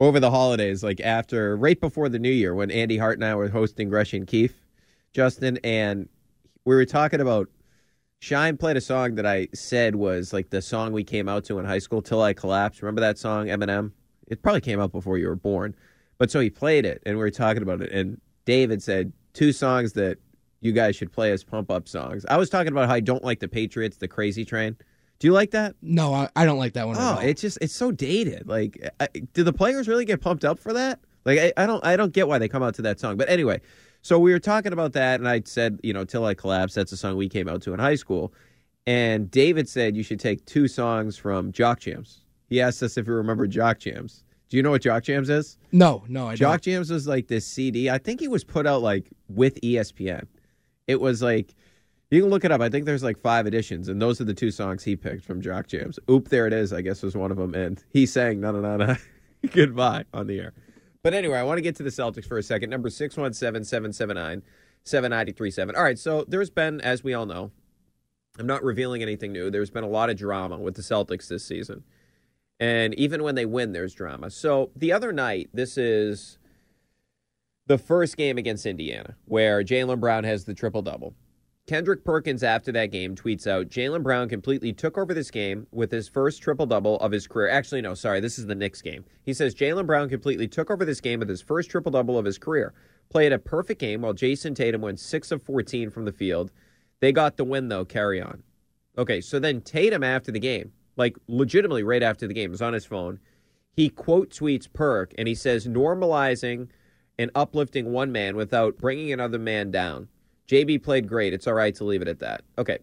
over 0.00 0.18
the 0.18 0.32
holidays, 0.32 0.82
like 0.82 1.00
after 1.00 1.56
right 1.56 1.80
before 1.80 2.08
the 2.08 2.18
new 2.18 2.30
year 2.30 2.56
when 2.56 2.72
Andy 2.72 2.96
Hart 2.96 3.18
and 3.18 3.24
I 3.24 3.36
were 3.36 3.48
hosting 3.48 3.88
Gresham 3.88 4.26
Keefe, 4.26 4.64
Justin, 5.12 5.58
and 5.62 6.08
we 6.64 6.74
were 6.74 6.84
talking 6.84 7.20
about 7.20 7.48
Shine 8.20 8.56
played 8.56 8.76
a 8.76 8.80
song 8.80 9.14
that 9.14 9.26
I 9.26 9.48
said 9.54 9.94
was 9.94 10.32
like 10.32 10.50
the 10.50 10.60
song 10.60 10.92
we 10.92 11.04
came 11.04 11.28
out 11.28 11.44
to 11.44 11.58
in 11.58 11.64
high 11.64 11.78
school, 11.78 12.02
Till 12.02 12.20
I 12.20 12.32
Collapse. 12.32 12.82
Remember 12.82 13.00
that 13.00 13.16
song, 13.16 13.46
Eminem? 13.46 13.92
It 14.26 14.42
probably 14.42 14.60
came 14.60 14.80
out 14.80 14.90
before 14.92 15.18
you 15.18 15.28
were 15.28 15.36
born. 15.36 15.74
But 16.18 16.30
so 16.30 16.40
he 16.40 16.50
played 16.50 16.84
it 16.84 17.00
and 17.06 17.16
we 17.16 17.20
were 17.22 17.30
talking 17.30 17.62
about 17.62 17.80
it. 17.80 17.92
And 17.92 18.20
David 18.44 18.82
said 18.82 19.12
two 19.34 19.52
songs 19.52 19.92
that 19.92 20.18
you 20.60 20.72
guys 20.72 20.96
should 20.96 21.12
play 21.12 21.30
as 21.30 21.44
pump 21.44 21.70
up 21.70 21.86
songs. 21.86 22.26
I 22.28 22.36
was 22.36 22.50
talking 22.50 22.72
about 22.72 22.88
how 22.88 22.94
I 22.94 23.00
don't 23.00 23.22
like 23.22 23.38
the 23.38 23.46
Patriots, 23.46 23.98
the 23.98 24.08
Crazy 24.08 24.44
Train. 24.44 24.76
Do 25.20 25.28
you 25.28 25.32
like 25.32 25.52
that? 25.52 25.76
No, 25.80 26.12
I, 26.12 26.28
I 26.34 26.44
don't 26.44 26.58
like 26.58 26.72
that 26.72 26.88
one. 26.88 26.96
at 26.96 27.02
Oh, 27.02 27.14
all. 27.14 27.18
it's 27.20 27.40
just 27.40 27.58
it's 27.60 27.74
so 27.74 27.92
dated. 27.92 28.48
Like, 28.48 28.88
I, 28.98 29.08
do 29.32 29.44
the 29.44 29.52
players 29.52 29.86
really 29.86 30.04
get 30.04 30.20
pumped 30.20 30.44
up 30.44 30.58
for 30.58 30.72
that? 30.72 30.98
Like, 31.24 31.38
I, 31.38 31.52
I 31.56 31.66
don't 31.66 31.84
I 31.84 31.96
don't 31.96 32.12
get 32.12 32.26
why 32.26 32.38
they 32.38 32.48
come 32.48 32.62
out 32.64 32.74
to 32.76 32.82
that 32.82 32.98
song. 32.98 33.16
But 33.16 33.28
anyway, 33.28 33.60
so 34.08 34.18
we 34.18 34.32
were 34.32 34.38
talking 34.38 34.72
about 34.72 34.94
that, 34.94 35.20
and 35.20 35.28
I 35.28 35.42
said, 35.44 35.80
you 35.82 35.92
know, 35.92 36.02
till 36.02 36.24
I 36.24 36.32
collapse. 36.32 36.72
That's 36.72 36.92
a 36.92 36.96
song 36.96 37.18
we 37.18 37.28
came 37.28 37.46
out 37.46 37.60
to 37.60 37.74
in 37.74 37.78
high 37.78 37.94
school. 37.94 38.32
And 38.86 39.30
David 39.30 39.68
said 39.68 39.98
you 39.98 40.02
should 40.02 40.18
take 40.18 40.42
two 40.46 40.66
songs 40.66 41.18
from 41.18 41.52
Jock 41.52 41.80
Jams. 41.80 42.22
He 42.48 42.58
asked 42.58 42.82
us 42.82 42.96
if 42.96 43.06
we 43.06 43.12
remember 43.12 43.46
Jock 43.46 43.80
Jams. 43.80 44.24
Do 44.48 44.56
you 44.56 44.62
know 44.62 44.70
what 44.70 44.80
Jock 44.80 45.02
Jams 45.02 45.28
is? 45.28 45.58
No, 45.72 46.04
no, 46.08 46.28
I 46.28 46.36
Jock 46.36 46.62
Jams 46.62 46.90
was 46.90 47.06
like 47.06 47.28
this 47.28 47.46
CD. 47.46 47.90
I 47.90 47.98
think 47.98 48.18
he 48.20 48.28
was 48.28 48.44
put 48.44 48.66
out 48.66 48.80
like 48.80 49.10
with 49.28 49.60
ESPN. 49.60 50.24
It 50.86 51.02
was 51.02 51.20
like 51.20 51.54
you 52.10 52.22
can 52.22 52.30
look 52.30 52.46
it 52.46 52.50
up. 52.50 52.62
I 52.62 52.70
think 52.70 52.86
there's 52.86 53.04
like 53.04 53.20
five 53.20 53.46
editions, 53.46 53.88
and 53.88 54.00
those 54.00 54.22
are 54.22 54.24
the 54.24 54.32
two 54.32 54.50
songs 54.50 54.82
he 54.82 54.96
picked 54.96 55.22
from 55.22 55.42
Jock 55.42 55.66
Jams. 55.66 55.98
Oop, 56.10 56.30
there 56.30 56.46
it 56.46 56.54
is. 56.54 56.72
I 56.72 56.80
guess 56.80 57.02
was 57.02 57.14
one 57.14 57.30
of 57.30 57.36
them, 57.36 57.54
and 57.54 57.84
he 57.90 58.06
sang 58.06 58.40
"Na 58.40 58.52
Na 58.52 58.60
Na 58.60 58.78
Na" 58.78 58.94
goodbye 59.52 60.06
on 60.14 60.28
the 60.28 60.40
air. 60.40 60.54
But 61.02 61.14
anyway, 61.14 61.38
I 61.38 61.44
want 61.44 61.58
to 61.58 61.62
get 61.62 61.76
to 61.76 61.82
the 61.82 61.90
Celtics 61.90 62.26
for 62.26 62.38
a 62.38 62.42
second. 62.42 62.70
Number 62.70 62.88
617-779-7937. 62.88 65.76
All 65.76 65.82
right, 65.82 65.98
so 65.98 66.24
there's 66.26 66.50
been, 66.50 66.80
as 66.80 67.04
we 67.04 67.14
all 67.14 67.26
know, 67.26 67.52
I'm 68.38 68.46
not 68.46 68.64
revealing 68.64 69.02
anything 69.02 69.32
new. 69.32 69.50
There's 69.50 69.70
been 69.70 69.84
a 69.84 69.88
lot 69.88 70.10
of 70.10 70.16
drama 70.16 70.58
with 70.58 70.76
the 70.76 70.82
Celtics 70.82 71.28
this 71.28 71.44
season. 71.44 71.84
And 72.60 72.92
even 72.94 73.22
when 73.22 73.36
they 73.36 73.46
win, 73.46 73.72
there's 73.72 73.94
drama. 73.94 74.30
So 74.30 74.70
the 74.74 74.92
other 74.92 75.12
night, 75.12 75.48
this 75.52 75.78
is 75.78 76.38
the 77.66 77.78
first 77.78 78.16
game 78.16 78.36
against 78.38 78.66
Indiana, 78.66 79.14
where 79.26 79.62
Jaylen 79.62 80.00
Brown 80.00 80.24
has 80.24 80.44
the 80.44 80.54
triple 80.54 80.82
double. 80.82 81.14
Kendrick 81.68 82.02
Perkins, 82.02 82.42
after 82.42 82.72
that 82.72 82.86
game, 82.86 83.14
tweets 83.14 83.46
out 83.46 83.68
Jaylen 83.68 84.02
Brown 84.02 84.26
completely 84.30 84.72
took 84.72 84.96
over 84.96 85.12
this 85.12 85.30
game 85.30 85.66
with 85.70 85.92
his 85.92 86.08
first 86.08 86.40
triple 86.40 86.64
double 86.64 86.96
of 87.00 87.12
his 87.12 87.26
career. 87.26 87.50
Actually, 87.50 87.82
no, 87.82 87.92
sorry, 87.92 88.20
this 88.20 88.38
is 88.38 88.46
the 88.46 88.54
Knicks 88.54 88.80
game. 88.80 89.04
He 89.22 89.34
says 89.34 89.54
Jaylen 89.54 89.86
Brown 89.86 90.08
completely 90.08 90.48
took 90.48 90.70
over 90.70 90.86
this 90.86 91.02
game 91.02 91.18
with 91.18 91.28
his 91.28 91.42
first 91.42 91.70
triple 91.70 91.92
double 91.92 92.16
of 92.16 92.24
his 92.24 92.38
career. 92.38 92.72
Played 93.10 93.34
a 93.34 93.38
perfect 93.38 93.82
game 93.82 94.00
while 94.00 94.14
Jayson 94.14 94.54
Tatum 94.54 94.80
went 94.80 94.98
6 94.98 95.30
of 95.30 95.42
14 95.42 95.90
from 95.90 96.06
the 96.06 96.12
field. 96.12 96.52
They 97.00 97.12
got 97.12 97.36
the 97.36 97.44
win, 97.44 97.68
though. 97.68 97.84
Carry 97.84 98.18
on. 98.18 98.42
Okay, 98.96 99.20
so 99.20 99.38
then 99.38 99.60
Tatum, 99.60 100.02
after 100.02 100.32
the 100.32 100.40
game, 100.40 100.72
like 100.96 101.18
legitimately 101.26 101.82
right 101.82 102.02
after 102.02 102.26
the 102.26 102.34
game, 102.34 102.50
was 102.50 102.62
on 102.62 102.72
his 102.72 102.86
phone. 102.86 103.20
He 103.76 103.90
quote 103.90 104.30
tweets 104.30 104.72
Perk 104.72 105.12
and 105.18 105.28
he 105.28 105.34
says, 105.34 105.68
normalizing 105.68 106.68
and 107.18 107.30
uplifting 107.34 107.92
one 107.92 108.10
man 108.10 108.36
without 108.36 108.78
bringing 108.78 109.12
another 109.12 109.38
man 109.38 109.70
down. 109.70 110.08
JB 110.48 110.82
played 110.82 111.06
great. 111.06 111.32
It's 111.32 111.46
all 111.46 111.54
right 111.54 111.74
to 111.74 111.84
leave 111.84 112.02
it 112.02 112.08
at 112.08 112.18
that. 112.20 112.42
Okay. 112.56 112.78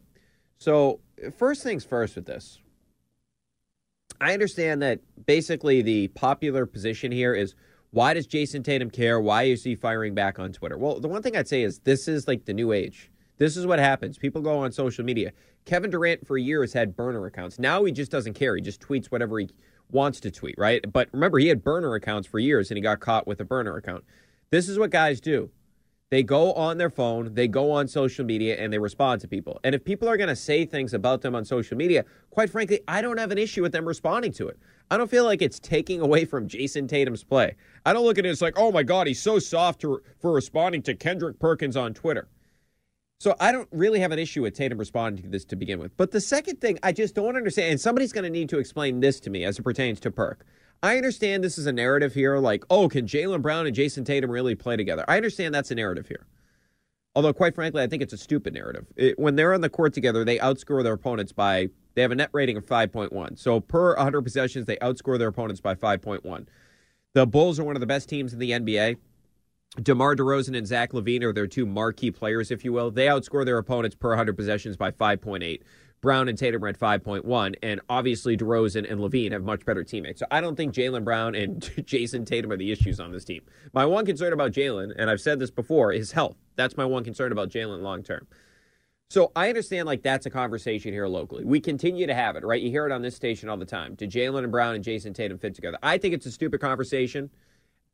So, 0.58 1.00
first 1.38 1.64
things 1.64 1.84
first 1.84 2.16
with 2.16 2.26
this. 2.26 2.60
I 4.22 4.34
understand 4.34 4.82
that 4.82 5.00
basically 5.26 5.82
the 5.82 6.08
popular 6.10 6.66
position 6.66 7.12
here 7.12 7.34
is 7.34 7.56
why 7.92 8.14
does 8.14 8.28
Jayson 8.28 8.64
Tatum 8.64 8.90
care? 8.90 9.20
Why 9.20 9.44
is 9.44 9.64
he 9.64 9.76
firing 9.76 10.14
back 10.14 10.40
on 10.40 10.54
Twitter? 10.54 10.78
Well, 10.78 11.00
the 11.00 11.08
one 11.08 11.22
thing 11.22 11.36
I'd 11.36 11.48
say 11.48 11.64
is 11.64 11.80
this 11.80 12.08
is 12.08 12.28
like 12.28 12.46
the 12.46 12.54
new 12.54 12.72
age. 12.72 13.12
This 13.38 13.58
is 13.58 13.66
what 13.66 13.80
happens. 13.80 14.18
People 14.18 14.42
go 14.42 14.58
on 14.60 14.72
social 14.72 15.04
media. 15.04 15.32
Kevin 15.66 15.90
Durant 15.90 16.26
for 16.26 16.38
years 16.38 16.72
had 16.74 16.96
burner 16.96 17.26
accounts. 17.26 17.60
Now 17.60 17.84
he 17.84 17.92
just 17.92 18.12
doesn't 18.12 18.36
care. 18.36 18.56
He 18.56 18.62
just 18.62 18.82
tweets 18.82 19.08
whatever 19.08 19.40
he 19.40 19.50
wants 19.92 20.20
to 20.22 20.32
tweet, 20.32 20.56
right? 20.58 20.84
But 20.92 21.10
remember, 21.12 21.40
he 21.40 21.48
had 21.48 21.64
burner 21.64 21.96
accounts 21.96 22.28
for 22.28 22.40
years 22.40 22.70
and 22.70 22.78
he 22.78 22.82
got 22.82 23.00
caught 23.00 23.28
with 23.28 23.42
a 23.42 23.46
burner 23.46 23.76
account. 23.76 24.04
This 24.52 24.70
is 24.70 24.80
what 24.80 24.92
guys 24.92 25.20
do. 25.20 25.50
They 26.12 26.22
go 26.22 26.54
on 26.54 26.78
their 26.78 26.92
phone, 26.92 27.34
they 27.34 27.48
go 27.48 27.72
on 27.72 27.88
social 27.88 28.26
media, 28.26 28.58
and 28.58 28.72
they 28.72 28.78
respond 28.78 29.22
to 29.22 29.28
people. 29.28 29.60
And 29.64 29.74
if 29.74 29.84
people 29.84 30.08
are 30.08 30.18
going 30.18 30.30
to 30.30 30.36
say 30.36 30.64
things 30.64 30.94
about 30.94 31.22
them 31.22 31.34
on 31.34 31.44
social 31.46 31.76
media, 31.76 32.06
quite 32.30 32.52
frankly, 32.52 32.82
I 32.88 33.02
don't 33.02 33.18
have 33.18 33.32
an 33.32 33.40
issue 33.40 33.64
with 33.64 33.72
them 33.72 33.88
responding 33.88 34.32
to 34.34 34.48
it. 34.48 34.60
I 34.92 34.98
don't 34.98 35.10
feel 35.10 35.24
like 35.24 35.42
it's 35.42 35.60
taking 35.60 36.02
away 36.02 36.26
from 36.26 36.48
Jayson 36.48 36.88
Tatum's 36.88 37.24
play. 37.24 37.56
I 37.88 37.94
don't 37.94 38.06
look 38.06 38.20
at 38.20 38.26
it 38.26 38.30
as 38.30 38.42
like, 38.42 38.54
oh 38.56 38.72
my 38.72 38.84
God, 38.84 39.08
he's 39.08 39.22
so 39.22 39.40
soft 39.40 39.82
to, 39.82 40.02
for 40.20 40.32
responding 40.32 40.84
to 40.84 40.94
Kendrick 40.94 41.40
Perkins 41.40 41.76
on 41.76 41.96
Twitter. 41.96 42.28
So 43.20 43.36
I 43.40 43.52
don't 43.52 43.70
really 43.72 44.00
have 44.02 44.12
an 44.12 44.20
issue 44.20 44.44
with 44.44 44.54
Tatum 44.54 44.78
responding 44.78 45.24
to 45.24 45.30
this 45.30 45.46
to 45.46 45.56
begin 45.56 45.80
with. 45.80 45.98
But 45.98 46.12
the 46.12 46.22
second 46.22 46.62
thing, 46.62 46.78
I 46.84 46.92
just 46.92 47.16
don't 47.16 47.36
understand, 47.36 47.72
and 47.72 47.82
somebody's 47.82 48.12
going 48.12 48.26
to 48.26 48.30
need 48.30 48.50
to 48.50 48.60
explain 48.60 49.00
this 49.00 49.20
to 49.22 49.32
me 49.32 49.44
as 49.44 49.58
it 49.58 49.64
pertains 49.64 50.00
to 50.02 50.12
Perk. 50.12 50.46
I 50.86 50.98
understand 50.98 51.44
this 51.44 51.58
is 51.58 51.66
a 51.66 51.72
narrative 51.72 52.14
here, 52.14 52.38
like, 52.38 52.64
oh, 52.70 52.88
can 52.88 53.08
Jaylen 53.08 53.42
Brown 53.42 53.66
and 53.66 53.76
Jayson 53.76 54.06
Tatum 54.06 54.30
really 54.30 54.54
play 54.54 54.78
together? 54.78 55.04
I 55.08 55.18
understand 55.18 55.56
that's 55.56 55.72
a 55.72 55.76
narrative 55.76 56.08
here. 56.08 56.28
Although, 57.16 57.34
quite 57.34 57.56
frankly, 57.56 57.82
I 57.82 57.88
think 57.88 58.04
it's 58.04 58.14
a 58.14 58.20
stupid 58.20 58.54
narrative. 58.54 58.86
It, 58.96 59.18
when 59.18 59.36
they're 59.36 59.56
on 59.56 59.62
the 59.62 59.70
court 59.70 59.96
together, 59.96 60.24
they 60.24 60.38
outscore 60.38 60.84
their 60.84 60.94
opponents 60.94 61.32
by, 61.32 61.70
they 61.96 62.04
have 62.04 62.12
a 62.12 62.16
net 62.16 62.30
rating 62.34 62.56
of 62.56 62.68
5.1. 62.68 63.40
So 63.40 63.60
per 63.60 63.96
100 63.96 64.22
possessions, 64.22 64.68
they 64.68 64.76
outscore 64.76 65.18
their 65.18 65.30
opponents 65.30 65.60
by 65.60 65.74
5.1. 65.74 66.46
The 67.16 67.26
Bulls 67.26 67.60
are 67.60 67.64
one 67.64 67.76
of 67.76 67.80
the 67.80 67.88
best 67.88 68.08
teams 68.08 68.32
in 68.32 68.38
the 68.38 68.52
NBA. 68.52 68.98
DeMar 69.82 70.16
DeRozan 70.16 70.56
and 70.56 70.68
Zach 70.68 70.92
LaVine 70.92 71.24
are 71.24 71.34
their 71.34 71.48
two 71.48 71.66
marquee 71.66 72.12
players, 72.12 72.52
if 72.52 72.64
you 72.64 72.72
will. 72.72 72.92
They 72.92 73.08
outscore 73.08 73.44
their 73.44 73.58
opponents 73.58 73.96
per 73.96 74.10
100 74.10 74.38
possessions 74.38 74.78
by 74.78 74.92
5.8. 74.92 75.62
Brown 76.06 76.30
and 76.30 76.38
Tatum 76.38 76.64
at 76.64 76.80
5.1, 76.80 77.56
and 77.62 77.82
obviously 77.90 78.38
DeRozan 78.38 78.90
and 78.90 79.02
LaVine 79.02 79.34
have 79.34 79.44
much 79.44 79.66
better 79.66 79.84
teammates. 79.84 80.20
So 80.20 80.28
I 80.32 80.40
don't 80.40 80.56
think 80.56 80.74
Jaylen 80.74 81.04
Brown 81.04 81.36
and 81.36 81.62
Jayson 81.86 82.26
Tatum 82.26 82.52
are 82.52 82.58
the 82.58 82.72
issues 82.72 83.02
on 83.02 83.12
this 83.12 83.26
team. 83.26 83.42
My 83.74 83.86
one 83.86 84.06
concern 84.06 84.32
about 84.32 84.54
Jaylen, 84.54 84.94
and 84.98 85.10
I've 85.10 85.20
said 85.20 85.40
this 85.40 85.52
before, 85.52 85.92
is 85.92 86.14
health. 86.14 86.38
That's 86.56 86.78
my 86.78 86.86
one 86.86 87.04
concern 87.04 87.34
about 87.34 87.50
Jaylen 87.50 87.82
long 87.82 88.04
term. 88.04 88.26
So 89.10 89.32
I 89.36 89.50
understand 89.50 89.86
like 89.86 90.02
that's 90.02 90.26
a 90.26 90.30
conversation 90.30 90.94
here 90.94 91.08
locally. 91.08 91.44
We 91.44 91.60
continue 91.60 92.08
to 92.08 92.14
have 92.14 92.36
it, 92.36 92.44
right? 92.44 92.62
You 92.62 92.70
hear 92.70 92.86
it 92.86 92.92
on 92.92 93.02
this 93.02 93.16
station 93.16 93.50
all 93.50 93.58
the 93.58 93.66
time. 93.66 93.96
Do 93.96 94.08
Jaylen 94.08 94.44
and 94.44 94.52
Brown 94.52 94.76
and 94.76 94.84
Jayson 94.84 95.14
Tatum 95.14 95.38
fit 95.38 95.54
together? 95.54 95.78
I 95.84 95.98
think 95.98 96.14
it's 96.14 96.26
a 96.26 96.32
stupid 96.32 96.62
conversation. 96.62 97.30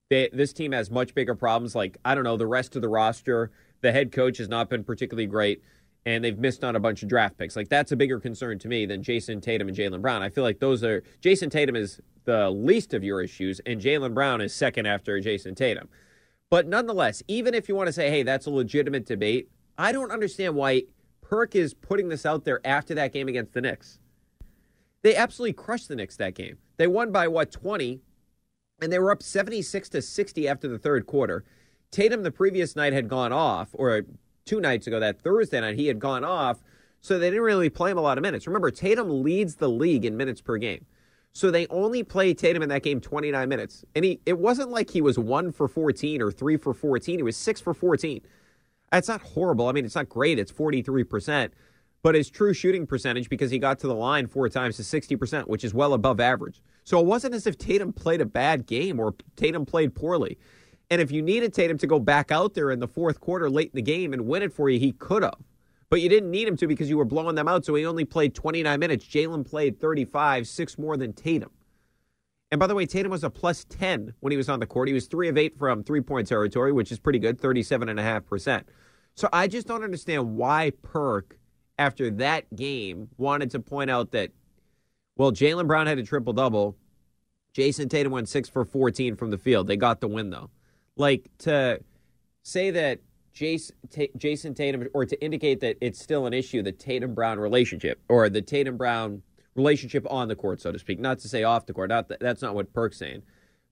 They, 0.09 0.29
this 0.31 0.53
team 0.53 0.71
has 0.73 0.91
much 0.91 1.15
bigger 1.15 1.35
problems. 1.35 1.75
Like 1.75 1.97
I 2.05 2.15
don't 2.15 2.23
know, 2.23 2.37
the 2.37 2.47
rest 2.47 2.75
of 2.75 2.81
the 2.81 2.89
roster, 2.89 3.51
the 3.81 3.91
head 3.91 4.11
coach 4.11 4.37
has 4.37 4.49
not 4.49 4.69
been 4.69 4.83
particularly 4.83 5.27
great, 5.27 5.61
and 6.05 6.23
they've 6.23 6.37
missed 6.37 6.63
on 6.63 6.75
a 6.75 6.79
bunch 6.79 7.03
of 7.03 7.09
draft 7.09 7.37
picks. 7.37 7.55
Like 7.55 7.69
that's 7.69 7.91
a 7.91 7.95
bigger 7.95 8.19
concern 8.19 8.59
to 8.59 8.67
me 8.67 8.85
than 8.85 9.03
Jayson 9.03 9.41
Tatum 9.41 9.67
and 9.67 9.77
Jaylen 9.77 10.01
Brown. 10.01 10.21
I 10.21 10.29
feel 10.29 10.43
like 10.43 10.59
those 10.59 10.83
are 10.83 11.03
Jayson 11.21 11.49
Tatum 11.49 11.75
is 11.75 11.99
the 12.25 12.49
least 12.49 12.93
of 12.93 13.03
your 13.03 13.21
issues, 13.21 13.59
and 13.65 13.81
Jaylen 13.81 14.13
Brown 14.13 14.41
is 14.41 14.53
second 14.53 14.85
after 14.85 15.19
Jayson 15.19 15.55
Tatum. 15.55 15.89
But 16.49 16.67
nonetheless, 16.67 17.23
even 17.27 17.53
if 17.53 17.69
you 17.69 17.75
want 17.75 17.87
to 17.87 17.93
say, 17.93 18.09
hey, 18.09 18.23
that's 18.23 18.45
a 18.45 18.51
legitimate 18.51 19.05
debate, 19.05 19.49
I 19.77 19.91
don't 19.91 20.11
understand 20.11 20.55
why 20.55 20.83
Perk 21.21 21.55
is 21.55 21.73
putting 21.73 22.09
this 22.09 22.25
out 22.25 22.43
there 22.43 22.59
after 22.65 22.93
that 22.95 23.13
game 23.13 23.27
against 23.27 23.53
the 23.53 23.61
Knicks. 23.61 23.99
They 25.01 25.15
absolutely 25.15 25.53
crushed 25.53 25.87
the 25.87 25.95
Knicks 25.95 26.17
that 26.17 26.35
game. 26.35 26.57
They 26.77 26.87
won 26.87 27.11
by 27.11 27.27
what, 27.27 27.51
20? 27.51 28.01
And 28.81 28.91
they 28.91 28.99
were 28.99 29.11
up 29.11 29.23
76 29.23 29.89
to 29.89 30.01
60 30.01 30.47
after 30.47 30.67
the 30.67 30.77
third 30.77 31.05
quarter. 31.05 31.45
Tatum 31.89 32.23
the 32.23 32.31
previous 32.31 32.75
night 32.75 32.93
had 32.93 33.07
gone 33.07 33.31
off, 33.31 33.69
or 33.73 34.01
two 34.51 34.59
nights 34.59 34.85
ago, 34.85 34.99
that 34.99 35.21
Thursday 35.21 35.61
night, 35.61 35.77
he 35.77 35.87
had 35.87 35.97
gone 35.97 36.25
off, 36.25 36.61
so 36.99 37.17
they 37.17 37.29
didn't 37.29 37.45
really 37.45 37.69
play 37.69 37.89
him 37.89 37.97
a 37.97 38.01
lot 38.01 38.17
of 38.17 38.21
minutes. 38.21 38.47
Remember, 38.47 38.69
Tatum 38.69 39.23
leads 39.23 39.55
the 39.55 39.69
league 39.69 40.03
in 40.03 40.17
minutes 40.17 40.41
per 40.41 40.57
game. 40.57 40.85
So 41.31 41.49
they 41.49 41.67
only 41.67 42.03
played 42.03 42.37
Tatum 42.37 42.61
in 42.61 42.67
that 42.67 42.83
game 42.83 42.99
29 42.99 43.47
minutes. 43.47 43.85
And 43.95 44.03
he 44.03 44.19
it 44.25 44.37
wasn't 44.37 44.69
like 44.69 44.89
he 44.89 45.01
was 45.01 45.17
1 45.17 45.53
for 45.53 45.69
14 45.69 46.21
or 46.21 46.31
3 46.31 46.57
for 46.57 46.73
14. 46.73 47.19
He 47.19 47.23
was 47.23 47.37
6 47.37 47.61
for 47.61 47.73
14. 47.73 48.19
That's 48.91 49.07
not 49.07 49.21
horrible. 49.21 49.69
I 49.69 49.71
mean, 49.71 49.85
it's 49.85 49.95
not 49.95 50.09
great. 50.09 50.37
It's 50.37 50.51
43%. 50.51 51.51
But 52.03 52.15
his 52.15 52.29
true 52.29 52.53
shooting 52.53 52.85
percentage, 52.85 53.29
because 53.29 53.51
he 53.51 53.57
got 53.57 53.79
to 53.79 53.87
the 53.87 53.95
line 53.95 54.27
four 54.27 54.49
times, 54.49 54.77
is 54.81 54.87
60%, 54.87 55.47
which 55.47 55.63
is 55.63 55.73
well 55.73 55.93
above 55.93 56.19
average. 56.19 56.61
So 56.83 56.99
it 56.99 57.05
wasn't 57.05 57.35
as 57.35 57.47
if 57.47 57.57
Tatum 57.57 57.93
played 57.93 58.19
a 58.19 58.25
bad 58.25 58.65
game 58.65 58.99
or 58.99 59.15
Tatum 59.37 59.65
played 59.65 59.95
poorly. 59.95 60.37
And 60.91 60.99
if 61.01 61.09
you 61.09 61.21
needed 61.21 61.53
Tatum 61.53 61.77
to 61.77 61.87
go 61.87 61.99
back 61.99 62.31
out 62.31 62.53
there 62.53 62.69
in 62.69 62.79
the 62.79 62.87
fourth 62.87 63.21
quarter 63.21 63.49
late 63.49 63.71
in 63.73 63.77
the 63.77 63.81
game 63.81 64.11
and 64.11 64.27
win 64.27 64.43
it 64.43 64.51
for 64.51 64.69
you, 64.69 64.77
he 64.77 64.91
could 64.91 65.23
have. 65.23 65.37
But 65.89 66.01
you 66.01 66.09
didn't 66.09 66.29
need 66.29 66.49
him 66.49 66.57
to 66.57 66.67
because 66.67 66.89
you 66.89 66.97
were 66.97 67.05
blowing 67.05 67.35
them 67.35 67.47
out. 67.47 67.63
So 67.63 67.73
he 67.75 67.85
only 67.85 68.03
played 68.03 68.35
29 68.35 68.77
minutes. 68.77 69.05
Jaylen 69.05 69.49
played 69.49 69.79
35, 69.79 70.49
six 70.49 70.77
more 70.77 70.97
than 70.97 71.13
Tatum. 71.13 71.49
And 72.51 72.59
by 72.59 72.67
the 72.67 72.75
way, 72.75 72.85
Tatum 72.85 73.09
was 73.09 73.23
a 73.23 73.29
plus 73.29 73.63
10 73.69 74.15
when 74.19 74.31
he 74.31 74.37
was 74.37 74.49
on 74.49 74.59
the 74.59 74.65
court. 74.65 74.89
He 74.89 74.93
was 74.93 75.07
3 75.07 75.29
of 75.29 75.37
8 75.37 75.57
from 75.57 75.81
three 75.81 76.01
point 76.01 76.27
territory, 76.27 76.73
which 76.73 76.91
is 76.91 76.99
pretty 76.99 77.19
good, 77.19 77.39
37.5%. 77.39 78.63
So 79.15 79.29
I 79.31 79.47
just 79.47 79.67
don't 79.67 79.85
understand 79.85 80.35
why 80.35 80.73
Perk, 80.81 81.39
after 81.79 82.11
that 82.11 82.53
game, 82.53 83.07
wanted 83.17 83.49
to 83.51 83.61
point 83.61 83.89
out 83.89 84.11
that, 84.11 84.31
well, 85.15 85.31
Jaylen 85.31 85.67
Brown 85.67 85.87
had 85.87 85.99
a 85.99 86.03
triple 86.03 86.33
double. 86.33 86.75
Jayson 87.53 87.87
Tatum 87.87 88.11
went 88.11 88.27
6 88.27 88.49
for 88.49 88.65
14 88.65 89.15
from 89.15 89.31
the 89.31 89.37
field. 89.37 89.67
They 89.67 89.77
got 89.77 90.01
the 90.01 90.09
win, 90.09 90.31
though. 90.31 90.49
Like, 90.97 91.29
to 91.39 91.79
say 92.43 92.71
that 92.71 92.99
Jayson, 93.33 93.71
T- 93.89 94.11
Jayson 94.17 94.55
Tatum, 94.55 94.87
or 94.93 95.05
to 95.05 95.21
indicate 95.23 95.59
that 95.61 95.77
it's 95.81 96.01
still 96.01 96.25
an 96.25 96.33
issue, 96.33 96.61
the 96.61 96.71
Tatum 96.71 97.13
Brown 97.13 97.39
relationship, 97.39 97.99
or 98.09 98.29
the 98.29 98.41
Tatum 98.41 98.77
Brown 98.77 99.21
relationship 99.55 100.05
on 100.09 100.27
the 100.27 100.35
court, 100.35 100.61
so 100.61 100.71
to 100.71 100.79
speak. 100.79 100.99
Not 100.99 101.19
to 101.19 101.29
say 101.29 101.43
off 101.43 101.65
the 101.65 101.73
court. 101.73 101.89
Not 101.89 102.09
that, 102.09 102.19
that's 102.19 102.41
not 102.41 102.55
what 102.55 102.73
Perk's 102.73 102.97
saying. 102.97 103.23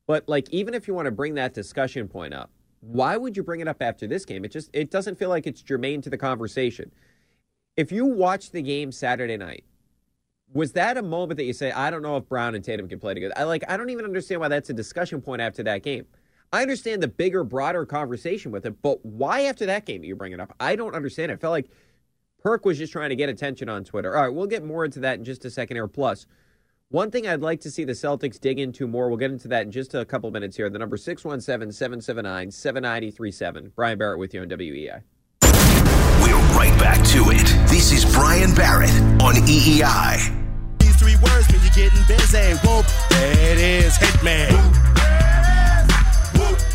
But 0.07 0.27
like, 0.27 0.49
even 0.49 0.73
if 0.73 0.87
you 0.87 0.93
want 0.93 1.05
to 1.05 1.11
bring 1.11 1.35
that 1.35 1.53
discussion 1.53 2.07
point 2.07 2.33
up, 2.33 2.49
why 2.81 3.17
would 3.17 3.35
you 3.35 3.43
bring 3.43 3.59
it 3.59 3.67
up 3.67 3.81
after 3.81 4.07
this 4.07 4.25
game? 4.25 4.45
It 4.45 4.51
just 4.51 4.69
it 4.73 4.89
doesn't 4.89 5.19
feel 5.19 5.29
like 5.29 5.45
it's 5.45 5.61
germane 5.61 6.01
to 6.01 6.09
the 6.09 6.17
conversation. 6.17 6.91
If 7.77 7.91
you 7.91 8.05
watch 8.05 8.51
the 8.51 8.61
game 8.61 8.91
Saturday 8.91 9.37
night, 9.37 9.65
was 10.51 10.71
that 10.73 10.97
a 10.97 11.03
moment 11.03 11.37
that 11.37 11.43
you 11.43 11.53
say, 11.53 11.71
I 11.71 11.91
don't 11.91 12.01
know 12.01 12.17
if 12.17 12.27
Brown 12.27 12.55
and 12.55 12.63
Tatum 12.63 12.87
can 12.87 12.99
play 12.99 13.13
together? 13.13 13.33
I 13.37 13.43
like 13.43 13.63
I 13.67 13.77
don't 13.77 13.89
even 13.89 14.05
understand 14.05 14.41
why 14.41 14.47
that's 14.47 14.69
a 14.69 14.73
discussion 14.73 15.21
point 15.21 15.41
after 15.41 15.61
that 15.63 15.83
game. 15.83 16.05
I 16.51 16.63
understand 16.63 17.03
the 17.03 17.07
bigger, 17.07 17.43
broader 17.43 17.85
conversation 17.85 18.51
with 18.51 18.65
it, 18.65 18.81
but 18.81 19.05
why 19.05 19.41
after 19.41 19.67
that 19.67 19.85
game 19.85 20.03
you 20.03 20.15
bring 20.15 20.31
it 20.31 20.39
up? 20.39 20.55
I 20.59 20.75
don't 20.75 20.95
understand. 20.95 21.31
It 21.31 21.39
felt 21.39 21.51
like 21.51 21.69
Perk 22.41 22.65
was 22.65 22.77
just 22.77 22.91
trying 22.91 23.09
to 23.09 23.15
get 23.15 23.29
attention 23.29 23.69
on 23.69 23.83
Twitter. 23.83 24.15
All 24.15 24.23
right, 24.23 24.33
we'll 24.33 24.47
get 24.47 24.63
more 24.63 24.83
into 24.83 24.99
that 25.01 25.19
in 25.19 25.23
just 25.23 25.45
a 25.45 25.51
second 25.51 25.77
here. 25.77 25.87
Plus, 25.87 26.25
one 26.89 27.11
thing 27.11 27.27
I'd 27.27 27.41
like 27.41 27.61
to 27.61 27.71
see 27.71 27.83
the 27.83 27.93
Celtics 27.93 28.39
dig 28.39 28.57
into 28.57 28.87
more, 28.87 29.09
we'll 29.09 29.17
get 29.17 29.29
into 29.29 29.47
that 29.49 29.63
in 29.63 29.71
just 29.71 29.93
a 29.93 30.03
couple 30.05 30.31
minutes 30.31 30.57
here. 30.57 30.71
The 30.71 30.79
number 30.79 30.97
617 30.97 31.71
779 31.71 32.49
7937. 32.49 33.73
Brian 33.75 33.99
Barrett 33.99 34.17
with 34.17 34.33
you 34.33 34.41
on 34.41 34.49
WEEI. 34.49 35.03
We're 36.23 36.57
right 36.57 36.77
back 36.79 37.05
to 37.09 37.29
it. 37.29 37.69
This 37.69 37.91
is 37.91 38.11
Brian 38.11 38.55
Barrett 38.55 38.89
on 39.21 39.35
E 39.47 39.81
EEI. 39.81 40.79
These 40.79 40.95
three 40.95 41.15
words 41.17 41.47
when 41.51 41.61
you're 41.61 41.89
getting 41.89 42.03
busy. 42.07 42.53
Whoop, 42.67 42.87
there 43.11 43.51
it 43.51 43.59
is, 43.59 43.95
Hitman. 43.99 44.98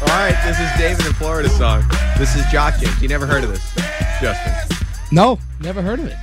All 0.04 0.20
right, 0.20 0.38
this 0.44 0.60
is 0.60 0.70
David 0.78 1.06
in 1.06 1.12
Florida 1.14 1.48
song. 1.48 1.82
This 2.18 2.36
is 2.36 2.44
Jock 2.52 2.78
Jams. 2.78 3.02
You 3.02 3.08
never 3.08 3.26
heard 3.26 3.42
of 3.42 3.50
this, 3.50 3.74
Justin? 4.20 4.78
No, 5.10 5.38
never 5.60 5.82
heard 5.82 5.98
of 5.98 6.06
it. 6.06 6.16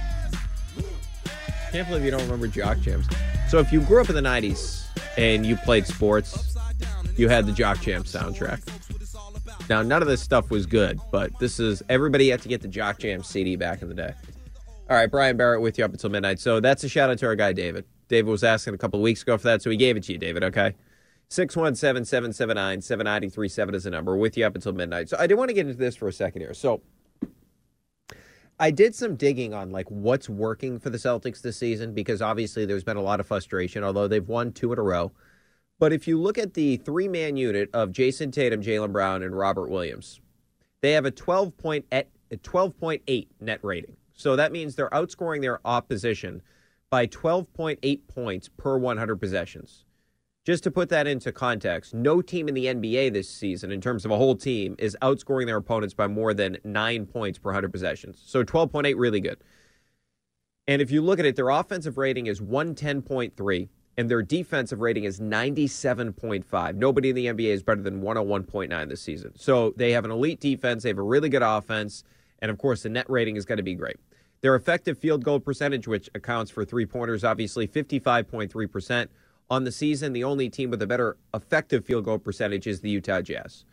Can't 1.71 1.87
believe 1.87 2.05
you 2.05 2.11
don't 2.11 2.21
remember 2.21 2.47
Jock 2.47 2.79
Jams. 2.79 3.07
So 3.49 3.59
if 3.59 3.71
you 3.73 3.81
grew 3.81 4.01
up 4.01 4.09
in 4.09 4.15
the 4.15 4.21
90s 4.21 4.85
and 5.17 5.45
you 5.45 5.57
played 5.57 5.85
sports, 5.85 6.55
you 7.17 7.27
had 7.27 7.45
the 7.45 7.51
Jock 7.51 7.81
Jam 7.81 8.03
soundtrack. 8.03 8.61
Now, 9.69 9.81
none 9.81 10.01
of 10.01 10.07
this 10.07 10.21
stuff 10.21 10.49
was 10.49 10.65
good, 10.65 10.99
but 11.11 11.37
this 11.39 11.59
is 11.59 11.83
everybody 11.89 12.29
had 12.29 12.41
to 12.43 12.49
get 12.49 12.61
the 12.61 12.67
Jock 12.67 12.99
Jam 12.99 13.23
CD 13.23 13.55
back 13.55 13.81
in 13.81 13.89
the 13.89 13.95
day. 13.95 14.13
All 14.89 14.95
right, 14.95 15.09
Brian 15.09 15.37
Barrett 15.37 15.61
with 15.61 15.77
you 15.77 15.85
up 15.85 15.91
until 15.91 16.09
midnight. 16.09 16.39
So 16.39 16.59
that's 16.59 16.83
a 16.83 16.89
shout 16.89 17.09
out 17.09 17.17
to 17.19 17.25
our 17.25 17.35
guy, 17.35 17.53
David. 17.53 17.85
David 18.07 18.29
was 18.29 18.43
asking 18.43 18.73
a 18.73 18.77
couple 18.77 18.99
of 18.99 19.03
weeks 19.03 19.21
ago 19.21 19.37
for 19.37 19.43
that, 19.47 19.61
so 19.61 19.69
he 19.69 19.77
gave 19.77 19.95
it 19.97 20.03
to 20.03 20.13
you, 20.13 20.17
David, 20.17 20.43
okay? 20.43 20.75
617 21.31 22.03
779 22.03 22.81
7937 22.81 23.75
is 23.75 23.85
the 23.85 23.89
number. 23.89 24.17
With 24.17 24.35
you 24.35 24.45
up 24.45 24.53
until 24.53 24.73
midnight. 24.73 25.07
So 25.07 25.15
I 25.17 25.27
do 25.27 25.37
want 25.37 25.47
to 25.47 25.53
get 25.53 25.65
into 25.65 25.77
this 25.77 25.95
for 25.95 26.09
a 26.09 26.11
second 26.11 26.41
here. 26.41 26.53
So 26.53 26.81
I 28.59 28.69
did 28.69 28.93
some 28.93 29.15
digging 29.15 29.53
on 29.53 29.71
like 29.71 29.89
what's 29.89 30.27
working 30.27 30.77
for 30.77 30.89
the 30.89 30.97
Celtics 30.97 31.41
this 31.41 31.55
season 31.55 31.93
because 31.93 32.21
obviously 32.21 32.65
there's 32.65 32.83
been 32.83 32.97
a 32.97 33.01
lot 33.01 33.21
of 33.21 33.27
frustration, 33.27 33.81
although 33.81 34.09
they've 34.09 34.27
won 34.27 34.51
two 34.51 34.73
in 34.73 34.79
a 34.79 34.81
row. 34.81 35.13
But 35.79 35.93
if 35.93 36.05
you 36.05 36.19
look 36.19 36.37
at 36.37 36.53
the 36.53 36.75
three 36.75 37.07
man 37.07 37.37
unit 37.37 37.69
of 37.71 37.93
Jayson 37.93 38.33
Tatum, 38.33 38.61
Jaylen 38.61 38.91
Brown, 38.91 39.23
and 39.23 39.33
Robert 39.33 39.69
Williams, 39.69 40.19
they 40.81 40.91
have 40.91 41.05
a 41.05 41.11
12 41.11 41.55
point 41.55 41.85
at 41.93 42.09
a 42.29 42.35
12.8 42.35 43.27
net 43.39 43.59
rating. 43.63 43.95
So 44.13 44.35
that 44.35 44.51
means 44.51 44.75
they're 44.75 44.89
outscoring 44.89 45.39
their 45.39 45.65
opposition 45.65 46.41
by 46.89 47.07
12.8 47.07 48.01
points 48.09 48.49
per 48.57 48.77
100 48.77 49.15
possessions. 49.15 49.85
Just 50.43 50.63
to 50.63 50.71
put 50.71 50.89
that 50.89 51.05
into 51.05 51.31
context, 51.31 51.93
no 51.93 52.19
team 52.19 52.47
in 52.47 52.55
the 52.55 52.65
NBA 52.65 53.13
this 53.13 53.29
season, 53.29 53.71
in 53.71 53.79
terms 53.79 54.05
of 54.05 54.11
a 54.11 54.17
whole 54.17 54.35
team, 54.35 54.75
is 54.79 54.97
outscoring 55.03 55.45
their 55.45 55.57
opponents 55.57 55.93
by 55.93 56.07
more 56.07 56.33
than 56.33 56.57
nine 56.63 57.05
points 57.05 57.37
per 57.37 57.49
100 57.49 57.71
possessions. 57.71 58.19
So 58.25 58.43
12.8, 58.43 58.95
really 58.97 59.19
good. 59.19 59.37
And 60.67 60.81
if 60.81 60.89
you 60.89 61.03
look 61.03 61.19
at 61.19 61.25
it, 61.25 61.35
their 61.35 61.49
offensive 61.49 61.99
rating 61.99 62.25
is 62.25 62.41
110.3, 62.41 63.69
and 63.97 64.09
their 64.09 64.23
defensive 64.23 64.79
rating 64.79 65.03
is 65.03 65.19
97.5. 65.19 66.75
Nobody 66.75 67.09
in 67.09 67.15
the 67.15 67.27
NBA 67.27 67.49
is 67.49 67.61
better 67.61 67.83
than 67.83 68.01
101.9 68.01 68.89
this 68.89 69.01
season. 69.01 69.33
So 69.35 69.75
they 69.77 69.91
have 69.91 70.05
an 70.05 70.11
elite 70.11 70.39
defense, 70.39 70.81
they 70.81 70.89
have 70.89 70.97
a 70.97 71.03
really 71.03 71.29
good 71.29 71.43
offense, 71.43 72.03
and 72.39 72.49
of 72.49 72.57
course, 72.57 72.81
the 72.81 72.89
net 72.89 73.07
rating 73.07 73.35
is 73.35 73.45
going 73.45 73.57
to 73.57 73.63
be 73.63 73.75
great. 73.75 73.97
Their 74.41 74.55
effective 74.55 74.97
field 74.97 75.23
goal 75.23 75.39
percentage, 75.39 75.87
which 75.87 76.09
accounts 76.15 76.49
for 76.49 76.65
three 76.65 76.87
pointers, 76.87 77.23
obviously 77.23 77.67
55.3%. 77.67 79.07
On 79.49 79.63
the 79.63 79.71
season, 79.71 80.13
the 80.13 80.23
only 80.23 80.49
team 80.49 80.69
with 80.69 80.81
a 80.81 80.87
better 80.87 81.17
effective 81.33 81.85
field 81.85 82.05
goal 82.05 82.19
percentage 82.19 82.67
is 82.67 82.81
the 82.81 82.89
Utah 82.89 83.21
Jazz. 83.21 83.65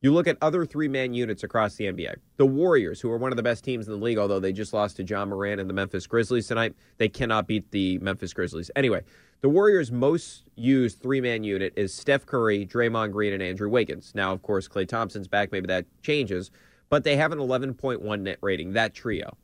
You 0.00 0.12
look 0.12 0.28
at 0.28 0.38
other 0.40 0.64
three 0.64 0.86
man 0.86 1.12
units 1.12 1.42
across 1.42 1.74
the 1.74 1.86
NBA. 1.86 2.16
The 2.36 2.46
Warriors, 2.46 3.00
who 3.00 3.10
are 3.10 3.18
one 3.18 3.32
of 3.32 3.36
the 3.36 3.42
best 3.42 3.64
teams 3.64 3.88
in 3.88 3.92
the 3.92 3.98
league, 3.98 4.16
although 4.16 4.38
they 4.38 4.52
just 4.52 4.72
lost 4.72 4.96
to 4.96 5.04
Ja 5.04 5.24
Morant 5.24 5.60
and 5.60 5.68
the 5.68 5.74
Memphis 5.74 6.06
Grizzlies 6.06 6.46
tonight, 6.46 6.74
they 6.98 7.08
cannot 7.08 7.48
beat 7.48 7.68
the 7.72 7.98
Memphis 7.98 8.32
Grizzlies. 8.32 8.70
Anyway, 8.76 9.02
the 9.40 9.48
Warriors' 9.48 9.90
most 9.90 10.44
used 10.54 11.00
three 11.02 11.20
man 11.20 11.42
unit 11.42 11.72
is 11.76 11.92
Steph 11.92 12.26
Curry, 12.26 12.64
Draymond 12.64 13.10
Green, 13.10 13.32
and 13.32 13.42
Andrew 13.42 13.68
Wiggins. 13.68 14.12
Now, 14.14 14.32
of 14.32 14.42
course, 14.42 14.68
Klay 14.68 14.86
Thompson's 14.86 15.26
back. 15.26 15.50
Maybe 15.50 15.66
that 15.66 15.84
changes, 16.02 16.52
but 16.90 17.02
they 17.02 17.16
have 17.16 17.32
an 17.32 17.38
11.1 17.38 18.20
net 18.20 18.38
rating, 18.40 18.74
that 18.74 18.94
trio. 18.94 19.36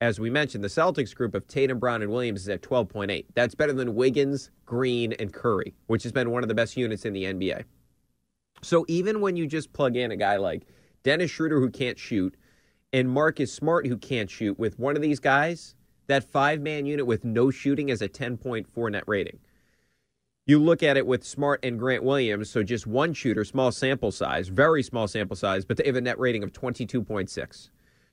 As 0.00 0.20
we 0.20 0.30
mentioned, 0.30 0.62
the 0.62 0.68
Celtics 0.68 1.12
group 1.12 1.34
of 1.34 1.48
Tatum, 1.48 1.80
Brown, 1.80 2.02
and 2.02 2.10
Williams 2.12 2.42
is 2.42 2.48
at 2.48 2.62
12.8. 2.62 3.24
That's 3.34 3.56
better 3.56 3.72
than 3.72 3.96
Wiggins, 3.96 4.50
Green, 4.64 5.12
and 5.14 5.32
Curry, 5.32 5.74
which 5.88 6.04
has 6.04 6.12
been 6.12 6.30
one 6.30 6.44
of 6.44 6.48
the 6.48 6.54
best 6.54 6.76
units 6.76 7.04
in 7.04 7.12
the 7.12 7.24
NBA. 7.24 7.64
So 8.62 8.84
even 8.86 9.20
when 9.20 9.34
you 9.34 9.46
just 9.46 9.72
plug 9.72 9.96
in 9.96 10.12
a 10.12 10.16
guy 10.16 10.36
like 10.36 10.66
Dennis 11.02 11.32
Schroeder 11.32 11.58
who 11.58 11.70
can't 11.70 11.98
shoot 11.98 12.36
and 12.92 13.10
Marcus 13.10 13.52
Smart 13.52 13.88
who 13.88 13.96
can't 13.96 14.30
shoot 14.30 14.56
with 14.58 14.78
one 14.78 14.94
of 14.94 15.02
these 15.02 15.18
guys, 15.18 15.74
that 16.06 16.24
five 16.24 16.60
man 16.60 16.86
unit 16.86 17.06
with 17.06 17.24
no 17.24 17.50
shooting 17.50 17.88
is 17.88 18.00
a 18.00 18.08
10.4 18.08 18.92
net 18.92 19.04
rating. 19.06 19.38
You 20.46 20.60
look 20.60 20.82
at 20.82 20.96
it 20.96 21.06
with 21.06 21.24
Smart 21.24 21.62
and 21.64 21.78
Grant 21.78 22.04
Williams, 22.04 22.48
so 22.48 22.62
just 22.62 22.86
one 22.86 23.12
shooter, 23.12 23.44
small 23.44 23.70
sample 23.70 24.10
size, 24.10 24.48
very 24.48 24.82
small 24.82 25.06
sample 25.06 25.36
size, 25.36 25.64
but 25.64 25.76
they 25.76 25.84
have 25.84 25.96
a 25.96 26.00
net 26.00 26.18
rating 26.18 26.42
of 26.42 26.52
22.6. 26.52 27.68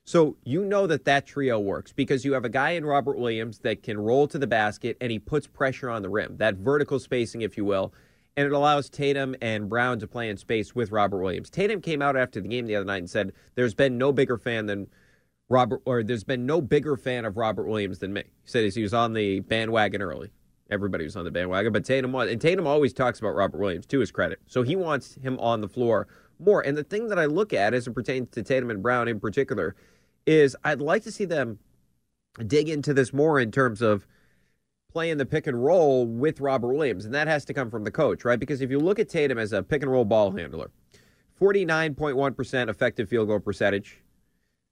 So 0.06 0.36
you 0.44 0.64
know 0.64 0.86
that 0.86 1.04
that 1.06 1.26
trio 1.26 1.58
works 1.58 1.92
because 1.92 2.24
you 2.24 2.32
have 2.34 2.44
a 2.44 2.48
guy 2.48 2.70
in 2.70 2.86
Robert 2.86 3.18
Williams 3.18 3.58
that 3.58 3.82
can 3.82 3.98
roll 3.98 4.28
to 4.28 4.38
the 4.38 4.46
basket 4.46 4.96
and 5.00 5.10
he 5.10 5.18
puts 5.18 5.48
pressure 5.48 5.90
on 5.90 6.02
the 6.02 6.08
rim, 6.08 6.36
that 6.36 6.54
vertical 6.54 7.00
spacing, 7.00 7.42
if 7.42 7.56
you 7.56 7.64
will, 7.64 7.92
and 8.36 8.46
it 8.46 8.52
allows 8.52 8.88
Tatum 8.88 9.34
and 9.42 9.68
Brown 9.68 9.98
to 9.98 10.06
play 10.06 10.30
in 10.30 10.36
space 10.36 10.76
with 10.76 10.92
Robert 10.92 11.18
Williams. 11.18 11.50
Tatum 11.50 11.80
came 11.80 12.02
out 12.02 12.16
after 12.16 12.40
the 12.40 12.46
game 12.46 12.66
the 12.66 12.76
other 12.76 12.84
night 12.84 12.98
and 12.98 13.10
said, 13.10 13.32
"There's 13.56 13.74
been 13.74 13.98
no 13.98 14.12
bigger 14.12 14.38
fan 14.38 14.66
than 14.66 14.86
Robert, 15.48 15.82
or 15.84 16.04
there's 16.04 16.22
been 16.22 16.46
no 16.46 16.60
bigger 16.60 16.96
fan 16.96 17.24
of 17.24 17.36
Robert 17.36 17.66
Williams 17.66 17.98
than 17.98 18.12
me." 18.12 18.22
He 18.44 18.48
said 18.48 18.72
he 18.72 18.82
was 18.82 18.94
on 18.94 19.12
the 19.12 19.40
bandwagon 19.40 20.02
early. 20.02 20.30
Everybody 20.70 21.02
was 21.02 21.16
on 21.16 21.24
the 21.24 21.32
bandwagon, 21.32 21.72
but 21.72 21.84
Tatum 21.84 22.12
was, 22.12 22.30
and 22.30 22.40
Tatum 22.40 22.66
always 22.68 22.92
talks 22.92 23.18
about 23.18 23.34
Robert 23.34 23.58
Williams 23.58 23.86
to 23.86 23.98
his 23.98 24.12
credit. 24.12 24.38
So 24.46 24.62
he 24.62 24.76
wants 24.76 25.16
him 25.16 25.36
on 25.40 25.62
the 25.62 25.68
floor 25.68 26.06
more. 26.38 26.60
And 26.60 26.76
the 26.76 26.84
thing 26.84 27.08
that 27.08 27.18
I 27.18 27.24
look 27.24 27.52
at 27.52 27.74
as 27.74 27.88
it 27.88 27.92
pertains 27.92 28.28
to 28.32 28.42
Tatum 28.44 28.70
and 28.70 28.82
Brown 28.82 29.08
in 29.08 29.18
particular 29.18 29.74
is 30.26 30.56
I'd 30.64 30.80
like 30.80 31.02
to 31.04 31.12
see 31.12 31.24
them 31.24 31.58
dig 32.46 32.68
into 32.68 32.92
this 32.92 33.12
more 33.12 33.40
in 33.40 33.50
terms 33.50 33.80
of 33.80 34.06
playing 34.92 35.18
the 35.18 35.26
pick 35.26 35.46
and 35.46 35.62
roll 35.62 36.06
with 36.06 36.40
Robert 36.40 36.72
Williams, 36.72 37.04
and 37.04 37.14
that 37.14 37.28
has 37.28 37.44
to 37.44 37.54
come 37.54 37.70
from 37.70 37.84
the 37.84 37.90
coach, 37.90 38.24
right? 38.24 38.40
Because 38.40 38.60
if 38.60 38.70
you 38.70 38.78
look 38.78 38.98
at 38.98 39.08
Tatum 39.08 39.38
as 39.38 39.52
a 39.52 39.62
pick 39.62 39.82
and 39.82 39.90
roll 39.90 40.04
ball 40.04 40.32
handler, 40.32 40.70
49.1% 41.40 42.68
effective 42.68 43.08
field 43.08 43.28
goal 43.28 43.40
percentage. 43.40 44.02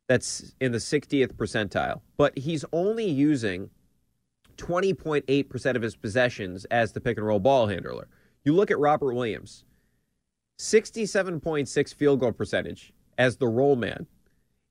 That's 0.09 0.55
in 0.61 0.73
the 0.73 0.79
60th 0.79 1.33
percentile. 1.35 2.01
But 2.17 2.39
he's 2.39 2.65
only 2.73 3.09
using 3.09 3.71
20.8% 4.57 5.77
of 5.77 5.83
his 5.83 5.97
possessions 5.97 6.65
as 6.67 6.93
the 6.93 7.01
pick 7.01 7.17
and 7.17 7.27
roll 7.27 7.41
ball 7.41 7.69
handler. 7.69 8.09
You 8.45 8.55
look 8.55 8.71
at 8.71 8.79
Robert 8.79 9.15
Williams, 9.15 9.65
67.6 10.59 11.95
field 11.95 12.21
goal 12.21 12.33
percentage 12.33 12.93
as 13.19 13.37
the 13.37 13.49
roll 13.49 13.77
man. 13.77 14.07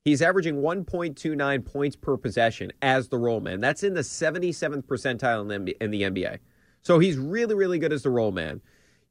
He's 0.04 0.20
averaging 0.20 0.56
1.29 0.56 1.64
points 1.64 1.96
per 1.96 2.18
possession 2.18 2.70
as 2.82 3.08
the 3.08 3.16
roll 3.16 3.40
man. 3.40 3.60
That's 3.60 3.82
in 3.82 3.94
the 3.94 4.02
77th 4.02 4.84
percentile 4.84 5.50
in 5.50 5.64
the, 5.64 5.74
NBA. 5.80 6.40
So 6.82 6.98
he's 6.98 7.16
really, 7.16 7.54
really 7.54 7.78
good 7.78 7.92
as 7.92 8.02
the 8.02 8.10
roll 8.10 8.30
man. 8.30 8.60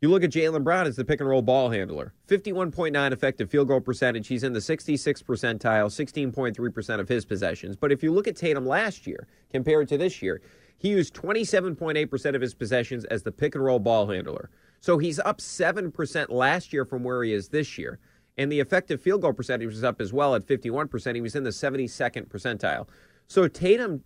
You 0.01 0.11
look 0.11 0.23
at 0.23 0.29
Jaylen 0.29 0.63
Brown 0.63 0.85
as 0.85 0.95
the 0.95 1.03
pick 1.03 1.19
and 1.19 1.27
roll 1.27 1.41
ball 1.41 1.71
handler. 1.71 2.13
51.9 2.27 3.11
effective 3.11 3.49
field 3.49 3.69
goal 3.69 3.81
percentage. 3.81 4.27
He's 4.27 4.43
in 4.43 4.53
the 4.53 4.59
66th 4.59 5.23
percentile, 5.23 5.87
16.3% 5.87 6.99
of 6.99 7.09
his 7.09 7.25
possessions. 7.25 7.75
But 7.75 7.91
if 7.91 8.03
you 8.03 8.11
look 8.11 8.27
at 8.27 8.35
Tatum 8.35 8.67
last 8.67 9.07
year 9.07 9.27
compared 9.49 9.87
to 9.87 9.97
this 9.97 10.21
year, 10.21 10.41
he 10.77 10.89
used 10.89 11.15
27.8% 11.15 12.35
of 12.35 12.41
his 12.41 12.53
possessions 12.53 13.03
as 13.05 13.23
the 13.23 13.31
pick 13.31 13.55
and 13.55 13.63
roll 13.63 13.79
ball 13.79 14.07
handler. 14.07 14.51
So 14.79 14.99
he's 14.99 15.17
up 15.17 15.39
7% 15.39 16.29
last 16.29 16.71
year 16.71 16.85
from 16.85 17.03
where 17.03 17.23
he 17.23 17.33
is 17.33 17.47
this 17.47 17.79
year. 17.79 17.97
And 18.37 18.51
the 18.51 18.59
effective 18.59 19.01
field 19.01 19.21
goal 19.21 19.33
percentage 19.33 19.67
was 19.67 19.83
up 19.83 20.01
as 20.01 20.11
well 20.11 20.35
at 20.35 20.45
51%. 20.45 21.15
He 21.15 21.21
was 21.21 21.35
in 21.35 21.43
the 21.43 21.51
72nd 21.51 22.27
percentile. 22.27 22.87
So 23.27 23.47
Tatum 23.47 24.03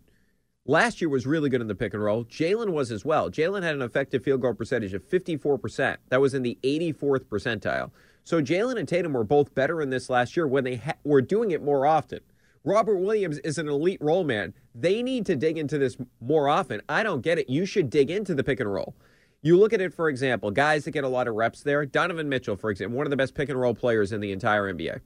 last 0.66 1.02
year 1.02 1.10
was 1.10 1.26
really 1.26 1.50
good 1.50 1.62
in 1.62 1.68
the 1.68 1.76
pick 1.76 1.94
and 1.94 2.04
roll. 2.04 2.26
Jaylen 2.26 2.72
was 2.72 2.92
as 2.92 3.06
well. 3.06 3.32
Jaylen 3.32 3.64
had 3.64 3.76
an 3.76 3.82
effective 3.82 4.24
field 4.24 4.42
goal 4.42 4.54
percentage 4.54 4.94
of 4.94 5.08
54%. 5.08 5.98
That 6.10 6.22
was 6.22 6.34
in 6.34 6.44
the 6.44 6.58
84th 6.64 7.26
percentile. 7.26 7.92
So 8.24 8.42
Jaylen 8.42 8.78
and 8.78 8.88
Tatum 8.88 9.14
were 9.14 9.24
both 9.24 9.56
better 9.56 9.82
in 9.82 9.90
this 9.90 10.10
last 10.10 10.36
year 10.36 10.48
when 10.48 10.66
they 10.66 10.76
ha- 10.76 10.94
were 11.06 11.22
doing 11.22 11.52
it 11.52 11.64
more 11.64 11.86
often. 11.86 12.20
Robert 12.66 12.98
Williams 12.98 13.38
is 13.40 13.58
an 13.58 13.70
elite 13.70 14.02
roll 14.02 14.26
man. 14.26 14.54
They 14.76 15.02
need 15.02 15.26
to 15.28 15.38
dig 15.38 15.58
into 15.58 15.78
this 15.78 15.96
more 16.20 16.50
often. 16.50 16.82
I 16.90 17.02
don't 17.02 17.22
get 17.22 17.40
it. 17.40 17.50
You 17.50 17.66
should 17.66 17.90
dig 17.90 18.12
into 18.12 18.36
the 18.36 18.44
pick 18.44 18.60
and 18.60 18.72
roll. 18.72 18.94
You 19.42 19.58
look 19.58 19.74
at 19.74 19.82
it, 19.82 19.94
for 19.94 20.10
example, 20.10 20.52
guys 20.52 20.86
that 20.86 20.92
get 20.92 21.04
a 21.04 21.10
lot 21.10 21.28
of 21.28 21.36
reps 21.36 21.62
there. 21.62 21.86
Donovan 21.86 22.28
Mitchell, 22.28 22.56
for 22.56 22.70
example, 22.70 22.98
one 22.98 23.06
of 23.06 23.12
the 23.12 23.18
best 23.18 23.36
pick 23.36 23.50
and 23.50 23.60
roll 23.60 23.74
players 23.74 24.12
in 24.12 24.20
the 24.20 24.32
entire 24.32 24.72
NBA. 24.74 25.00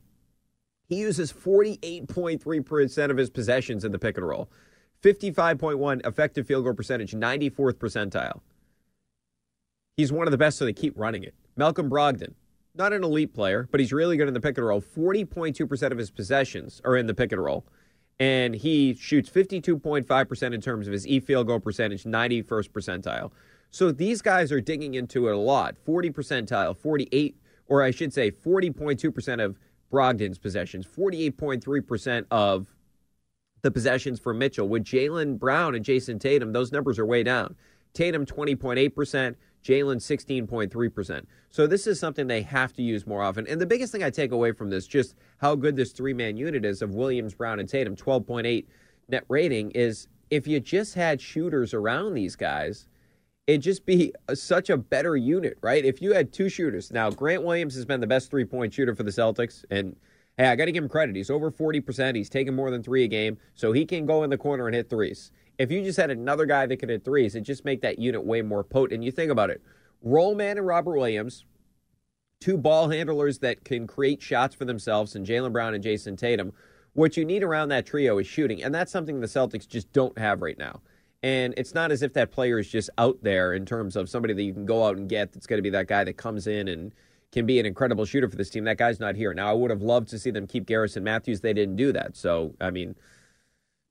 He 0.87 0.95
uses 0.97 1.31
48.3% 1.31 3.11
of 3.11 3.17
his 3.17 3.29
possessions 3.29 3.85
in 3.85 3.91
the 3.91 3.99
pick 3.99 4.17
and 4.17 4.27
roll, 4.27 4.49
55.1 5.03 6.05
effective 6.05 6.47
field 6.47 6.65
goal 6.65 6.73
percentage, 6.73 7.13
94th 7.13 7.75
percentile. 7.75 8.41
He's 9.97 10.11
one 10.11 10.27
of 10.27 10.31
the 10.31 10.37
best, 10.37 10.57
so 10.57 10.65
they 10.65 10.73
keep 10.73 10.97
running 10.97 11.23
it. 11.23 11.35
Malcolm 11.55 11.89
Brogdon, 11.89 12.33
not 12.75 12.93
an 12.93 13.03
elite 13.03 13.33
player, 13.33 13.67
but 13.71 13.79
he's 13.79 13.93
really 13.93 14.17
good 14.17 14.27
in 14.27 14.33
the 14.33 14.39
pick 14.39 14.57
and 14.57 14.65
roll. 14.65 14.81
40.2% 14.81 15.91
of 15.91 15.97
his 15.97 16.11
possessions 16.11 16.81
are 16.85 16.95
in 16.95 17.07
the 17.07 17.13
pick 17.13 17.31
and 17.31 17.43
roll. 17.43 17.65
And 18.19 18.55
he 18.55 18.93
shoots 18.93 19.29
52.5% 19.29 20.53
in 20.53 20.61
terms 20.61 20.87
of 20.87 20.93
his 20.93 21.07
e 21.07 21.19
field 21.19 21.47
goal 21.47 21.59
percentage, 21.59 22.03
91st 22.03 22.69
percentile. 22.69 23.31
So 23.71 23.91
these 23.91 24.21
guys 24.21 24.51
are 24.51 24.61
digging 24.61 24.93
into 24.93 25.29
it 25.29 25.33
a 25.33 25.37
lot 25.37 25.77
40 25.77 26.11
percentile, 26.11 26.77
48, 26.77 27.35
or 27.67 27.81
I 27.81 27.91
should 27.91 28.13
say 28.13 28.29
40.2% 28.29 29.43
of 29.43 29.57
Brogdon's 29.91 30.37
possessions, 30.37 30.85
48.3% 30.85 32.25
of 32.29 32.67
the 33.61 33.71
possessions 33.71 34.19
for 34.19 34.33
Mitchell. 34.33 34.67
With 34.67 34.83
Jaylen 34.83 35.39
Brown 35.39 35.75
and 35.75 35.85
Jayson 35.85 36.19
Tatum, 36.19 36.51
those 36.51 36.71
numbers 36.71 36.99
are 36.99 37.05
way 37.05 37.23
down. 37.23 37.55
Tatum 37.93 38.25
20.8%, 38.25 39.35
Jaylen 39.63 39.97
16.3%. 39.97 41.25
So 41.49 41.67
this 41.67 41.87
is 41.87 41.99
something 41.99 42.27
they 42.27 42.41
have 42.41 42.73
to 42.73 42.81
use 42.81 43.05
more 43.05 43.21
often. 43.21 43.47
And 43.47 43.59
the 43.59 43.65
biggest 43.65 43.91
thing 43.91 44.03
I 44.03 44.09
take 44.09 44.31
away 44.31 44.51
from 44.51 44.69
this, 44.69 44.87
just 44.87 45.15
how 45.37 45.55
good 45.55 45.75
this 45.75 45.91
three 45.91 46.13
man 46.13 46.37
unit 46.37 46.65
is 46.65 46.81
of 46.81 46.95
Williams, 46.95 47.33
Brown, 47.33 47.59
and 47.59 47.69
Tatum, 47.69 47.95
12.8 47.95 48.65
net 49.09 49.25
rating, 49.27 49.71
is 49.71 50.07
if 50.29 50.47
you 50.47 50.59
just 50.59 50.95
had 50.95 51.21
shooters 51.21 51.73
around 51.73 52.13
these 52.13 52.35
guys, 52.35 52.87
it'd 53.47 53.61
just 53.61 53.85
be 53.85 54.13
a, 54.27 54.35
such 54.35 54.69
a 54.69 54.77
better 54.77 55.15
unit, 55.15 55.57
right? 55.61 55.83
If 55.83 56.01
you 56.01 56.13
had 56.13 56.31
two 56.31 56.49
shooters. 56.49 56.91
Now, 56.91 57.09
Grant 57.09 57.43
Williams 57.43 57.75
has 57.75 57.85
been 57.85 57.99
the 57.99 58.07
best 58.07 58.29
three 58.29 58.45
point 58.45 58.73
shooter 58.73 58.95
for 58.95 59.03
the 59.03 59.11
Celtics. 59.11 59.65
And 59.69 59.95
hey, 60.37 60.47
I 60.47 60.55
got 60.55 60.65
to 60.65 60.71
give 60.71 60.83
him 60.83 60.89
credit. 60.89 61.15
He's 61.15 61.29
over 61.29 61.51
40%. 61.51 62.15
He's 62.15 62.29
taking 62.29 62.55
more 62.55 62.71
than 62.71 62.83
three 62.83 63.03
a 63.03 63.07
game. 63.07 63.37
So 63.55 63.71
he 63.71 63.85
can 63.85 64.05
go 64.05 64.23
in 64.23 64.29
the 64.29 64.37
corner 64.37 64.67
and 64.67 64.75
hit 64.75 64.89
threes. 64.89 65.31
If 65.57 65.71
you 65.71 65.83
just 65.83 65.97
had 65.97 66.09
another 66.09 66.45
guy 66.45 66.65
that 66.65 66.77
could 66.77 66.89
hit 66.89 67.03
threes, 67.03 67.35
it 67.35 67.41
just 67.41 67.65
make 67.65 67.81
that 67.81 67.99
unit 67.99 68.23
way 68.23 68.41
more 68.41 68.63
potent. 68.63 69.03
You 69.03 69.11
think 69.11 69.31
about 69.31 69.49
it. 69.49 69.61
Rollman 70.03 70.57
and 70.57 70.65
Robert 70.65 70.97
Williams, 70.97 71.45
two 72.39 72.57
ball 72.57 72.89
handlers 72.89 73.37
that 73.39 73.63
can 73.63 73.85
create 73.85 74.21
shots 74.21 74.55
for 74.55 74.65
themselves, 74.65 75.15
and 75.15 75.25
Jaylen 75.25 75.53
Brown 75.53 75.75
and 75.75 75.83
Jayson 75.83 76.17
Tatum. 76.17 76.53
What 76.93 77.15
you 77.15 77.23
need 77.23 77.43
around 77.43 77.69
that 77.69 77.85
trio 77.85 78.17
is 78.17 78.25
shooting, 78.25 78.63
and 78.63 78.73
that's 78.73 78.91
something 78.91 79.21
the 79.21 79.27
Celtics 79.27 79.67
just 79.67 79.93
don't 79.93 80.17
have 80.17 80.41
right 80.41 80.57
now. 80.57 80.81
And 81.23 81.53
it's 81.55 81.73
not 81.73 81.91
as 81.91 82.01
if 82.01 82.13
that 82.13 82.31
player 82.31 82.57
is 82.57 82.67
just 82.67 82.89
out 82.97 83.19
there 83.21 83.53
in 83.53 83.65
terms 83.65 83.95
of 83.95 84.09
somebody 84.09 84.33
that 84.33 84.43
you 84.43 84.53
can 84.53 84.65
go 84.65 84.85
out 84.85 84.97
and 84.97 85.07
get 85.07 85.33
that's 85.33 85.45
going 85.45 85.59
to 85.59 85.63
be 85.63 85.69
that 85.69 85.87
guy 85.87 86.03
that 86.03 86.17
comes 86.17 86.47
in 86.47 86.67
and 86.67 86.93
can 87.31 87.45
be 87.45 87.59
an 87.59 87.65
incredible 87.65 88.05
shooter 88.05 88.27
for 88.27 88.35
this 88.35 88.49
team. 88.49 88.63
That 88.63 88.77
guy's 88.77 88.99
not 88.99 89.15
here. 89.15 89.33
Now, 89.33 89.49
I 89.49 89.53
would 89.53 89.69
have 89.69 89.81
loved 89.81 90.09
to 90.09 90.19
see 90.19 90.31
them 90.31 90.47
keep 90.47 90.65
Garrison 90.65 91.03
Matthews. 91.03 91.41
They 91.41 91.53
didn't 91.53 91.75
do 91.75 91.91
that. 91.93 92.17
So, 92.17 92.55
I 92.59 92.71
mean, 92.71 92.95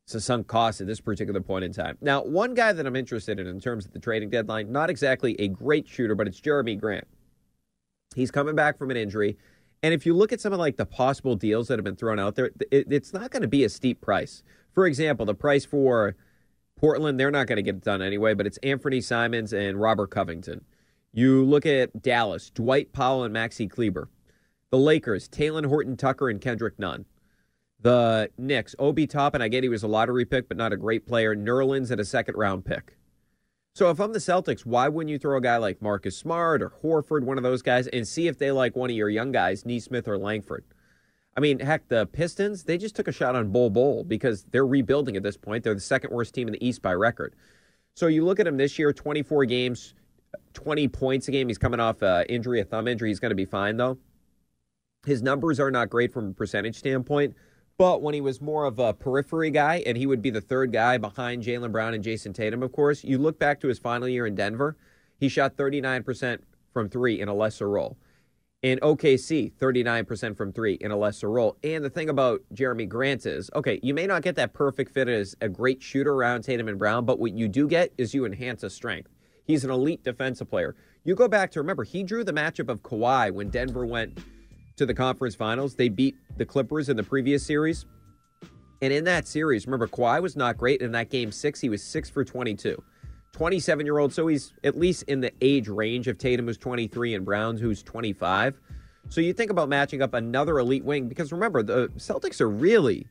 it's 0.07 0.15
a 0.15 0.21
sunk 0.21 0.49
cost 0.49 0.81
at 0.81 0.89
this 0.89 1.01
particular 1.01 1.41
point 1.41 1.65
in 1.65 1.73
time. 1.73 1.97
Now, 2.01 2.23
one 2.23 2.55
guy 2.55 2.73
that 2.73 2.85
I'm 2.85 2.97
interested 2.97 3.39
in 3.39 3.47
in 3.47 3.61
terms 3.61 3.87
of 3.87 3.93
the 3.93 4.01
trading 4.01 4.29
deadline, 4.29 4.73
not 4.73 4.91
exactly 4.91 5.41
a 5.41 5.49
great 5.49 5.89
shooter, 5.89 6.17
but 6.17 6.27
it's 6.27 6.41
Jerami 6.41 6.79
Grant. 6.79 7.07
He's 8.17 8.33
coming 8.33 8.57
back 8.57 8.77
from 8.77 8.91
an 8.91 8.97
injury. 8.97 9.39
And 9.83 9.95
if 9.95 10.05
you 10.05 10.15
look 10.15 10.33
at 10.33 10.41
some 10.41 10.53
of 10.53 10.59
like 10.59 10.77
the 10.77 10.85
possible 10.85 11.37
deals 11.37 11.69
that 11.69 11.79
have 11.79 11.85
been 11.85 11.97
thrown 11.97 12.19
out 12.19 12.35
there, 12.35 12.51
it, 12.73 12.89
it's 12.91 13.13
not 13.13 13.31
going 13.31 13.43
to 13.43 13.49
be 13.49 13.63
a 13.63 13.69
steep 13.69 14.01
price. 14.01 14.43
For 14.75 14.85
example, 14.87 15.25
the 15.25 15.35
price 15.35 15.65
for 15.65 16.17
Portland, 16.81 17.21
they're 17.21 17.31
not 17.31 17.47
going 17.47 17.57
to 17.57 17.63
get 17.63 17.75
it 17.75 17.85
done 17.85 18.01
anyway, 18.01 18.33
but 18.33 18.47
it's 18.47 18.57
Anthony 18.63 19.03
Simons 19.03 19.53
and 19.53 19.79
Robert 19.79 20.07
Covington. 20.07 20.65
You 21.13 21.45
look 21.45 21.67
at 21.67 22.01
Dallas, 22.01 22.49
Dwight 22.49 22.95
Powell 22.95 23.23
and 23.23 23.35
Maxi 23.35 23.69
Kleber. 23.69 24.09
The 24.71 24.79
Lakers, 24.79 25.29
Talen 25.29 25.67
Horton 25.67 25.99
Tucker 25.99 26.31
and 26.31 26.41
Kendrick 26.41 26.79
Nunn. 26.79 27.05
The 27.83 28.31
Knicks, 28.39 28.75
Obi 28.79 29.07
Toppin, 29.07 29.43
I 29.43 29.49
get 29.49 29.63
he 29.63 29.69
was 29.69 29.83
a 29.83 29.89
lottery 29.89 30.25
pick, 30.25 30.49
but 30.49 30.57
not 30.57 30.73
a 30.73 30.79
great 30.79 31.07
player. 31.07 31.37
Nerlens 31.37 31.91
at 31.91 32.01
a 32.01 32.05
second 32.05 32.37
round 32.37 32.65
pick. 32.65 32.97
So 33.75 33.91
if 33.91 34.01
I'm 34.01 34.15
the 34.15 34.19
Celtics, 34.19 34.65
why 34.65 34.89
wouldn't 34.89 35.11
you 35.11 35.19
throw 35.19 35.37
a 35.37 35.43
guy 35.43 35.59
like 35.59 35.83
Marcus 35.83 36.17
Smart 36.17 36.63
or 36.63 36.71
Horford, 36.71 37.25
one 37.25 37.37
of 37.37 37.43
those 37.43 37.61
guys, 37.61 37.89
and 37.89 38.09
see 38.09 38.27
if 38.27 38.39
they 38.39 38.53
like 38.53 38.75
one 38.75 38.89
of 38.89 38.97
your 38.97 39.11
young 39.11 39.33
guys, 39.33 39.67
Nesmith 39.67 40.09
or 40.09 40.17
Langford? 40.17 40.65
I 41.37 41.41
mean, 41.41 41.61
heck, 41.61 41.89
the 41.89 42.07
Pistons, 42.07 42.65
they 42.65 42.77
just 42.77 42.97
took 42.97 43.09
a 43.09 43.13
shot 43.13 43.37
on 43.37 43.51
Bol 43.51 43.71
Bol 43.71 44.05
because 44.05 44.45
they're 44.51 44.67
rebuilding 44.67 45.17
at 45.17 45.23
this 45.23 45.37
point. 45.37 45.63
They're 45.63 45.75
the 45.75 45.81
second 45.81 46.11
worst 46.11 46.35
team 46.35 46.49
in 46.49 46.53
the 46.53 46.67
East 46.67 46.83
by 46.83 46.93
record. 46.93 47.35
So 47.95 48.09
you 48.09 48.25
look 48.25 48.41
at 48.41 48.47
him 48.47 48.57
this 48.57 48.79
year, 48.79 48.93
24 48.93 49.45
games, 49.45 49.95
20 50.55 50.89
points 50.89 51.29
a 51.29 51.31
game. 51.31 51.49
He's 51.49 51.59
coming 51.59 51.81
off 51.81 52.03
uh, 52.03 52.25
injury, 52.29 52.61
a 52.61 52.65
thumb 52.65 52.89
injury. 52.89 53.09
He's 53.09 53.21
going 53.21 53.31
to 53.31 53.37
be 53.37 53.45
fine, 53.45 53.77
though. 53.77 53.99
His 55.07 55.23
numbers 55.23 55.61
are 55.61 55.71
not 55.71 55.89
great 55.89 56.13
from 56.13 56.31
a 56.31 56.33
percentage 56.35 56.77
standpoint, 56.77 57.35
but 57.79 58.03
when 58.03 58.13
he 58.13 58.21
was 58.21 58.41
more 58.41 58.65
of 58.65 58.79
a 58.79 58.93
periphery 58.93 59.51
guy 59.51 59.83
and 59.87 59.97
he 59.97 60.07
would 60.07 60.21
be 60.21 60.31
the 60.31 60.41
third 60.41 60.73
guy 60.73 60.99
behind 60.99 61.43
Jaylen 61.43 61.73
Brown 61.73 61.95
and 61.95 62.05
Jayson 62.05 62.35
Tatum, 62.35 62.63
of 62.63 62.73
course, 62.73 63.03
you 63.03 63.17
look 63.17 63.39
back 63.39 63.61
to 63.61 63.69
his 63.69 63.79
final 63.79 64.09
year 64.09 64.27
in 64.27 64.35
Denver, 64.35 64.77
he 65.19 65.29
shot 65.29 65.57
39% 65.57 66.41
from 66.73 66.89
three 66.89 67.21
in 67.21 67.29
a 67.29 67.35
lesser 67.35 67.69
role. 67.69 67.97
In 68.63 68.79
OKC, 68.81 69.55
39% 69.55 70.37
from 70.37 70.53
three 70.53 70.75
in 70.75 70.91
a 70.91 70.97
lesser 70.97 71.31
role. 71.31 71.57
And 71.65 71.83
the 71.83 71.89
thing 71.89 72.11
about 72.11 72.43
Jerami 72.53 72.87
Grant 72.87 73.25
is, 73.25 73.51
okay, 73.55 73.81
you 73.83 73.95
may 73.95 74.07
not 74.07 74.21
get 74.21 74.37
that 74.37 74.53
perfect 74.53 74.93
fit 74.93 75.09
as 75.09 75.35
a 75.41 75.49
great 75.49 75.83
shooter 75.83 76.13
around 76.13 76.43
Tatum 76.43 76.69
and 76.69 76.79
Brown, 76.79 77.07
but 77.07 77.19
what 77.19 77.33
you 77.33 77.49
do 77.49 77.67
get 77.67 77.91
is 77.97 78.13
you 78.13 78.27
enhance 78.27 78.63
a 78.63 78.69
strength. 78.69 79.09
He's 79.47 79.65
an 79.65 79.71
elite 79.71 80.05
defensive 80.05 80.51
player. 80.51 80.77
You 81.05 81.15
go 81.15 81.27
back 81.27 81.51
to 81.53 81.61
remember, 81.61 81.85
he 81.85 82.03
drew 82.03 82.23
the 82.23 82.35
matchup 82.35 82.69
of 82.69 82.83
Kawhi 82.83 83.33
when 83.33 83.49
Denver 83.49 83.87
went 83.87 84.19
to 84.77 84.85
the 84.85 84.93
conference 84.93 85.35
finals. 85.35 85.75
They 85.75 85.89
beat 85.89 86.17
the 86.37 86.45
Clippers 86.45 86.91
in 86.91 86.99
the 86.99 87.03
previous 87.03 87.43
series. 87.47 87.87
And 88.83 88.93
in 88.93 89.05
that 89.05 89.27
series, 89.27 89.67
remember, 89.67 89.89
Kawhi 89.89 90.21
was 90.21 90.37
not 90.37 90.59
great. 90.59 90.83
In 90.83 90.93
that 90.93 91.09
game 91.09 91.33
six, 91.33 91.61
he 91.61 91.71
was 91.71 91.83
six 91.83 92.11
for 92.11 92.27
22. 92.27 92.83
27 93.33 93.87
year 93.87 93.99
old, 93.99 94.13
so 94.13 94.27
he's 94.27 94.53
at 94.65 94.79
least 94.79 95.05
in 95.05 95.21
the 95.21 95.33
age 95.41 95.69
range 95.69 96.09
of 96.09 96.19
Tatum, 96.19 96.47
who's 96.47 96.59
23, 96.59 97.15
and 97.15 97.25
Browns, 97.25 97.61
who's 97.61 97.83
25. 97.83 98.59
So 99.09 99.21
you 99.21 99.33
think 99.33 99.51
about 99.51 99.69
matching 99.69 100.03
up 100.03 100.15
another 100.15 100.59
elite 100.59 100.85
wing 100.85 101.09
because 101.09 101.33
remember, 101.33 101.63
the 101.63 101.89
Celtics 101.97 102.41
are 102.41 102.49
really 102.49 103.07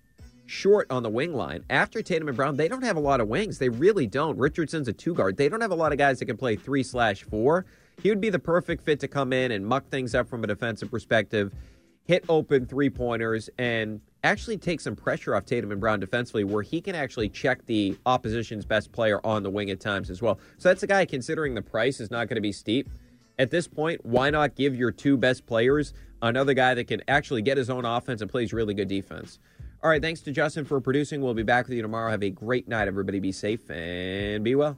short 0.45 0.87
on 0.89 1.03
the 1.03 1.09
wing 1.09 1.33
line. 1.33 1.63
After 1.69 2.01
Tatum 2.01 2.27
and 2.27 2.37
Brown, 2.37 2.57
they 2.57 2.67
don't 2.67 2.83
have 2.83 2.97
a 2.97 3.01
lot 3.01 3.21
of 3.21 3.27
wings. 3.27 3.59
They 3.59 3.69
really 3.69 4.07
don't. 4.07 4.37
Richardson's 4.37 4.87
a 4.87 4.93
two 4.93 5.13
guard. 5.13 5.37
They 5.37 5.47
don't 5.47 5.61
have 5.61 5.71
a 5.71 5.75
lot 5.75 5.91
of 5.91 5.97
guys 5.97 6.19
that 6.19 6.25
can 6.25 6.37
play 6.37 6.55
three 6.55 6.83
slash 6.83 7.23
four. 7.23 7.65
He 8.01 8.09
would 8.09 8.21
be 8.21 8.29
the 8.29 8.39
perfect 8.39 8.83
fit 8.83 8.99
to 9.01 9.07
come 9.07 9.33
in 9.33 9.51
and 9.51 9.65
muck 9.65 9.89
things 9.89 10.15
up 10.15 10.27
from 10.27 10.43
a 10.43 10.47
defensive 10.47 10.89
perspective, 10.89 11.53
hit 12.05 12.25
open 12.29 12.65
three 12.65 12.89
pointers, 12.89 13.49
and 13.57 14.01
actually 14.23 14.57
take 14.57 14.81
some 14.81 14.95
pressure 14.95 15.35
off 15.35 15.45
Tatum 15.45 15.71
and 15.71 15.79
Brown 15.79 15.99
defensively, 15.99 16.43
where 16.43 16.63
he 16.63 16.81
can 16.81 16.95
actually 16.95 17.29
check 17.29 17.65
the 17.65 17.97
opposition's 18.05 18.65
best 18.65 18.91
player 18.91 19.19
on 19.25 19.43
the 19.43 19.49
wing 19.49 19.69
at 19.69 19.79
times 19.79 20.09
as 20.09 20.21
well. 20.21 20.39
So 20.57 20.69
that's 20.69 20.83
a 20.83 20.87
guy, 20.87 21.05
considering 21.05 21.53
the 21.53 21.61
price 21.61 21.99
is 21.99 22.11
not 22.11 22.27
going 22.27 22.35
to 22.35 22.41
be 22.41 22.51
steep. 22.51 22.89
At 23.37 23.51
this 23.51 23.67
point, 23.67 24.05
why 24.05 24.29
not 24.29 24.55
give 24.55 24.75
your 24.75 24.91
two 24.91 25.15
best 25.15 25.45
players 25.45 25.93
another 26.21 26.53
guy 26.53 26.73
that 26.73 26.87
can 26.87 27.01
actually 27.07 27.41
get 27.41 27.55
his 27.57 27.69
own 27.69 27.85
offense 27.85 28.21
and 28.21 28.29
plays 28.29 28.51
really 28.51 28.73
good 28.73 28.89
defense? 28.89 29.39
All 29.81 29.89
right, 29.89 30.01
thanks 30.01 30.19
to 30.21 30.31
Justin 30.31 30.65
for 30.65 30.81
producing. 30.81 31.21
We'll 31.21 31.33
be 31.33 31.43
back 31.43 31.67
with 31.67 31.75
you 31.77 31.81
tomorrow. 31.81 32.11
Have 32.11 32.21
a 32.21 32.29
great 32.29 32.67
night, 32.67 32.89
everybody. 32.89 33.19
Be 33.21 33.31
safe 33.31 33.69
and 33.69 34.43
be 34.43 34.55
well. 34.55 34.77